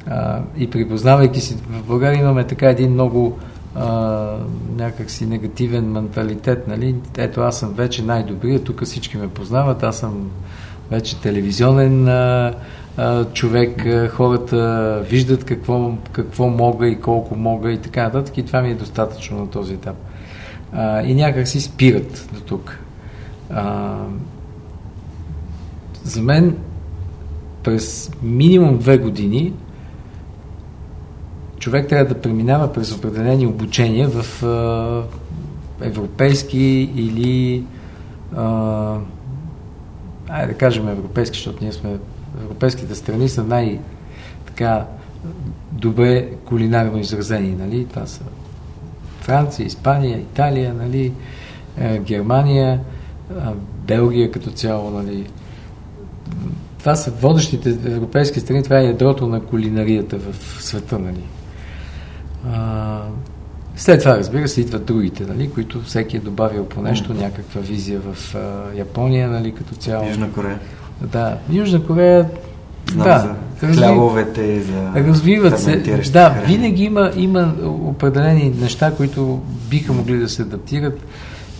а, 0.07 0.41
и 0.57 0.69
припознавайки 0.69 1.41
си, 1.41 1.57
в 1.69 1.87
България 1.87 2.19
имаме 2.19 2.47
така 2.47 2.69
един 2.69 2.91
много 2.91 3.39
а, 3.75 4.37
някакси 4.77 5.25
негативен 5.25 5.91
менталитет, 5.91 6.67
нали? 6.67 6.95
Ето 7.17 7.41
аз 7.41 7.59
съм 7.59 7.73
вече 7.73 8.03
най-добрия, 8.03 8.63
тук 8.63 8.85
всички 8.85 9.17
ме 9.17 9.27
познават, 9.27 9.83
аз 9.83 9.99
съм 9.99 10.31
вече 10.91 11.21
телевизионен 11.21 12.07
а, 12.07 12.53
а, 12.97 13.25
човек, 13.25 13.85
а, 13.85 14.09
хората 14.09 15.03
виждат 15.09 15.43
какво, 15.43 15.91
какво 16.11 16.47
мога 16.47 16.87
и 16.87 16.99
колко 16.99 17.35
мога 17.35 17.71
и 17.71 17.77
така 17.77 18.03
нататък 18.03 18.37
и 18.37 18.45
това 18.45 18.61
ми 18.61 18.69
е 18.69 18.75
достатъчно 18.75 19.39
на 19.39 19.49
този 19.49 19.73
етап. 19.73 19.95
А, 20.73 21.03
и 21.03 21.15
някак 21.15 21.47
си 21.47 21.61
спират 21.61 22.29
до 22.33 22.39
тук. 22.39 22.79
А, 23.53 23.97
за 26.03 26.21
мен 26.21 26.57
през 27.63 28.11
минимум 28.23 28.77
две 28.77 28.97
години 28.97 29.53
човек 31.59 31.89
трябва 31.89 32.13
да 32.13 32.21
преминава 32.21 32.73
през 32.73 32.95
определени 32.95 33.47
обучения 33.47 34.09
в 34.09 34.43
а, 34.43 35.03
европейски 35.85 36.91
или 36.95 37.63
а, 38.35 38.97
айде 40.29 40.53
да 40.53 40.57
кажем 40.57 40.87
европейски, 40.87 41.37
защото 41.37 41.63
ние 41.63 41.71
сме 41.71 41.97
европейските 42.41 42.95
страни 42.95 43.29
са 43.29 43.43
най- 43.43 43.79
така 44.45 44.85
добре 45.71 46.29
кулинарно 46.45 46.99
изразени, 46.99 47.55
нали? 47.55 47.85
Това 47.85 48.05
са 48.05 48.23
Франция, 49.19 49.65
Испания, 49.65 50.19
Италия, 50.19 50.73
нали? 50.73 51.13
Е, 51.77 51.99
Белгия 53.87 54.31
като 54.31 54.51
цяло, 54.51 54.91
нали? 54.91 55.25
Това 56.79 56.95
са 56.95 57.11
водещите 57.11 57.69
европейски 57.69 58.39
страни, 58.39 58.63
това 58.63 58.79
е 58.79 58.85
ядрото 58.85 59.27
на 59.27 59.41
кулинарията 59.41 60.17
в 60.17 60.63
света, 60.63 60.99
нали? 60.99 61.23
А, 62.53 62.99
след 63.75 63.99
това, 63.99 64.17
разбира 64.17 64.47
се, 64.47 64.61
идват 64.61 64.85
другите, 64.85 65.23
нали, 65.23 65.49
които 65.49 65.81
всеки 65.81 66.17
е 66.17 66.19
добавил 66.19 66.65
по 66.65 66.81
нещо, 66.81 67.13
някаква 67.13 67.61
визия 67.61 67.99
в 67.99 68.35
а, 68.35 68.77
Япония, 68.77 69.29
нали, 69.29 69.51
като 69.51 69.75
цяло. 69.75 70.07
Южна 70.07 70.31
Корея. 70.31 70.59
Да, 71.01 71.37
Южна 71.51 71.83
Корея 71.83 72.29
Знам 72.91 73.03
да, 73.07 73.19
за 73.59 73.67
разви... 73.67 73.83
хлябовете, 73.83 74.61
за 74.61 74.91
развиват 74.95 75.59
се. 75.59 75.77
Да, 76.13 76.29
храни. 76.29 76.45
винаги 76.45 76.83
има, 76.83 77.11
има 77.15 77.53
определени 77.63 78.53
неща, 78.61 78.93
които 78.97 79.41
биха 79.69 79.93
могли 79.93 80.17
да 80.17 80.29
се 80.29 80.41
адаптират. 80.41 80.99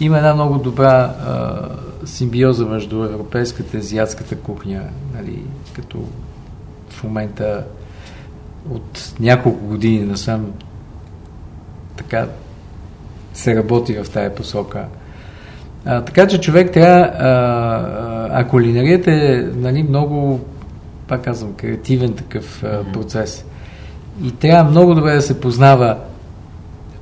Има 0.02 0.18
една 0.18 0.34
много 0.34 0.58
добра 0.58 0.88
а, 0.90 1.60
симбиоза 2.06 2.66
между 2.66 3.04
европейската 3.04 3.78
и 3.78 3.80
азиатската 3.80 4.36
кухня, 4.36 4.82
нали, 5.16 5.44
като 5.74 5.98
в 6.90 7.04
момента 7.04 7.66
от 8.70 9.14
няколко 9.20 9.66
години 9.66 10.00
насам 10.00 10.52
така 11.96 12.28
се 13.34 13.56
работи 13.56 13.94
в 14.04 14.10
тази 14.10 14.36
посока. 14.36 14.86
А, 15.86 16.02
така 16.02 16.28
че 16.28 16.42
човек 16.42 16.72
трябва, 16.72 17.02
а, 17.02 18.30
а 18.32 18.48
кулинарията 18.48 19.12
е 19.12 19.36
нали, 19.56 19.84
много, 19.84 20.40
пак 21.08 21.24
казвам, 21.24 21.54
креативен 21.54 22.14
такъв 22.14 22.64
а, 22.64 22.84
процес. 22.94 23.46
И 24.24 24.32
трябва 24.32 24.72
много 24.72 24.96
добре 24.96 25.14
да 25.14 25.22
се 25.22 25.40
познава 25.40 25.98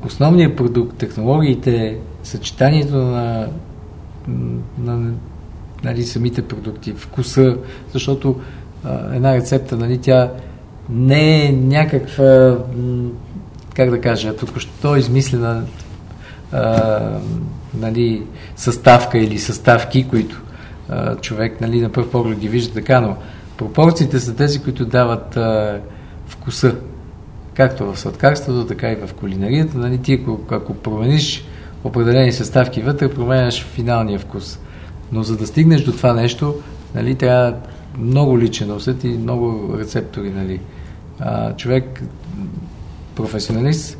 основният 0.05 0.55
продукт, 0.55 0.97
технологиите, 0.97 1.97
съчетанието 2.23 2.95
на, 2.95 3.47
на 4.77 5.11
нали, 5.83 6.03
самите 6.03 6.41
продукти, 6.41 6.93
вкуса, 6.93 7.57
защото 7.93 8.39
а, 8.83 9.15
една 9.15 9.35
рецепта, 9.35 9.77
нали, 9.77 9.97
тя 9.97 10.31
не 10.89 11.45
е 11.45 11.51
някаква 11.51 12.57
как 13.73 13.89
да 13.89 14.01
кажа, 14.01 14.35
току-що 14.35 14.95
измислена 14.95 15.63
а, 16.51 16.99
нали, 17.73 18.23
съставка 18.55 19.17
или 19.17 19.37
съставки, 19.37 20.07
които 20.07 20.41
а, 20.89 21.15
човек 21.15 21.61
нали, 21.61 21.81
на 21.81 21.89
първ 21.89 22.11
поглед 22.11 22.39
ги 22.39 22.49
вижда 22.49 22.73
така, 22.73 23.01
но 23.01 23.17
пропорциите 23.57 24.19
са 24.19 24.35
тези, 24.35 24.59
които 24.61 24.85
дават 24.85 25.37
а, 25.37 25.79
вкуса. 26.27 26.75
Както 27.53 27.93
в 27.93 27.99
сладкарството, 27.99 28.67
така 28.67 28.91
и 28.91 28.95
в 28.95 29.13
кулинарията. 29.13 29.77
Нали, 29.77 29.97
ти 29.97 30.13
ако, 30.13 30.39
ако 30.51 30.73
промениш 30.73 31.45
определени 31.83 32.31
съставки 32.31 32.81
вътре, 32.81 33.13
променяш 33.13 33.63
финалния 33.63 34.19
вкус. 34.19 34.59
Но 35.11 35.23
за 35.23 35.37
да 35.37 35.47
стигнеш 35.47 35.81
до 35.81 35.91
това 35.91 36.13
нещо, 36.13 36.55
нали, 36.95 37.15
трябва 37.15 37.55
много 37.97 38.39
личен 38.39 38.71
усет 38.71 39.03
и 39.03 39.07
много 39.07 39.75
рецептори. 39.77 40.29
Нали. 40.29 40.59
А, 41.19 41.55
човек 41.55 42.03
професионалист, 43.15 43.97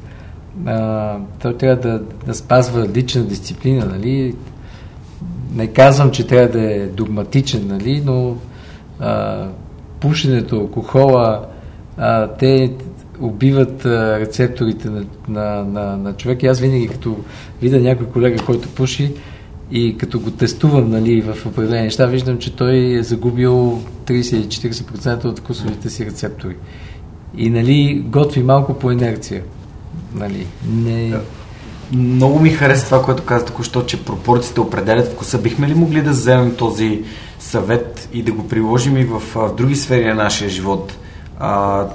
а, 0.65 1.17
той 1.41 1.57
трябва 1.57 1.75
да, 1.75 2.01
да 2.25 2.33
спазва 2.33 2.87
лична 2.87 3.23
дисциплина, 3.23 3.85
нали? 3.85 4.35
Не 5.55 5.67
казвам, 5.67 6.11
че 6.11 6.27
трябва 6.27 6.47
да 6.47 6.73
е 6.73 6.87
догматичен, 6.87 7.67
нали? 7.67 8.01
но 8.05 8.35
а, 8.99 9.45
пушенето, 9.99 10.55
алкохола, 10.55 11.45
а, 11.97 12.27
те 12.27 12.73
убиват 13.19 13.85
а, 13.85 14.19
рецепторите 14.19 14.89
на, 14.89 15.05
на, 15.27 15.63
на, 15.63 15.97
на 15.97 16.13
човек. 16.13 16.43
И 16.43 16.47
аз 16.47 16.59
винаги, 16.59 16.87
като 16.87 17.17
видя 17.61 17.79
някой 17.79 18.07
колега, 18.07 18.45
който 18.45 18.69
пуши, 18.69 19.13
и 19.71 19.97
като 19.97 20.19
го 20.19 20.31
тестувам 20.31 20.89
нали, 20.89 21.21
в 21.21 21.45
определени 21.45 21.83
неща, 21.83 22.05
виждам, 22.05 22.37
че 22.37 22.55
той 22.55 22.77
е 22.77 23.03
загубил 23.03 23.81
30-40% 24.05 25.25
от 25.25 25.39
вкусовите 25.39 25.89
си 25.89 26.05
рецептори 26.05 26.55
и 27.37 27.49
нали, 27.49 28.03
готви 28.05 28.43
малко 28.43 28.73
по 28.73 28.91
инерция. 28.91 29.43
Нали, 30.15 30.47
не... 30.73 31.13
Много 31.91 32.39
ми 32.39 32.49
хареса 32.49 32.85
това, 32.85 33.01
което 33.01 33.23
каза 33.23 33.45
току-що, 33.45 33.85
че 33.85 34.05
пропорциите 34.05 34.59
определят 34.59 35.11
вкуса. 35.11 35.37
Бихме 35.37 35.67
ли 35.67 35.73
могли 35.73 36.01
да 36.01 36.09
вземем 36.09 36.55
този 36.55 37.03
съвет 37.39 38.09
и 38.13 38.23
да 38.23 38.31
го 38.31 38.47
приложим 38.47 38.97
и 38.97 39.03
в, 39.03 39.19
в 39.19 39.53
други 39.57 39.75
сфери 39.75 40.05
на 40.05 40.13
нашия 40.13 40.49
живот? 40.49 40.97
А, 41.39 41.85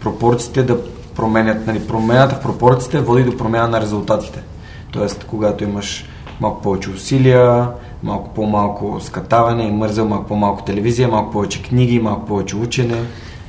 пропорциите 0.00 0.62
да 0.62 0.78
променят, 1.16 1.66
нали, 1.66 1.86
промената 1.86 2.34
в 2.34 2.40
пропорциите 2.42 3.00
води 3.00 3.24
до 3.24 3.36
промяна 3.36 3.68
на 3.68 3.80
резултатите. 3.80 4.42
Тоест, 4.90 5.24
когато 5.24 5.64
имаш 5.64 6.06
малко 6.40 6.62
повече 6.62 6.90
усилия, 6.90 7.68
малко 8.02 8.34
по-малко 8.34 9.00
скатаване 9.00 9.62
и 9.62 9.70
мързел, 9.70 10.08
малко 10.08 10.26
по-малко 10.26 10.64
телевизия, 10.64 11.08
малко 11.08 11.30
повече 11.30 11.62
книги, 11.62 12.00
малко 12.00 12.26
повече 12.26 12.56
учене. 12.56 12.96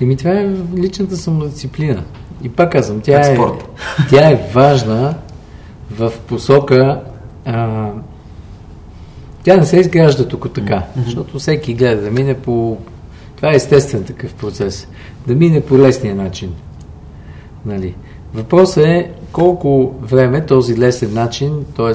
Еми 0.01 0.17
това 0.17 0.31
е 0.31 0.55
личната 0.77 1.17
самодисциплина. 1.17 2.03
И 2.43 2.49
пак 2.49 2.71
казвам, 2.71 3.01
тя, 3.01 3.31
е, 3.31 3.37
тя 4.09 4.29
е 4.29 4.49
важна 4.53 5.15
в 5.91 6.11
посока 6.27 7.01
а, 7.45 7.89
тя 9.43 9.57
не 9.57 9.65
се 9.65 9.79
изгражда 9.79 10.27
тук 10.27 10.53
така, 10.53 10.83
защото 11.05 11.39
всеки 11.39 11.73
гледа 11.73 12.01
да 12.01 12.11
мине 12.11 12.33
по... 12.33 12.77
Това 13.39 13.51
е 13.51 13.55
естествен 13.55 14.03
такъв 14.03 14.33
процес. 14.33 14.87
Да 15.27 15.35
мине 15.35 15.61
по 15.61 15.77
лесния 15.77 16.15
начин. 16.15 16.53
Нали? 17.65 17.95
Въпросът 18.33 18.85
е 18.85 19.11
колко 19.31 19.95
време 20.01 20.45
този 20.45 20.77
лесен 20.77 21.13
начин, 21.13 21.65
т.е. 21.75 21.93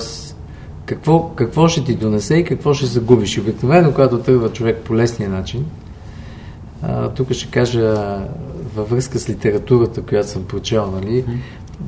Какво, 0.87 1.29
какво 1.29 1.69
ще 1.69 1.85
ти 1.85 1.95
донесе 1.95 2.37
и 2.37 2.45
какво 2.45 2.75
ще 2.75 2.87
загубиш. 2.87 3.39
Обикновено, 3.39 3.93
когато 3.93 4.19
тръгва 4.19 4.53
човек 4.53 4.79
по 4.85 4.97
лесния 4.97 5.31
начин, 5.31 5.67
а, 6.83 7.09
тук 7.09 7.33
ще 7.33 7.51
кажа 7.51 7.95
във 8.75 8.91
връзка 8.91 9.19
с 9.19 9.29
литературата, 9.29 10.03
която 10.03 10.29
съм 10.29 10.45
прочел, 10.45 10.91
нали? 10.91 11.25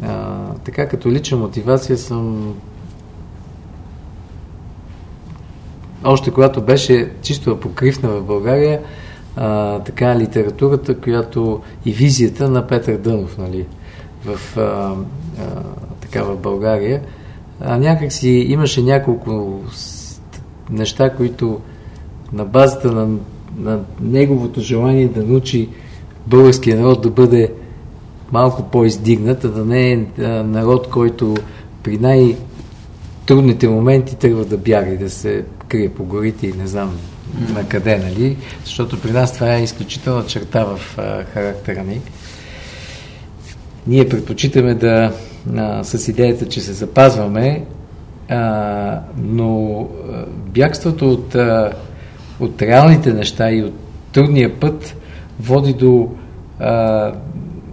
А, 0.02 0.36
така 0.64 0.88
като 0.88 1.10
лична 1.10 1.38
мотивация 1.38 1.98
съм 1.98 2.54
още 6.04 6.30
когато 6.30 6.62
беше 6.62 7.10
чисто 7.22 7.50
апокривна 7.50 8.08
в 8.08 8.24
България, 8.24 8.80
а, 9.36 9.78
така 9.78 10.18
литературата, 10.18 10.98
която 10.98 11.60
и 11.84 11.92
визията 11.92 12.48
на 12.48 12.66
Петър 12.66 12.96
Дънов, 12.96 13.38
нали, 13.38 13.66
в, 14.24 14.56
а, 14.56 14.60
а, 14.60 14.94
така 16.00 16.22
в 16.22 16.36
България, 16.36 17.02
а 17.60 17.78
някак 17.78 18.12
си 18.12 18.28
имаше 18.28 18.82
няколко 18.82 19.60
неща, 20.70 21.10
които 21.10 21.60
на 22.32 22.44
базата 22.44 22.92
на, 22.92 23.08
на 23.58 23.80
неговото 24.00 24.60
желание 24.60 25.08
да 25.08 25.22
научи 25.22 25.68
българския 26.26 26.76
народ 26.76 27.02
да 27.02 27.10
бъде 27.10 27.52
малко 28.32 28.62
по-издигнат, 28.62 29.44
а 29.44 29.48
да 29.48 29.64
не 29.64 29.92
е 29.92 30.06
народ, 30.42 30.90
който 30.90 31.34
при 31.82 31.98
най- 31.98 32.36
трудните 33.26 33.68
моменти 33.68 34.16
тръгва 34.16 34.44
да 34.44 34.56
бяга 34.56 34.90
и 34.90 34.98
да 34.98 35.10
се 35.10 35.44
крие 35.68 35.88
по 35.88 36.04
горите 36.04 36.46
и 36.46 36.52
не 36.52 36.66
знам 36.66 36.96
на 37.54 37.68
къде, 37.68 37.98
нали? 37.98 38.36
Защото 38.64 39.00
при 39.00 39.10
нас 39.10 39.34
това 39.34 39.54
е 39.54 39.62
изключителна 39.62 40.26
черта 40.26 40.64
в 40.64 40.98
а, 40.98 41.24
характера 41.24 41.82
ни. 41.82 42.00
Ние 43.86 44.08
предпочитаме 44.08 44.74
да 44.74 45.12
а, 45.56 45.84
с 45.84 46.08
идеята, 46.08 46.48
че 46.48 46.60
се 46.60 46.72
запазваме, 46.72 47.64
а, 48.28 49.00
но 49.18 49.88
бягството 50.54 51.10
от, 51.10 51.34
а, 51.34 51.72
от 52.40 52.62
реалните 52.62 53.12
неща 53.12 53.50
и 53.50 53.62
от 53.62 53.74
трудния 54.12 54.60
път 54.60 54.96
води 55.40 55.72
до 55.72 56.08
а, 56.58 57.12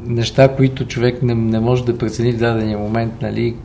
неща, 0.06 0.56
които 0.56 0.88
човек 0.88 1.24
не, 1.24 1.36
не 1.36 1.60
може 1.60 1.86
да 1.86 1.98
прецени 1.98 2.32
в 2.32 2.38
дадения 2.38 2.78
момент, 2.78 3.14
нали, 3.22 3.56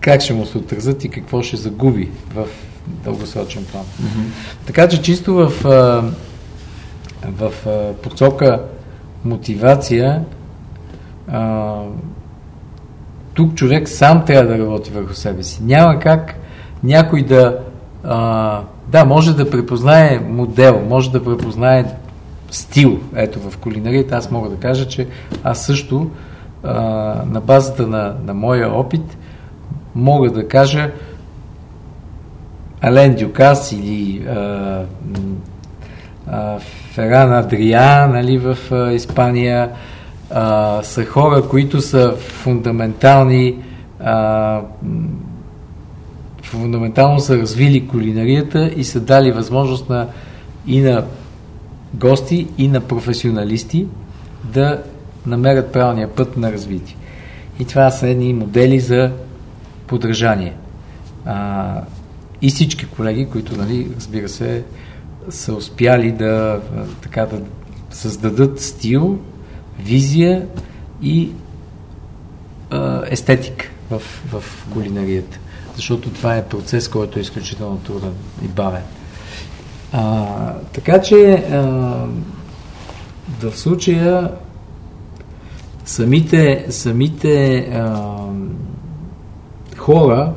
как 0.00 0.20
ще 0.20 0.34
му 0.34 0.46
се 0.46 0.58
отразят 0.58 1.04
и 1.04 1.08
какво 1.08 1.42
ще 1.42 1.56
загуби 1.56 2.10
в 2.34 2.46
дългосрочен 2.86 3.64
план. 3.64 3.84
Mm-hmm. 3.84 4.66
Така 4.66 4.88
че 4.88 5.02
чисто 5.02 5.34
в, 5.34 5.52
в 7.24 7.52
а, 7.66 7.92
посока 7.92 8.62
мотивация 9.24 10.24
тук 13.34 13.54
човек 13.54 13.88
сам 13.88 14.24
трябва 14.24 14.46
да 14.46 14.58
работи 14.58 14.90
върху 14.90 15.14
себе 15.14 15.42
си. 15.42 15.62
Няма 15.62 15.98
как 15.98 16.34
някой 16.84 17.22
да 17.22 17.58
да, 18.88 19.04
може 19.06 19.36
да 19.36 19.50
препознае 19.50 20.20
модел, 20.28 20.82
може 20.88 21.10
да 21.10 21.24
препознае 21.24 21.84
стил. 22.50 23.00
Ето 23.16 23.50
в 23.50 23.58
кулинарията 23.58 24.16
аз 24.16 24.30
мога 24.30 24.48
да 24.48 24.56
кажа, 24.56 24.88
че 24.88 25.06
аз 25.44 25.66
също 25.66 26.10
на 27.26 27.40
базата 27.44 27.86
на, 27.86 28.14
на 28.24 28.34
моя 28.34 28.72
опит 28.72 29.18
мога 29.94 30.30
да 30.30 30.48
кажа 30.48 30.90
Ален 32.84 33.14
Дюкас 33.14 33.72
или 33.72 34.26
а, 34.28 34.84
а, 36.26 36.58
Феран 36.92 37.32
Адрия 37.32 38.08
нали, 38.08 38.38
в 38.38 38.58
а, 38.70 38.92
Испания 38.92 39.70
а, 40.30 40.82
са 40.82 41.04
хора, 41.04 41.48
които 41.48 41.80
са 41.80 42.14
фундаментални 42.16 43.56
а, 44.00 44.60
фундаментално 46.42 47.20
са 47.20 47.38
развили 47.38 47.88
кулинарията 47.88 48.70
и 48.76 48.84
са 48.84 49.00
дали 49.00 49.32
възможност 49.32 49.88
на, 49.88 50.06
и 50.66 50.80
на 50.80 51.04
гости, 51.94 52.48
и 52.58 52.68
на 52.68 52.80
професионалисти 52.80 53.86
да 54.44 54.82
намерят 55.26 55.72
правилния 55.72 56.14
път 56.14 56.36
на 56.36 56.52
развитие. 56.52 56.96
И 57.60 57.64
това 57.64 57.90
са 57.90 58.08
едни 58.08 58.32
модели 58.32 58.80
за 58.80 59.10
подражание. 59.86 60.52
А, 61.26 61.80
и 62.42 62.50
всички 62.50 62.86
колеги, 62.86 63.28
които, 63.32 63.56
нали, 63.56 63.88
разбира 63.96 64.28
се, 64.28 64.64
са 65.30 65.54
успяли 65.54 66.12
да, 66.12 66.60
така, 67.02 67.26
да 67.26 67.40
създадат 67.90 68.60
стил, 68.60 69.18
визия 69.78 70.46
и 71.02 71.30
а, 72.70 73.02
естетик 73.06 73.70
в, 73.90 74.02
в 74.32 74.44
кулинарията. 74.72 75.38
Защото 75.76 76.10
това 76.10 76.36
е 76.36 76.44
процес, 76.44 76.88
който 76.88 77.18
е 77.18 77.22
изключително 77.22 77.78
труден 77.78 78.12
и 78.44 78.48
бавен. 78.48 78.82
А, 79.92 80.26
така 80.72 81.02
че 81.02 81.32
а, 81.32 81.60
в 83.40 83.56
случая 83.56 84.30
самите, 85.84 86.66
самите 86.68 87.56
а, 87.56 88.16
хора 89.76 90.32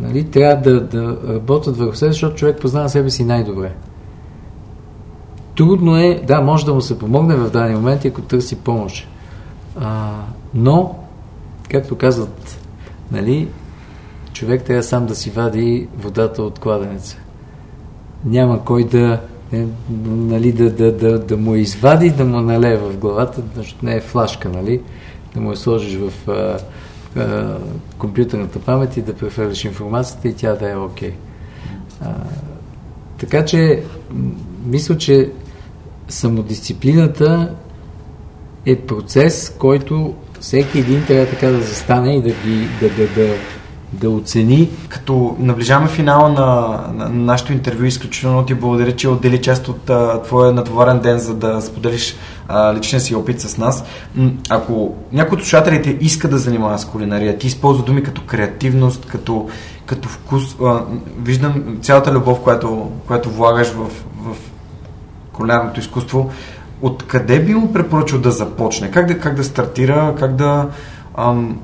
нали, 0.00 0.30
трябва 0.30 0.62
да, 0.62 0.80
да 0.80 1.18
работят 1.34 1.76
върху 1.76 1.96
себе, 1.96 2.12
защото 2.12 2.36
човек 2.36 2.60
познава 2.60 2.88
себе 2.88 3.10
си 3.10 3.24
най-добре. 3.24 3.72
Трудно 5.56 5.96
е, 5.96 6.22
да, 6.26 6.40
може 6.40 6.66
да 6.66 6.74
му 6.74 6.80
се 6.80 6.98
помогне 6.98 7.36
в 7.36 7.50
дадени 7.50 7.74
моменти, 7.74 8.08
ако 8.08 8.20
търси 8.20 8.56
помощ. 8.56 9.08
А, 9.80 10.10
но, 10.54 10.98
както 11.70 11.96
казват, 11.96 12.58
нали, 13.12 13.48
човек 14.32 14.62
трябва 14.62 14.82
сам 14.82 15.06
да 15.06 15.14
си 15.14 15.30
вади 15.30 15.88
водата 15.98 16.42
от 16.42 16.58
кладенеца. 16.58 17.16
Няма 18.24 18.64
кой 18.64 18.84
да, 18.84 19.20
е, 19.52 19.66
нали, 20.06 20.52
да, 20.52 20.70
да, 20.70 20.92
да, 20.92 21.18
да 21.18 21.36
му 21.36 21.54
извади, 21.54 22.10
да 22.10 22.24
му 22.24 22.40
налее 22.40 22.76
в 22.76 22.96
главата, 22.96 23.42
защото 23.56 23.86
не 23.86 23.96
е 23.96 24.00
флашка, 24.00 24.48
нали, 24.48 24.80
да 25.34 25.40
му 25.40 25.50
я 25.50 25.56
сложиш 25.56 25.98
в 25.98 26.30
а, 26.30 26.58
а, 27.16 27.56
компютърната 27.98 28.60
памет 28.60 28.96
и 28.96 29.02
да 29.02 29.14
прехвърляш 29.14 29.64
информацията 29.64 30.28
и 30.28 30.34
тя 30.34 30.54
да 30.54 30.70
е 30.70 30.76
окей. 30.76 31.10
Okay. 31.10 31.14
Така 33.18 33.44
че, 33.44 33.82
мисля, 34.66 34.98
че 34.98 35.30
самодисциплината 36.08 37.54
е 38.66 38.76
процес, 38.76 39.54
който 39.58 40.14
всеки 40.40 40.78
един 40.78 41.04
трябва 41.06 41.26
така 41.26 41.46
да 41.46 41.60
застане 41.60 42.16
и 42.16 42.22
да, 42.22 42.28
ги, 42.28 42.68
да, 42.80 42.88
да, 42.88 43.08
да, 43.14 43.34
да 43.92 44.10
оцени. 44.10 44.70
Като 44.88 45.36
наближаваме 45.38 45.88
финала 45.88 46.28
на, 46.28 46.80
на 46.92 47.08
нашето 47.08 47.52
интервю, 47.52 47.84
изключително 47.84 48.46
ти 48.46 48.54
благодаря, 48.54 48.96
че 48.96 49.08
отдели 49.08 49.42
част 49.42 49.68
от 49.68 49.90
а, 49.90 50.22
твоя 50.22 50.52
натоварен 50.52 50.98
ден, 50.98 51.18
за 51.18 51.34
да 51.34 51.60
споделиш 51.60 52.16
а, 52.48 52.74
личния 52.74 53.00
си 53.00 53.14
опит 53.14 53.40
с 53.40 53.58
нас. 53.58 53.84
Ако 54.50 54.94
някой 55.12 55.36
от 55.36 55.42
слушателите 55.42 55.98
иска 56.00 56.28
да 56.28 56.38
занимава 56.38 56.78
с 56.78 56.84
кулинария, 56.84 57.38
ти 57.38 57.46
използва 57.46 57.84
думи 57.84 58.02
като 58.02 58.22
креативност, 58.26 59.06
като, 59.06 59.48
като 59.86 60.08
вкус. 60.08 60.56
А, 60.64 60.80
виждам 61.22 61.78
цялата 61.82 62.12
любов, 62.12 62.40
която, 62.40 62.90
която 63.06 63.30
влагаш 63.30 63.68
в, 63.68 63.86
в 64.16 64.36
кулинарното 65.32 65.80
изкуство. 65.80 66.30
Откъде 66.82 67.40
би 67.40 67.54
му 67.54 67.72
препоръчал 67.72 68.18
да 68.18 68.30
започне? 68.30 68.90
Как 68.90 69.06
да, 69.06 69.18
как 69.18 69.34
да 69.34 69.44
стартира? 69.44 70.14
Как 70.18 70.34
да, 70.34 70.68
ам, 71.16 71.58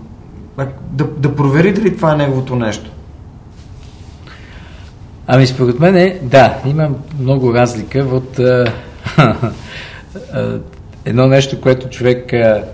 да, 0.92 1.05
да 1.05 1.36
провери 1.36 1.72
дали 1.72 1.96
това 1.96 2.12
е 2.12 2.16
неговото 2.16 2.57
нещо? 2.57 2.90
Ами 5.26 5.46
според 5.46 5.80
мен 5.80 6.18
да, 6.22 6.59
има 6.66 6.90
много 7.20 7.55
разлика 7.55 7.98
от 7.98 8.38
а, 8.38 8.72
а, 10.32 10.59
едно 11.05 11.26
нещо, 11.26 11.61
което 11.61 11.88
човек, 11.88 12.32
а, 12.32 12.64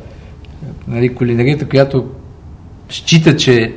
нали, 0.89 1.15
кулинарията, 1.15 1.69
която 1.69 2.09
счита, 2.89 3.37
че 3.37 3.75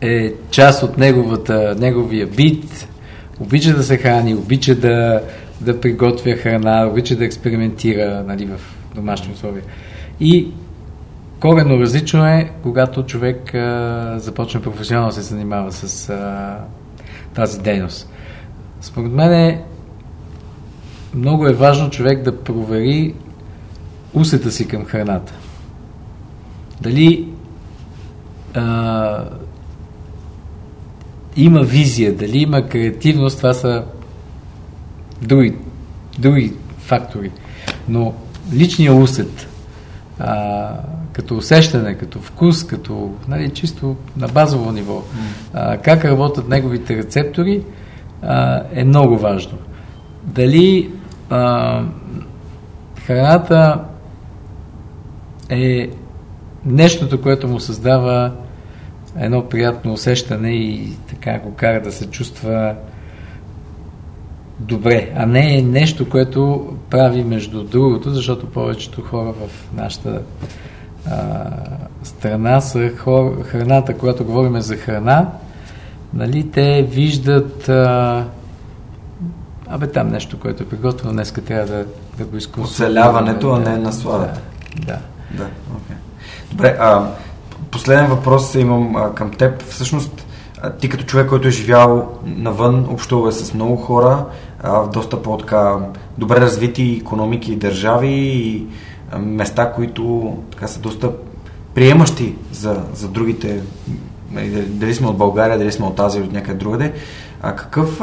е 0.00 0.32
част 0.50 0.82
от 0.82 0.98
неговата, 0.98 1.76
неговия 1.78 2.26
бит, 2.26 2.88
обича 3.40 3.74
да 3.74 3.82
се 3.82 3.96
храни, 3.96 4.34
обича 4.34 4.74
да, 4.74 5.22
да 5.60 5.80
приготвя 5.80 6.32
храна, 6.32 6.86
обича 6.86 7.16
да 7.16 7.24
експериментира 7.24 8.24
нали, 8.26 8.46
в 8.46 8.60
домашни 8.94 9.32
условия. 9.34 9.62
И 10.20 10.48
коренно 11.46 11.78
различно 11.80 12.26
е, 12.26 12.50
когато 12.62 13.02
човек 13.02 13.54
а, 13.54 14.14
започне 14.18 14.62
професионално 14.62 15.08
да 15.08 15.14
се 15.14 15.20
занимава 15.20 15.72
с 15.72 16.10
а, 16.10 16.58
тази 17.34 17.60
дейност. 17.60 18.10
Според 18.80 19.12
мен 19.12 19.32
е 19.32 19.64
много 21.14 21.46
е 21.46 21.52
важно 21.52 21.90
човек 21.90 22.22
да 22.22 22.42
провери 22.42 23.14
усета 24.14 24.50
си 24.50 24.68
към 24.68 24.84
храната. 24.84 25.32
Дали 26.80 27.28
а, 28.54 29.24
има 31.36 31.62
визия, 31.62 32.14
дали 32.14 32.38
има 32.38 32.68
креативност, 32.68 33.36
това 33.36 33.54
са 33.54 33.84
други, 35.22 35.54
други 36.18 36.52
фактори. 36.78 37.30
Но 37.88 38.14
личният 38.52 39.02
усет, 39.02 39.48
а, 40.18 40.70
като 41.16 41.36
усещане, 41.36 41.94
като 41.94 42.20
вкус, 42.20 42.66
като 42.66 43.14
нали, 43.28 43.50
чисто 43.50 43.96
на 44.16 44.28
базово 44.28 44.72
ниво, 44.72 45.02
а, 45.54 45.78
как 45.78 46.04
работят 46.04 46.48
неговите 46.48 46.96
рецептори, 46.96 47.62
а, 48.22 48.62
е 48.72 48.84
много 48.84 49.18
важно. 49.18 49.58
Дали 50.22 50.90
а, 51.30 51.82
храната 53.06 53.84
е 55.50 55.90
нещото, 56.64 57.22
което 57.22 57.48
му 57.48 57.60
създава 57.60 58.32
едно 59.18 59.48
приятно 59.48 59.92
усещане 59.92 60.50
и 60.50 60.92
така 61.08 61.38
го 61.38 61.54
кара 61.54 61.82
да 61.82 61.92
се 61.92 62.06
чувства 62.10 62.74
добре, 64.58 65.12
а 65.16 65.26
не 65.26 65.58
е 65.58 65.62
нещо, 65.62 66.08
което 66.08 66.72
прави 66.90 67.24
между 67.24 67.64
другото, 67.64 68.10
защото 68.10 68.46
повечето 68.46 69.02
хора 69.02 69.32
в 69.32 69.74
нашата 69.76 70.22
а, 71.10 71.50
страна 72.02 72.60
са 72.60 72.90
хор, 72.98 73.42
храната, 73.42 73.98
когато 73.98 74.24
говорим 74.24 74.60
за 74.60 74.76
храна, 74.76 75.28
нали, 76.14 76.50
те 76.50 76.86
виждат 76.90 77.68
а, 77.68 78.24
абе 79.66 79.86
там 79.86 80.08
нещо, 80.08 80.40
което 80.40 80.62
е 80.62 80.66
приготвено, 80.66 81.12
днеска 81.12 81.44
трябва 81.44 81.66
да, 81.66 81.84
да 82.18 82.24
го 82.24 82.36
изкусваме. 82.36 82.66
Оцеляването, 82.66 83.50
да, 83.50 83.56
а 83.56 83.58
не 83.58 83.78
насладата. 83.78 84.40
Да. 84.86 84.98
Да, 85.30 85.44
okay. 85.44 85.96
Добре, 86.50 86.76
а, 86.80 87.06
последен 87.70 88.06
въпрос 88.06 88.54
имам 88.54 88.96
а, 88.96 89.14
към 89.14 89.30
теб. 89.30 89.62
Всъщност, 89.62 90.26
а, 90.62 90.70
ти 90.70 90.88
като 90.88 91.04
човек, 91.04 91.28
който 91.28 91.48
е 91.48 91.50
живял 91.50 92.18
навън, 92.24 92.86
общувал 92.90 93.28
е 93.28 93.32
с 93.32 93.54
много 93.54 93.76
хора, 93.76 94.24
а, 94.62 94.70
в 94.70 94.90
доста 94.90 95.22
по-така 95.22 95.76
добре 96.18 96.40
развити 96.40 96.98
економики 97.02 97.52
и 97.52 97.56
държави 97.56 98.08
и 98.08 98.66
места, 99.18 99.72
които 99.72 100.36
така 100.50 100.66
са 100.66 100.80
доста 100.80 101.12
приемащи 101.74 102.34
за, 102.52 102.82
за 102.94 103.08
другите, 103.08 103.60
нали, 104.30 104.62
дали 104.62 104.94
сме 104.94 105.06
от 105.06 105.16
България, 105.16 105.58
дали 105.58 105.72
сме 105.72 105.86
от 105.86 106.00
Азия 106.00 106.20
или 106.20 106.26
от 106.26 106.32
някъде 106.32 106.58
другаде. 106.58 106.92
А 107.42 107.56
какъв 107.56 108.00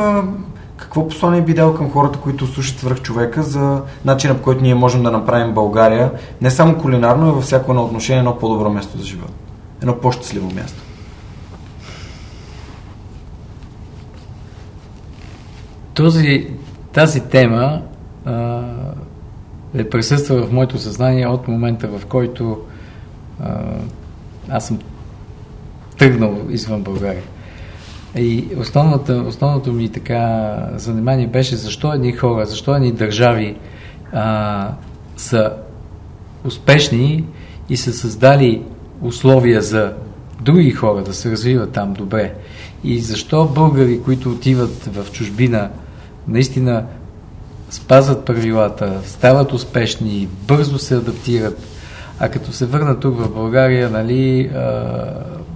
какво 0.78 1.08
послание 1.08 1.42
би 1.42 1.54
дал 1.54 1.74
към 1.74 1.92
хората, 1.92 2.20
които 2.20 2.48
слушат 2.48 2.80
свърх 2.80 3.02
човека 3.02 3.44
за 3.44 3.82
начина 4.06 4.36
по 4.36 4.42
който 4.42 4.64
ние 4.64 4.76
можем 4.76 5.04
да 5.04 5.12
направим 5.12 5.54
България 5.54 6.12
не 6.42 6.52
само 6.52 6.78
кулинарно, 6.78 7.30
а 7.30 7.32
във 7.32 7.44
всяко 7.44 7.72
едно 7.72 7.84
отношение 7.84 8.20
едно 8.20 8.38
по-добро 8.38 8.70
място 8.70 8.98
за 8.98 9.06
живот? 9.06 9.32
Едно 9.82 9.96
по-щастливо 9.96 10.52
място. 10.56 10.82
Този, 15.94 16.48
тази 16.94 17.20
тема 17.20 17.82
а, 18.26 18.64
е 19.76 19.90
присъства 19.90 20.44
в 20.44 20.52
моето 20.52 20.78
съзнание 20.78 21.28
от 21.28 21.48
момента, 21.48 21.88
в 21.88 22.06
който 22.06 22.62
аз 24.50 24.68
съм 24.68 24.80
тръгнал 25.98 26.38
извън 26.50 26.82
България. 26.82 27.24
И 28.18 28.48
основната, 28.58 29.14
основното 29.14 29.74
ми 29.74 29.90
така 29.90 30.56
занимание 30.76 31.28
беше 31.28 31.56
защо 31.56 31.94
едни 31.94 32.12
хора, 32.12 32.46
защо 32.46 32.76
едни 32.76 32.92
държави 32.92 33.56
а, 34.12 34.74
са 35.18 35.54
успешни 36.46 37.26
и 37.70 37.78
са 37.78 37.94
създали 37.94 38.62
условия 39.02 39.62
за 39.62 39.94
други 40.42 40.72
хора 40.72 41.04
да 41.04 41.14
се 41.14 41.32
развиват 41.32 41.72
там 41.72 41.94
добре. 41.94 42.34
И 42.84 43.00
защо 43.00 43.46
българи, 43.46 44.02
които 44.02 44.32
отиват 44.32 44.90
в 44.96 45.12
чужбина, 45.12 45.70
наистина 46.28 46.86
спазват 47.74 48.26
правилата, 48.26 49.02
стават 49.06 49.54
успешни, 49.54 50.28
бързо 50.48 50.78
се 50.78 50.96
адаптират, 50.96 51.68
а 52.20 52.30
като 52.30 52.52
се 52.52 52.66
върнат 52.66 53.00
тук 53.00 53.18
в 53.18 53.34
България, 53.34 53.90
нали, 53.90 54.52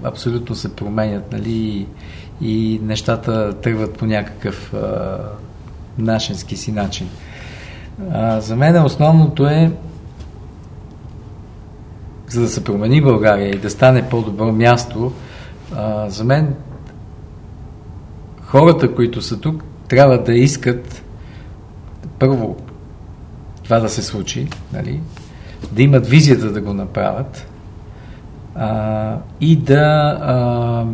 абсолютно 0.03 0.55
се 0.55 0.75
променят, 0.75 1.31
нали, 1.31 1.87
и 2.41 2.79
нещата 2.83 3.53
тръгват 3.53 3.97
по 3.97 4.05
някакъв 4.05 4.73
а, 4.73 5.17
нашенски 5.97 6.57
си 6.57 6.71
начин. 6.71 7.09
За 8.37 8.55
мен 8.55 8.83
основното 8.83 9.47
е 9.47 9.71
за 12.29 12.41
да 12.41 12.47
се 12.47 12.63
промени 12.63 13.01
България 13.01 13.49
и 13.49 13.57
да 13.57 13.69
стане 13.69 14.09
по-добро 14.09 14.51
място, 14.51 15.11
за 16.07 16.23
мен 16.23 16.55
хората, 18.43 18.95
които 18.95 19.21
са 19.21 19.39
тук, 19.39 19.63
трябва 19.87 20.23
да 20.23 20.33
искат 20.33 21.03
първо 22.19 22.57
това 23.63 23.79
да 23.79 23.89
се 23.89 24.03
случи, 24.03 24.47
нали? 24.73 25.01
да 25.71 25.83
имат 25.83 26.07
визията 26.07 26.51
да 26.51 26.61
го 26.61 26.73
направят 26.73 27.47
а, 28.55 29.17
и 29.41 29.55
да 29.55 30.17
а, 30.21 30.85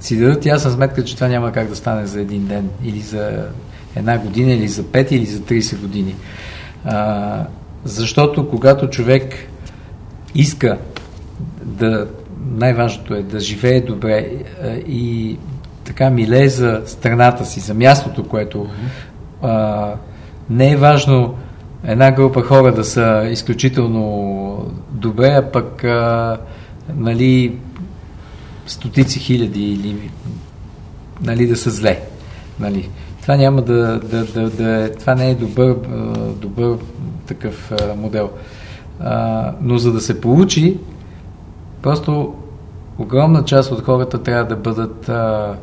си 0.00 0.18
дадат 0.18 0.46
ясна 0.46 0.70
сметка, 0.70 1.04
че 1.04 1.14
това 1.14 1.28
няма 1.28 1.52
как 1.52 1.68
да 1.68 1.76
стане 1.76 2.06
за 2.06 2.20
един 2.20 2.46
ден 2.46 2.68
или 2.84 3.00
за 3.00 3.48
една 3.96 4.18
година, 4.18 4.52
или 4.52 4.68
за 4.68 4.82
5 4.82 5.12
или 5.12 5.26
за 5.26 5.38
30 5.38 5.80
години. 5.80 6.14
А, 6.84 7.46
защото 7.84 8.48
когато 8.48 8.90
човек 8.90 9.34
иска 10.34 10.78
да, 11.62 12.08
най-важното 12.50 13.14
е 13.14 13.22
да 13.22 13.40
живее 13.40 13.80
добре 13.80 14.30
и 14.86 15.38
така 15.86 16.10
милее 16.10 16.48
за 16.48 16.82
страната 16.86 17.44
си, 17.44 17.60
за 17.60 17.74
мястото, 17.74 18.28
което 18.28 18.66
а, 19.42 19.92
не 20.50 20.70
е 20.70 20.76
важно 20.76 21.34
една 21.84 22.12
група 22.12 22.42
хора 22.42 22.74
да 22.74 22.84
са 22.84 23.28
изключително 23.30 24.70
добре, 24.90 25.28
а 25.28 25.52
пък 25.52 25.84
а, 25.84 26.36
нали, 26.96 27.58
стотици 28.66 29.18
хиляди 29.18 29.72
или 29.72 30.10
нали, 31.22 31.46
да 31.46 31.56
са 31.56 31.70
зле. 31.70 32.00
Нали. 32.60 32.90
Това 33.22 33.36
няма 33.36 33.62
да, 33.62 34.00
да, 34.00 34.24
да, 34.24 34.50
да 34.50 34.92
това 34.94 35.14
не 35.14 35.30
е 35.30 35.34
добър, 35.34 35.76
добър 36.40 36.78
такъв 37.26 37.72
модел. 37.96 38.30
А, 39.00 39.52
но 39.60 39.78
за 39.78 39.92
да 39.92 40.00
се 40.00 40.20
получи, 40.20 40.76
просто 41.82 42.34
огромна 42.98 43.44
част 43.44 43.72
от 43.72 43.84
хората 43.84 44.22
трябва 44.22 44.44
да 44.44 44.56
бъдат 44.56 45.08
а, 45.08 45.54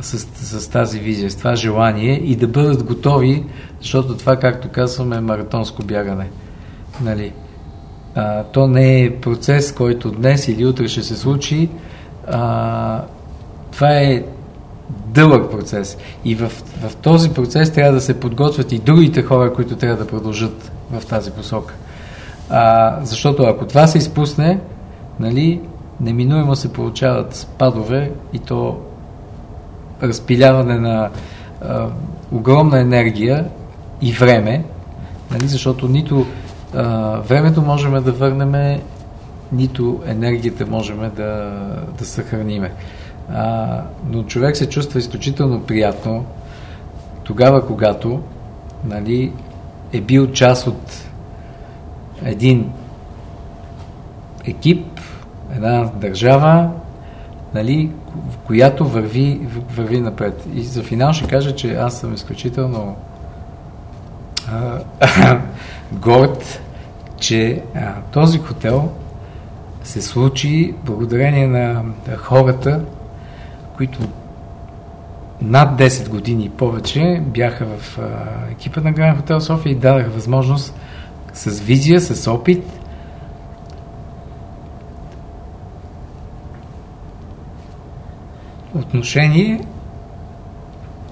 с, 0.00 0.18
с 0.18 0.68
тази 0.68 0.98
визия, 0.98 1.30
с 1.30 1.36
това 1.36 1.54
желание 1.54 2.20
и 2.24 2.36
да 2.36 2.46
бъдат 2.48 2.82
готови, 2.82 3.44
защото 3.80 4.16
това, 4.16 4.36
както 4.36 4.68
казваме, 4.68 5.16
е 5.16 5.20
маратонско 5.20 5.82
бягане. 5.82 6.30
Нали? 7.00 7.32
А, 8.14 8.42
то 8.42 8.66
не 8.66 9.04
е 9.04 9.16
процес, 9.20 9.72
който 9.72 10.10
днес 10.10 10.48
или 10.48 10.66
утре 10.66 10.88
ще 10.88 11.02
се 11.02 11.16
случи, 11.16 11.68
а, 12.28 13.02
това 13.72 13.90
е 13.90 14.24
дълъг 15.06 15.50
процес. 15.50 15.98
И 16.24 16.34
в, 16.34 16.48
в 16.88 16.96
този 16.96 17.30
процес 17.30 17.72
трябва 17.72 17.92
да 17.92 18.00
се 18.00 18.20
подготвят 18.20 18.72
и 18.72 18.78
другите 18.78 19.22
хора, 19.22 19.52
които 19.52 19.76
трябва 19.76 19.96
да 19.96 20.06
продължат 20.06 20.72
в 20.90 21.06
тази 21.06 21.30
посока. 21.30 21.74
А, 22.50 22.98
защото 23.02 23.42
ако 23.42 23.66
това 23.66 23.86
се 23.86 23.98
изпусне, 23.98 24.60
нали, 25.20 25.60
неминуемо 26.00 26.56
се 26.56 26.72
получават 26.72 27.34
спадове 27.34 28.12
и 28.32 28.38
то 28.38 28.78
разпиляване 30.08 30.78
на 30.78 31.10
а, 31.62 31.88
огромна 32.32 32.80
енергия 32.80 33.44
и 34.00 34.12
време, 34.12 34.64
нали, 35.30 35.48
защото 35.48 35.88
нито 35.88 36.26
а, 36.74 36.82
времето 37.18 37.62
можем 37.62 37.92
да 37.92 38.12
върнем 38.12 38.80
нито 39.52 40.00
енергията 40.06 40.66
можем 40.66 41.10
да, 41.16 41.60
да 41.98 42.04
съхраниме. 42.04 42.72
А, 43.32 43.80
но 44.10 44.22
човек 44.22 44.56
се 44.56 44.68
чувства 44.68 44.98
изключително 44.98 45.60
приятно 45.60 46.24
тогава, 47.24 47.66
когато 47.66 48.20
нали, 48.84 49.32
е 49.92 50.00
бил 50.00 50.32
част 50.32 50.66
от 50.66 51.08
един 52.24 52.72
екип, 54.44 55.00
една 55.54 55.90
държава, 56.00 56.70
нали, 57.54 57.90
която 58.46 58.88
върви, 58.88 59.40
върви 59.76 60.00
напред. 60.00 60.46
И 60.54 60.62
за 60.62 60.82
финал 60.82 61.12
ще 61.12 61.28
кажа, 61.28 61.54
че 61.54 61.74
аз 61.74 62.00
съм 62.00 62.14
изключително 62.14 62.96
а, 64.48 64.78
горд, 65.92 66.60
че 67.16 67.62
а, 67.74 67.94
този 68.12 68.38
хотел 68.38 68.90
се 69.84 70.02
случи 70.02 70.74
благодарение 70.84 71.46
на, 71.46 71.82
хората, 72.16 72.80
които 73.76 73.98
над 75.42 75.80
10 75.80 76.08
години 76.08 76.44
и 76.44 76.50
повече 76.50 77.22
бяха 77.26 77.66
в 77.66 77.98
а, 77.98 78.02
екипа 78.50 78.80
на 78.80 78.92
Гранд 78.92 79.16
Хотел 79.16 79.40
София 79.40 79.72
и 79.72 79.74
дадаха 79.74 80.10
възможност 80.10 80.74
с 81.32 81.60
визия, 81.60 82.00
с 82.00 82.30
опит 82.30 82.64
отношение 88.74 89.60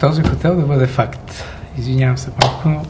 този 0.01 0.23
хотел 0.23 0.57
да 0.57 0.63
бъде 0.63 0.87
факт. 0.87 1.45
Извинявам 1.79 2.19
се 2.19 2.31
малко, 2.43 2.69
но... 2.69 2.83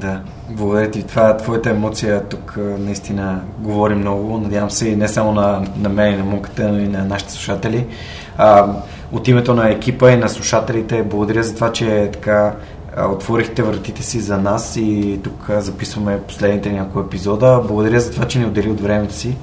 Да, 0.00 0.20
благодаря 0.50 0.90
ти. 0.90 1.02
Това, 1.02 1.36
твоята 1.36 1.70
емоция 1.70 2.24
тук 2.24 2.58
наистина 2.78 3.40
говори 3.58 3.94
много. 3.94 4.38
Надявам 4.38 4.70
се 4.70 4.88
и 4.88 4.96
не 4.96 5.08
само 5.08 5.32
на, 5.32 5.64
на 5.76 5.88
мен 5.88 6.14
и 6.14 6.16
на 6.16 6.24
муката, 6.24 6.72
но 6.72 6.78
и 6.78 6.88
на 6.88 7.04
нашите 7.04 7.32
слушатели. 7.32 7.86
А, 8.38 8.66
от 9.12 9.28
името 9.28 9.54
на 9.54 9.70
екипа 9.70 10.10
и 10.10 10.16
на 10.16 10.28
слушателите, 10.28 11.02
благодаря 11.02 11.42
за 11.42 11.54
това, 11.54 11.72
че 11.72 12.10
така 12.12 12.54
отворихте 12.98 13.62
вратите 13.62 14.02
си 14.02 14.20
за 14.20 14.38
нас 14.38 14.76
и 14.76 15.20
тук 15.24 15.50
записваме 15.58 16.20
последните 16.22 16.72
няколко 16.72 17.00
епизода. 17.00 17.62
Благодаря 17.66 18.00
за 18.00 18.12
това, 18.12 18.28
че 18.28 18.38
ни 18.38 18.44
отдели 18.44 18.70
от 18.70 18.80
времето 18.80 19.14
си. 19.14 19.36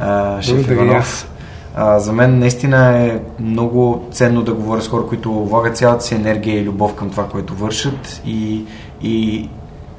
А, 0.00 0.42
шеф 0.42 0.70
Иванов. 0.70 1.30
А, 1.74 1.98
за 1.98 2.12
мен 2.12 2.38
наистина 2.38 2.98
е 2.98 3.18
много 3.40 4.08
ценно 4.12 4.42
да 4.42 4.52
говоря 4.52 4.82
с 4.82 4.88
хора, 4.88 5.06
които 5.06 5.32
влагат 5.32 5.76
цялата 5.76 6.04
си 6.04 6.14
енергия 6.14 6.60
и 6.60 6.64
любов 6.64 6.94
към 6.94 7.10
това, 7.10 7.28
което 7.28 7.54
вършат 7.54 8.22
и, 8.26 8.64
и, 9.02 9.48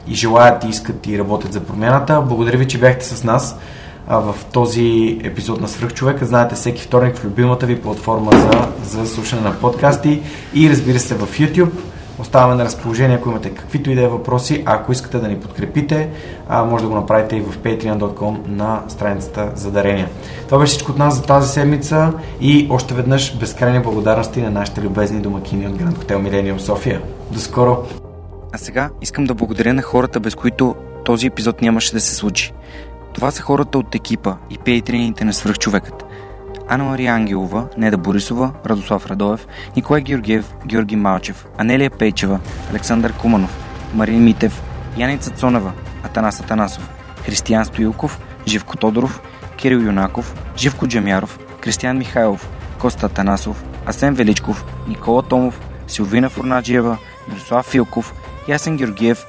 и 0.07 0.13
желаят 0.13 0.63
и 0.63 0.67
искат 0.67 1.07
и 1.07 1.19
работят 1.19 1.53
за 1.53 1.59
промяната. 1.59 2.21
Благодаря 2.21 2.57
ви, 2.57 2.67
че 2.67 2.79
бяхте 2.79 3.05
с 3.05 3.23
нас 3.23 3.57
а, 4.07 4.17
в 4.19 4.35
този 4.53 5.19
епизод 5.23 5.61
на 5.61 5.67
Свръхчовека. 5.67 6.25
Знаете, 6.25 6.55
всеки 6.55 6.81
вторник 6.81 7.15
в 7.15 7.25
любимата 7.25 7.65
ви 7.65 7.81
платформа 7.81 8.31
за, 8.33 8.67
за 8.83 9.07
слушане 9.07 9.41
на 9.41 9.53
подкасти 9.53 10.21
и 10.53 10.69
разбира 10.69 10.99
се 10.99 11.15
в 11.15 11.27
YouTube. 11.27 11.71
Оставаме 12.19 12.55
на 12.55 12.65
разположение, 12.65 13.17
ако 13.17 13.29
имате 13.29 13.49
каквито 13.49 13.91
и 13.91 13.95
да 13.95 14.03
е 14.03 14.07
въпроси. 14.07 14.63
Ако 14.65 14.91
искате 14.91 15.17
да 15.19 15.27
ни 15.27 15.39
подкрепите, 15.39 16.09
а, 16.47 16.63
може 16.63 16.83
да 16.83 16.89
го 16.89 16.95
направите 16.95 17.35
и 17.35 17.41
в 17.41 17.57
patreon.com 17.57 18.47
на 18.47 18.81
страницата 18.87 19.51
за 19.55 19.71
дарения. 19.71 20.09
Това 20.45 20.59
беше 20.59 20.71
всичко 20.71 20.91
от 20.91 20.97
нас 20.97 21.15
за 21.15 21.23
тази 21.23 21.49
седмица 21.49 22.13
и 22.41 22.67
още 22.69 22.93
веднъж 22.93 23.37
безкрайни 23.37 23.79
благодарности 23.79 24.41
на 24.41 24.49
нашите 24.49 24.81
любезни 24.81 25.21
домакини 25.21 25.67
от 25.67 25.73
Гранд 25.73 25.97
Хотел 25.97 26.19
Милениум 26.19 26.59
София. 26.59 27.01
До 27.31 27.39
скоро! 27.39 27.77
А 28.53 28.57
сега 28.57 28.89
искам 29.01 29.25
да 29.25 29.33
благодаря 29.33 29.73
на 29.73 29.81
хората, 29.81 30.19
без 30.19 30.35
които 30.35 30.75
този 31.05 31.27
епизод 31.27 31.61
нямаше 31.61 31.93
да 31.93 32.01
се 32.01 32.15
случи. 32.15 32.53
Това 33.13 33.31
са 33.31 33.41
хората 33.41 33.77
от 33.77 33.95
екипа 33.95 34.35
и 34.49 34.57
пейтрините 34.57 35.25
на 35.25 35.33
свръхчовекът. 35.33 36.05
Анна 36.71 36.83
Мария 36.83 37.13
Ангелова, 37.13 37.67
Неда 37.77 37.97
Борисова, 37.97 38.53
Радослав 38.65 39.07
Радоев, 39.07 39.47
Николай 39.75 40.01
Георгиев, 40.01 40.53
Георги 40.65 40.95
Малчев, 40.95 41.47
Анелия 41.57 41.89
Пейчева, 41.89 42.39
Александър 42.71 43.13
Куманов, 43.13 43.57
Марин 43.93 44.23
Митев, 44.23 44.61
Яница 44.97 45.31
Цонева, 45.31 45.71
Атанас 46.03 46.39
Атанасов, 46.39 46.89
Християн 47.25 47.65
Стоилков, 47.65 48.21
Живко 48.47 48.77
Тодоров, 48.77 49.21
Кирил 49.57 49.79
Юнаков, 49.79 50.35
Живко 50.57 50.87
Джамяров, 50.87 51.39
Кристиян 51.61 51.97
Михайлов, 51.97 52.49
Коста 52.79 53.05
Атанасов, 53.05 53.63
Асен 53.85 54.13
Величков, 54.13 54.65
Никола 54.87 55.23
Томов, 55.23 55.59
Силвина 55.87 56.29
Фурнаджиева, 56.29 56.97
Мирослав 57.27 57.65
Филков, 57.65 58.13
Ясен 58.47 58.77
Георгиев, 58.77 59.25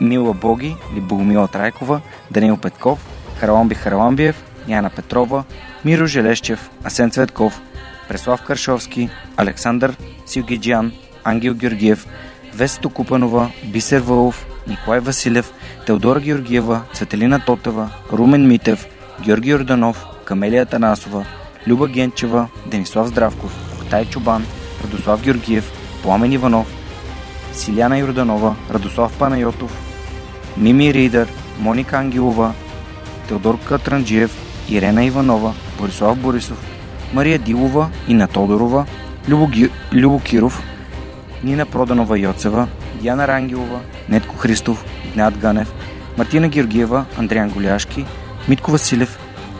Мила 0.00 0.32
Боги 0.34 0.76
или 0.92 1.00
Богомила 1.00 1.48
Трайкова, 1.48 2.00
Данил 2.30 2.56
Петков, 2.56 2.98
Хараламби 3.40 3.74
Хараламбиев, 3.74 4.44
Яна 4.68 4.90
Петрова, 4.90 5.44
Миро 5.84 6.06
Желещев, 6.06 6.70
Асен 6.84 7.10
Цветков, 7.10 7.60
Преслав 8.08 8.42
Каршовски, 8.42 9.08
Александър 9.36 9.96
Силгиджан, 10.26 10.92
Ангел 11.24 11.54
Георгиев, 11.54 12.06
Весто 12.54 12.90
Купанова, 12.90 13.50
Бисер 13.64 14.00
Вълов, 14.00 14.46
Николай 14.68 15.00
Василев, 15.00 15.52
Теодора 15.86 16.20
Георгиева, 16.20 16.80
Цветелина 16.92 17.40
Тотева, 17.46 17.90
Румен 18.12 18.46
Митев, 18.46 18.86
Георги 19.20 19.54
Орданов, 19.54 20.06
Камелия 20.24 20.66
Танасова, 20.66 21.26
Люба 21.68 21.88
Генчева, 21.88 22.48
Денислав 22.66 23.08
Здравков, 23.08 23.80
Октай 23.82 24.04
Чубан, 24.04 24.46
Радослав 24.84 25.22
Георгиев, 25.22 25.72
Пламен 26.02 26.32
Иванов, 26.32 26.66
Силяна 27.52 27.98
Йорданова, 27.98 28.56
Радослав 28.70 29.18
Панайотов, 29.18 29.72
Мими 30.56 30.94
Ридър, 30.94 31.28
Моника 31.58 31.96
Ангелова, 31.96 32.52
Теодор 33.28 33.58
Катранджиев, 33.60 34.30
Ирена 34.68 35.04
Иванова, 35.04 35.54
Борислав 35.78 36.18
Борисов, 36.18 36.58
Мария 37.12 37.38
Дилова, 37.38 37.90
Ина 38.08 38.28
Тодорова, 38.28 38.86
Любо, 39.28 39.46
Ги... 39.46 39.70
Любо 39.92 40.20
Киров, 40.20 40.62
Нина 41.44 41.66
Проданова 41.66 42.18
Йоцева, 42.18 42.68
Диана 43.00 43.28
Рангелова, 43.28 43.80
Нетко 44.08 44.36
Христов, 44.36 44.84
Игнат 45.04 45.38
Ганев, 45.38 45.72
Мартина 46.18 46.48
Георгиева, 46.48 47.04
Андриан 47.18 47.50
Голяшки, 47.50 48.04
Митко 48.48 48.70
Василев, 48.70 49.18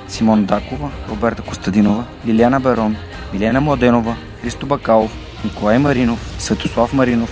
Симон 0.09 0.45
Дакова, 0.45 0.91
Роберта 1.11 1.43
Костадинова, 1.43 2.05
Лиляна 2.27 2.61
Барон, 2.61 2.97
Милена 3.33 3.61
Младенова, 3.61 4.17
Христо 4.43 4.67
Бакалов, 4.67 5.11
Николай 5.45 5.79
Маринов, 5.79 6.35
Светослав 6.39 6.93
Маринов, 6.93 7.31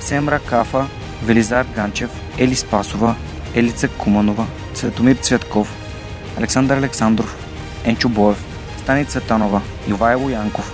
Семра 0.00 0.38
Кафа, 0.38 0.86
Велизар 1.22 1.66
Ганчев, 1.74 2.10
Ели 2.38 2.54
Спасова, 2.54 3.14
Елица 3.54 3.88
Куманова, 3.88 4.46
Цветомир 4.74 5.16
Цветков, 5.16 5.68
Александър 6.38 6.76
Александров, 6.76 7.36
Енчо 7.84 8.08
Боев, 8.08 8.44
Стани 8.78 9.04
Цветанова, 9.04 9.60
Ивайло 9.88 10.30
Янков, 10.30 10.72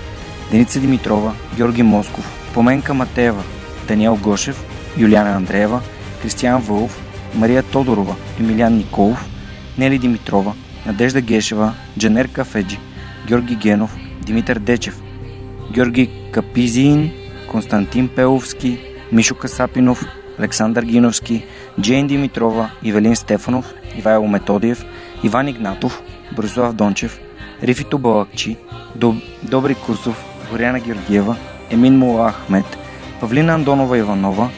Деница 0.51 0.81
Димитрова, 0.81 1.33
Георги 1.57 1.83
Москов, 1.83 2.51
Поменка 2.55 2.95
Матеева, 2.95 3.43
Даниел 3.89 4.16
Гошев, 4.16 4.65
Юлиана 4.99 5.31
Андреева, 5.31 5.81
Кристиян 6.23 6.61
Вълов, 6.61 7.03
Мария 7.35 7.62
Тодорова, 7.62 8.15
Емилян 8.41 8.77
Николов, 8.77 9.28
Нели 9.78 9.99
Димитрова, 9.99 10.53
Надежда 10.87 11.20
Гешева, 11.20 11.74
Джанер 11.99 12.28
Кафеджи, 12.28 12.78
Георги 13.27 13.57
Генов, 13.57 13.97
Димитър 14.23 14.59
Дечев, 14.59 15.01
Георги 15.73 16.11
Капизин, 16.33 17.11
Константин 17.51 18.09
Пеловски, 18.09 18.78
Мишо 19.12 19.35
Касапинов, 19.35 20.05
Александър 20.39 20.83
Гиновски, 20.83 21.45
Джейн 21.81 22.07
Димитрова, 22.07 22.70
Ивелин 22.83 23.16
Стефанов, 23.16 23.74
Ивайло 23.99 24.28
Методиев, 24.28 24.85
Иван 25.24 25.49
Игнатов, 25.49 26.03
Борислав 26.37 26.73
Дончев, 26.73 27.21
Рифито 27.63 27.99
Балакчи, 27.99 28.57
Доб... 28.95 29.17
Добри 29.43 29.75
Кусов, 29.75 30.25
Горяна 30.51 30.81
Георгиева, 30.81 31.37
Емин 31.71 31.99
Мула 31.99 32.29
Ахмет, 32.29 32.79
Павлина 33.21 33.55
Андонова 33.55 33.99
Иванова, 33.99 34.51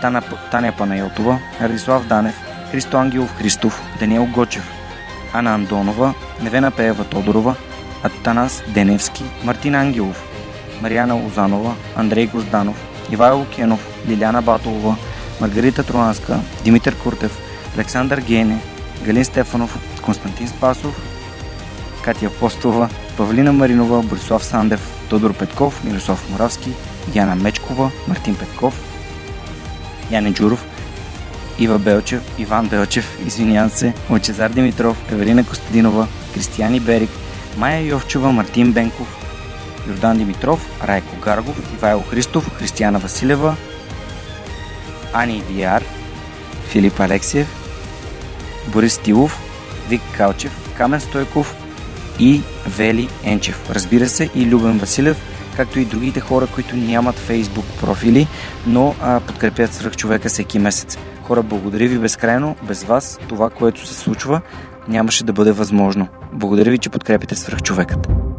Тана... 0.00 0.22
Таня 0.50 0.74
Панайотова, 0.78 1.38
Радислав 1.60 2.06
Данев, 2.06 2.34
Христо 2.70 2.96
Ангелов 2.96 3.36
Христов, 3.38 3.82
Даниел 4.00 4.26
Гочев, 4.26 4.70
Ана 5.32 5.54
Андонова, 5.54 6.14
Невена 6.42 6.70
Пеева 6.70 7.04
Тодорова, 7.04 7.54
Атанас 8.02 8.62
Деневски, 8.68 9.24
Мартин 9.44 9.74
Ангелов, 9.74 10.24
Марияна 10.82 11.26
Озанова, 11.26 11.74
Андрей 11.96 12.26
Гозданов, 12.26 12.76
Ивайло 13.12 13.46
Кенов, 13.54 13.80
Лиляна 14.08 14.42
Батолова, 14.42 14.96
Маргарита 15.40 15.84
Троанска, 15.84 16.40
Димитър 16.64 16.96
Куртев, 16.96 17.38
Александър 17.76 18.20
Гене, 18.20 18.60
Галин 19.04 19.24
Стефанов, 19.24 19.78
Константин 20.02 20.48
Спасов, 20.48 21.09
Катя 22.04 22.26
Апостова, 22.26 22.88
Павлина 23.16 23.52
Маринова, 23.52 24.02
Борислав 24.02 24.44
Сандев, 24.44 24.80
Тодор 25.08 25.34
Петков, 25.34 25.84
Мирослав 25.84 26.30
Моравски, 26.30 26.70
Яна 27.14 27.34
Мечкова, 27.34 27.90
Мартин 28.08 28.34
Петков, 28.34 28.74
Яне 30.10 30.32
Джуров, 30.32 30.64
Ива 31.58 31.78
Белчев, 31.78 32.22
Иван 32.38 32.68
Белчев, 32.68 33.18
извинявам 33.26 33.70
се, 33.70 33.92
Лачезар 34.10 34.50
Димитров, 34.50 35.12
Евелина 35.12 35.44
Костадинова, 35.44 36.06
Кристияни 36.34 36.80
Берик, 36.80 37.10
Майя 37.56 37.80
Йовчева, 37.80 38.32
Мартин 38.32 38.72
Бенков, 38.72 39.16
Йордан 39.88 40.18
Димитров, 40.18 40.70
Райко 40.84 41.16
Гаргов, 41.24 41.74
Ивайло 41.74 42.02
Христов, 42.02 42.50
Християна 42.58 42.98
Василева, 42.98 43.56
Ани 45.12 45.42
Виар, 45.48 45.84
Филип 46.68 47.00
Алексиев, 47.00 47.48
Борис 48.68 48.98
Тилов, 48.98 49.40
Вик 49.88 50.02
Калчев, 50.16 50.52
Камен 50.78 51.00
Стойков 51.00 51.54
и 52.20 52.40
Вели 52.66 53.08
Енчев. 53.24 53.70
Разбира 53.70 54.08
се 54.08 54.30
и 54.34 54.46
Любен 54.46 54.78
Василев, 54.78 55.22
както 55.56 55.80
и 55.80 55.84
другите 55.84 56.20
хора, 56.20 56.46
които 56.46 56.76
нямат 56.76 57.18
фейсбук 57.18 57.64
профили, 57.80 58.26
но 58.66 58.94
а, 59.02 59.20
подкрепят 59.20 59.74
свръх 59.74 59.96
човека 59.96 60.28
всеки 60.28 60.58
месец. 60.58 60.98
Хора, 61.22 61.42
благодаря 61.42 61.88
ви 61.88 61.98
безкрайно. 61.98 62.56
Без 62.62 62.84
вас 62.84 63.18
това, 63.28 63.50
което 63.50 63.86
се 63.86 63.94
случва, 63.94 64.40
нямаше 64.88 65.24
да 65.24 65.32
бъде 65.32 65.52
възможно. 65.52 66.08
Благодаря 66.32 66.70
ви, 66.70 66.78
че 66.78 66.90
подкрепите 66.90 67.36
свръх 67.36 67.62
човекът. 67.62 68.29